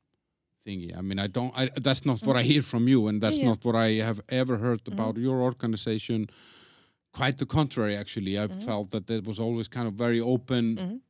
[0.66, 0.96] thingy.
[0.96, 1.52] I mean, I don't.
[1.56, 3.48] I, that's not what I hear from you, and that's Yeah.
[3.50, 4.92] not what I have ever heard Mhm.
[4.92, 6.26] about your organization.
[7.12, 8.38] Quite the contrary, actually.
[8.38, 8.64] I've Mhm.
[8.64, 11.02] felt that it was always kind of very open.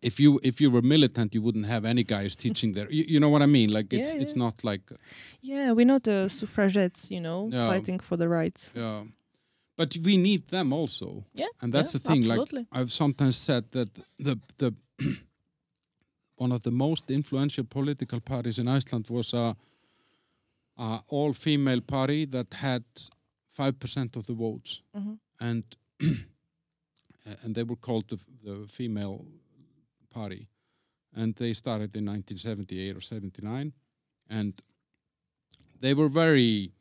[0.00, 2.90] If you if you were militant, you wouldn't have any guys teaching there.
[2.90, 3.70] You, you know what I mean?
[3.72, 4.80] Like it's Yeah, it's not like
[5.42, 7.68] Yeah, we're not the suffragettes, you know, Yeah.
[7.68, 8.72] fighting for the rights.
[8.76, 9.04] yeah.
[9.76, 11.24] But we need them also.
[11.34, 12.18] Yeah, And that's yeah, the thing.
[12.24, 12.58] absolutely.
[12.60, 13.88] Like I've sometimes said that
[14.18, 14.74] the the
[16.36, 19.54] one of the most influential political parties in Iceland was a,
[20.76, 22.84] a all female party that had
[23.50, 25.18] five percent of the votes, Mhm.
[25.40, 25.64] and
[27.44, 29.24] and they were called the, the female
[30.12, 30.48] party,
[31.14, 33.72] and they started in 1978 or 79,
[34.28, 34.62] and
[35.80, 36.72] they were very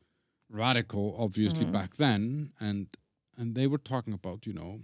[0.49, 1.71] radical, obviously Mhm.
[1.71, 2.87] back then, and
[3.37, 4.81] and they were talking about you know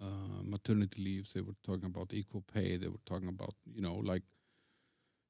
[0.00, 1.32] uh, maternity leaves.
[1.32, 2.76] They were talking about equal pay.
[2.76, 4.22] They were talking about you know like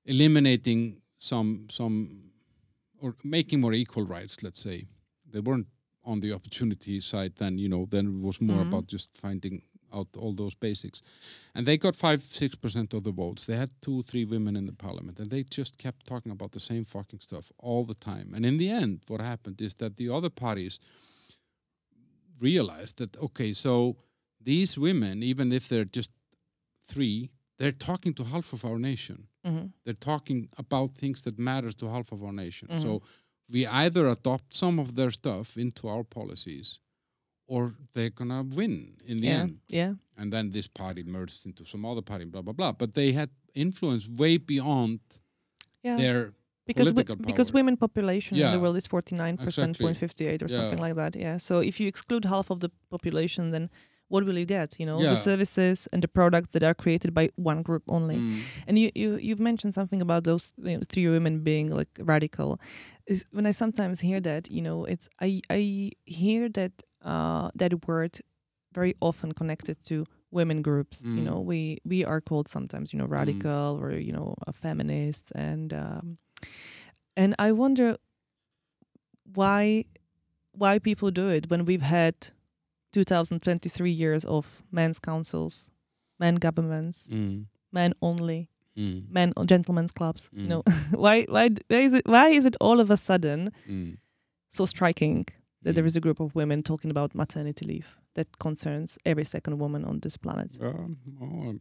[0.04, 2.30] eliminating some some
[3.00, 4.42] or making more equal rights.
[4.42, 4.86] Let's say
[5.30, 5.68] they weren't
[6.04, 7.34] on the opportunity side.
[7.36, 8.68] Then you know then it was more Mhm.
[8.68, 9.62] about just finding
[9.92, 11.02] out all those basics.
[11.54, 13.46] And they got five six percent of the votes.
[13.46, 16.60] They had two three women in the parliament, and they just kept talking about the
[16.60, 18.32] same fucking stuff all the time.
[18.34, 20.78] And in the end, what happened is that the other parties
[22.40, 23.96] realized that okay, so
[24.40, 26.12] these women, even if they're just
[26.86, 29.26] three, they're talking to half of our nation.
[29.44, 29.72] Mhm.
[29.84, 32.68] They're talking about things that matters to half of our nation.
[32.68, 32.82] Mhm.
[32.82, 33.02] So
[33.50, 36.78] we either adopt some of their stuff into our policies,
[37.48, 38.74] or they're gonna win
[39.10, 39.58] in the Yeah, end.
[39.80, 39.94] yeah.
[40.16, 42.72] And then this party merged into some other party, blah blah blah.
[42.72, 45.00] But they had influence way beyond
[45.82, 45.96] Yeah.
[45.96, 46.32] their
[46.66, 46.92] because
[47.30, 50.56] because women population in the world is 49% point 58 or Yeah.
[50.58, 53.70] something like that yeah so if you exclude half of the population then
[54.12, 55.10] what will you get you know Yeah.
[55.14, 58.88] the services and the products that are created by one group only Mm, and you,
[58.94, 62.50] you you've mentioned something about those you know, three women being like radical
[63.06, 66.72] is when i sometimes hear that you know it's i i hear that
[67.04, 68.20] uh that word
[68.74, 71.02] very often connected to women groups.
[71.02, 71.24] You Mm.
[71.24, 73.18] know we we are called sometimes you know Mm.
[73.18, 76.18] radical or you know feminists and um
[77.16, 77.96] and i wonder
[79.34, 79.84] why
[80.52, 82.14] why people do it when we've had
[82.92, 85.68] 2023 years of men's councils
[86.18, 90.48] men governments mm, men only mm, men or gentlemen's clubs you Mm.
[90.48, 90.62] know.
[91.04, 93.98] Why why why is it why is it all of a sudden mm,
[94.50, 95.26] so striking
[95.62, 95.96] that there mm.
[95.96, 100.16] a group of women talking about maternity leave that concerns every second woman on this
[100.16, 100.72] planet Yeah,
[101.20, 101.60] oh, um,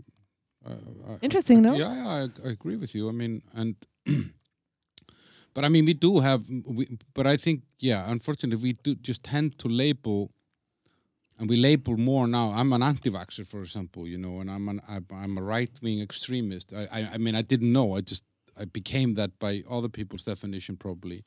[0.65, 1.75] I- I- Interesting, I- no?
[1.75, 3.09] Yeah, yeah, I, I agree with you.
[3.09, 3.75] I mean, and
[5.53, 9.23] but I mean, we do have, we, but I think, yeah, unfortunately, we do just
[9.23, 10.31] tend to label,
[11.39, 12.51] and we label more now.
[12.51, 16.73] I'm an anti-vaxxer, for example, you know, and I'm an I'm, a right-wing extremist.
[16.73, 17.95] I, I I mean, I didn't know.
[17.95, 18.23] I just
[18.59, 21.23] I became that by other people's definition, probably.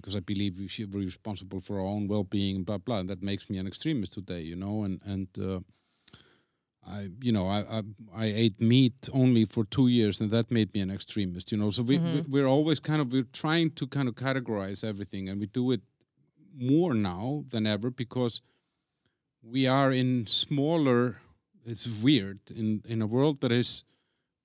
[0.00, 3.22] Because I believe we should be responsible for our own well-being, blah blah, and that
[3.22, 4.84] makes me an extremist today, you know.
[4.86, 5.60] And and uh,
[6.86, 7.82] I, you know, I, I
[8.14, 11.52] I ate meat only for two years, and that made me an extremist.
[11.52, 12.28] You know, so we, we Mhm.
[12.32, 15.82] we're always kind of we're trying to kind of categorize everything, and we do it
[16.54, 18.42] more now than ever because
[19.42, 21.16] we are in smaller.
[21.64, 23.84] It's weird in in a world that is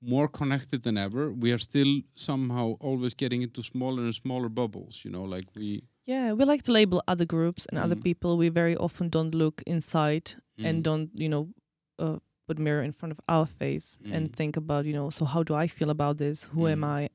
[0.06, 1.32] more connected than ever.
[1.32, 5.02] We are still somehow always getting into smaller and smaller bubbles.
[5.04, 5.84] You know, like we.
[6.08, 8.04] yeah we like to label other groups and other Mm.
[8.04, 10.26] people we very often don't look inside
[10.58, 11.44] Mm, and don't you know
[12.04, 12.18] uh,
[12.48, 14.36] put mirror in front of our face and Mm.
[14.38, 16.96] think about you know so how do i feel about this who am Mm.
[16.98, 17.10] i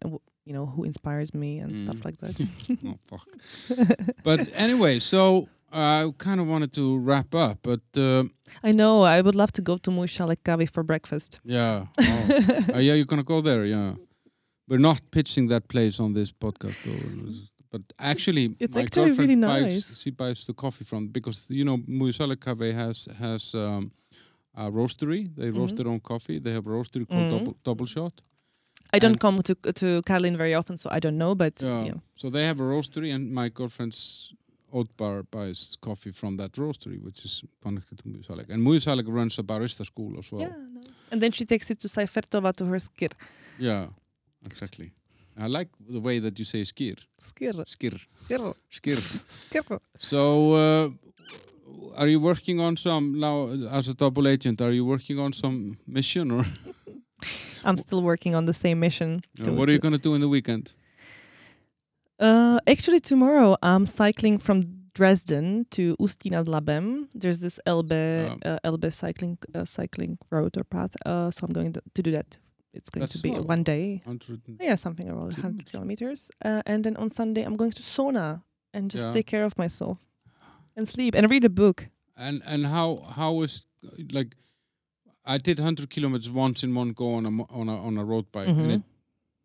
[0.47, 2.05] you know who inspires me and stuff Mm.
[2.07, 2.35] like that
[2.89, 3.29] oh fuck.
[4.29, 8.25] but anyway, so I kind of wanted to wrap up, but uh,
[8.65, 12.05] i know i would love to go to Můj šálek kávy for breakfast yeah, oh.
[12.75, 13.95] Uh, yeah, you're gonna go there, yeah.
[14.69, 17.33] We're not pitching that place on this podcast, though.
[17.73, 20.01] But actually, It's my actually girlfriend really buys nice.
[20.03, 23.91] she buys the coffee from because you know Muisale Cafe has has um,
[24.55, 25.29] a roastery.
[25.37, 25.79] They roast Mhm.
[25.79, 26.41] their own coffee.
[26.41, 27.31] They have a roastery called Mhm.
[27.39, 28.13] Double Double Shot.
[28.93, 31.85] i don't And- come to to Karlín very often so i don't know but Yeah.
[31.87, 34.33] yeah So they have a roastery, and my girlfriend's
[34.73, 38.51] oat bar buys coffee from that roastery, which is connected to Můj šálek.
[38.51, 40.41] And Můj šálek runs a barista school as well.
[40.43, 40.81] yeah no.
[41.13, 43.11] and then she takes it to Seifertova to her skir
[43.59, 43.89] Yeah,
[44.47, 44.91] exactly.
[45.37, 46.97] I like the way that you say skir.
[47.29, 47.99] skir Skir.
[48.29, 48.41] skir
[48.71, 48.99] Skir.
[49.51, 50.91] skir So, uh,
[51.97, 53.49] are you working on some now
[53.79, 54.61] as a double agent?
[54.61, 56.45] Are you working on some mission, or
[57.65, 60.21] i'm still working on the same mission uh, what are you going to do in
[60.21, 60.75] the weekend?
[62.21, 64.63] Uh, actually, tomorrow I'm cycling from
[64.95, 67.09] Dresden to Ústí nad Labem.
[67.15, 67.93] There's this Elbe
[68.33, 70.95] Um, uh, Elbe cycling uh, cycling road or path.
[71.07, 72.39] Uh, so I'm going to, do that.
[72.75, 74.03] It's going to be one day.
[74.61, 76.31] Yeah, something around 100 kilometers.
[76.45, 78.43] Uh, and then on Sunday I'm going to sauna
[78.75, 79.13] and just Yeah.
[79.13, 79.99] take care of myself
[80.77, 81.89] and sleep and read a book.
[82.17, 83.67] And and how how is
[84.13, 84.37] like
[85.25, 88.27] I did 100 kilometers once in one go on a on a on a road
[88.33, 88.75] bike and Mhm.
[88.75, 88.83] it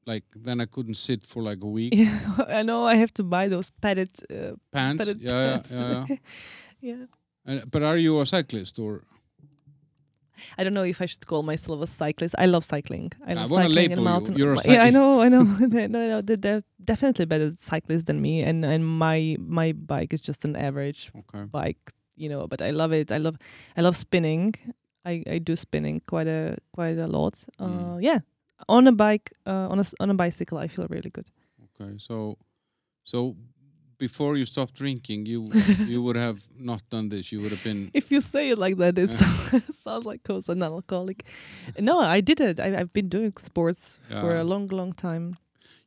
[0.05, 1.93] like then I couldn't sit for like a week.
[1.93, 5.71] Yeah, I know I have to buy those padded uh, Pants, padded yeah, yeah, pants
[5.71, 6.17] yeah, yeah.
[6.81, 7.05] yeah.
[7.45, 9.03] And, but are you a cyclist or
[10.57, 12.35] I don't know if I should call myself a cyclist.
[12.37, 13.11] I love cycling.
[13.25, 14.03] I I love wanna cycling and you.
[14.03, 14.35] mountain.
[14.37, 15.43] You're a yeah, I know, I know.
[15.59, 20.21] no, no, they're, they're definitely better cyclists than me, and and my my bike is
[20.21, 21.45] just an average okay?
[21.45, 22.47] bike, you know.
[22.47, 23.11] But I love it.
[23.11, 23.37] I love
[23.77, 24.55] I love spinning.
[25.05, 27.39] I, I do spinning quite a quite a lot.
[27.59, 28.01] Uh, Mm.
[28.03, 28.19] Yeah,
[28.67, 31.27] on a bike, uh, on a on a bicycle, I feel really good.
[31.81, 32.37] Okay, so
[33.03, 33.35] so
[33.97, 35.51] before you stopped drinking, you
[35.87, 37.31] you would have not done this.
[37.31, 39.11] You would have been If you say it like that, it
[39.83, 41.23] sounds like I was an alcoholic.
[41.79, 42.59] no, I did it.
[42.59, 45.37] I, I've been doing sports for a long, long time.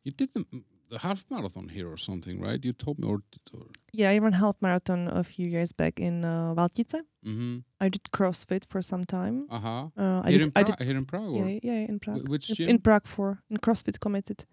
[0.05, 0.45] you did the,
[0.91, 2.65] the half marathon here or something, right?
[2.65, 3.19] You told me or,
[3.55, 7.01] or Yeah, I ran half marathon a few years back in uh, Valtice.
[7.25, 7.59] mm-hmm.
[7.81, 9.47] I did CrossFit for some time.
[9.51, 9.89] uh-huh.
[9.97, 12.27] Uh, I here did, in I Prague, here in Prague, yeah, yeah, in Prague.
[12.27, 12.69] Wh- which In- gym?
[12.71, 14.45] in Prague for in CrossFit Committed.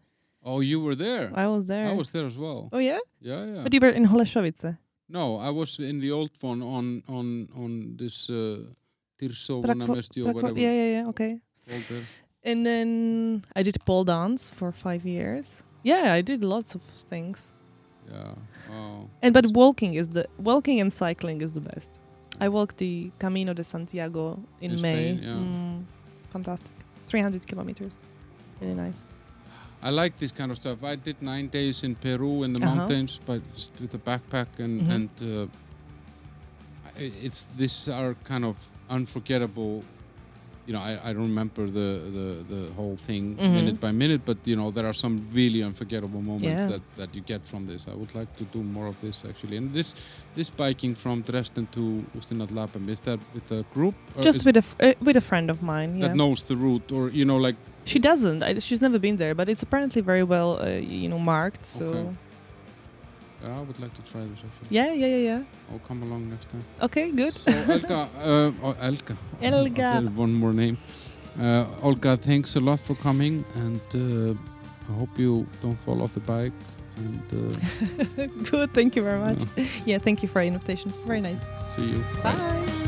[0.43, 1.31] oh, you were there.
[1.43, 1.87] I was there.
[1.91, 2.69] I was there as well.
[2.73, 3.63] Oh yeah, Yeah, yeah.
[3.63, 4.77] but you were in Holešovice.
[5.09, 6.85] no, I was in the old one on
[7.17, 7.27] on
[7.63, 7.71] on
[8.01, 8.57] this uh,
[9.19, 10.59] Tirso Prague for- or whatever.
[10.59, 11.09] yeah, yeah, yeah.
[11.11, 11.39] Okay.
[12.43, 15.63] And then I did pole dance for five years.
[15.91, 16.81] Yeah, I did lots of
[17.11, 17.37] things.
[18.11, 18.33] Yeah.
[18.71, 19.07] Oh.
[19.23, 21.91] And but walking is the walking and cycling is the best.
[22.45, 24.93] I walked the Camino de Santiago in, In May.
[25.17, 25.29] Spain, yeah.
[25.39, 25.83] Mm,
[26.33, 26.75] fantastic.
[27.07, 27.93] 300 kilometers.
[28.61, 28.99] Really nice.
[29.83, 30.83] I like this kind of stuff.
[30.83, 32.75] I did nine days in Peru in the Uh-huh.
[32.75, 34.95] mountains, but just with a backpack and Mhm.
[34.95, 35.47] and uh,
[36.97, 38.57] it's this are kind of
[38.89, 39.83] unforgettable.
[40.67, 43.53] You know, I, I don't remember the, the, the whole thing Mhm.
[43.53, 46.71] minute by minute, but you know there are some really unforgettable moments Yeah.
[46.71, 47.87] that, that you get from this.
[47.87, 49.57] I would like to do more of this actually.
[49.57, 49.93] And this
[50.37, 52.49] this biking from Dresden to Ustinat
[52.89, 55.91] is that with a group Just with a f- uh, with a friend of mine.
[55.97, 56.07] Yeah.
[56.07, 57.55] that knows the route, or you know, like
[57.87, 58.41] She doesn't.
[58.41, 60.65] I, she's never been there, but it's apparently very well, uh,
[61.01, 61.65] you know, marked.
[61.67, 62.09] So Okay.
[63.51, 64.69] I would like to try this actually.
[64.69, 65.43] yeah, yeah, yeah, yeah.
[65.71, 66.63] I'll come along next time.
[66.81, 67.33] Okay, good.
[67.33, 69.17] So Elga, uh, oh, Elga.
[69.41, 70.01] Elga.
[70.15, 70.77] One more name.
[71.39, 74.33] Uh, Olga, thanks a lot for coming, and uh,
[74.89, 76.53] I hope you don't fall off the bike.
[76.97, 78.73] And uh, good.
[78.73, 79.39] Thank you very much.
[79.57, 80.89] yeah, Yeah, thank you for your invitation.
[80.91, 81.41] It's very nice.
[81.75, 82.03] see you.
[82.23, 82.84] Bye.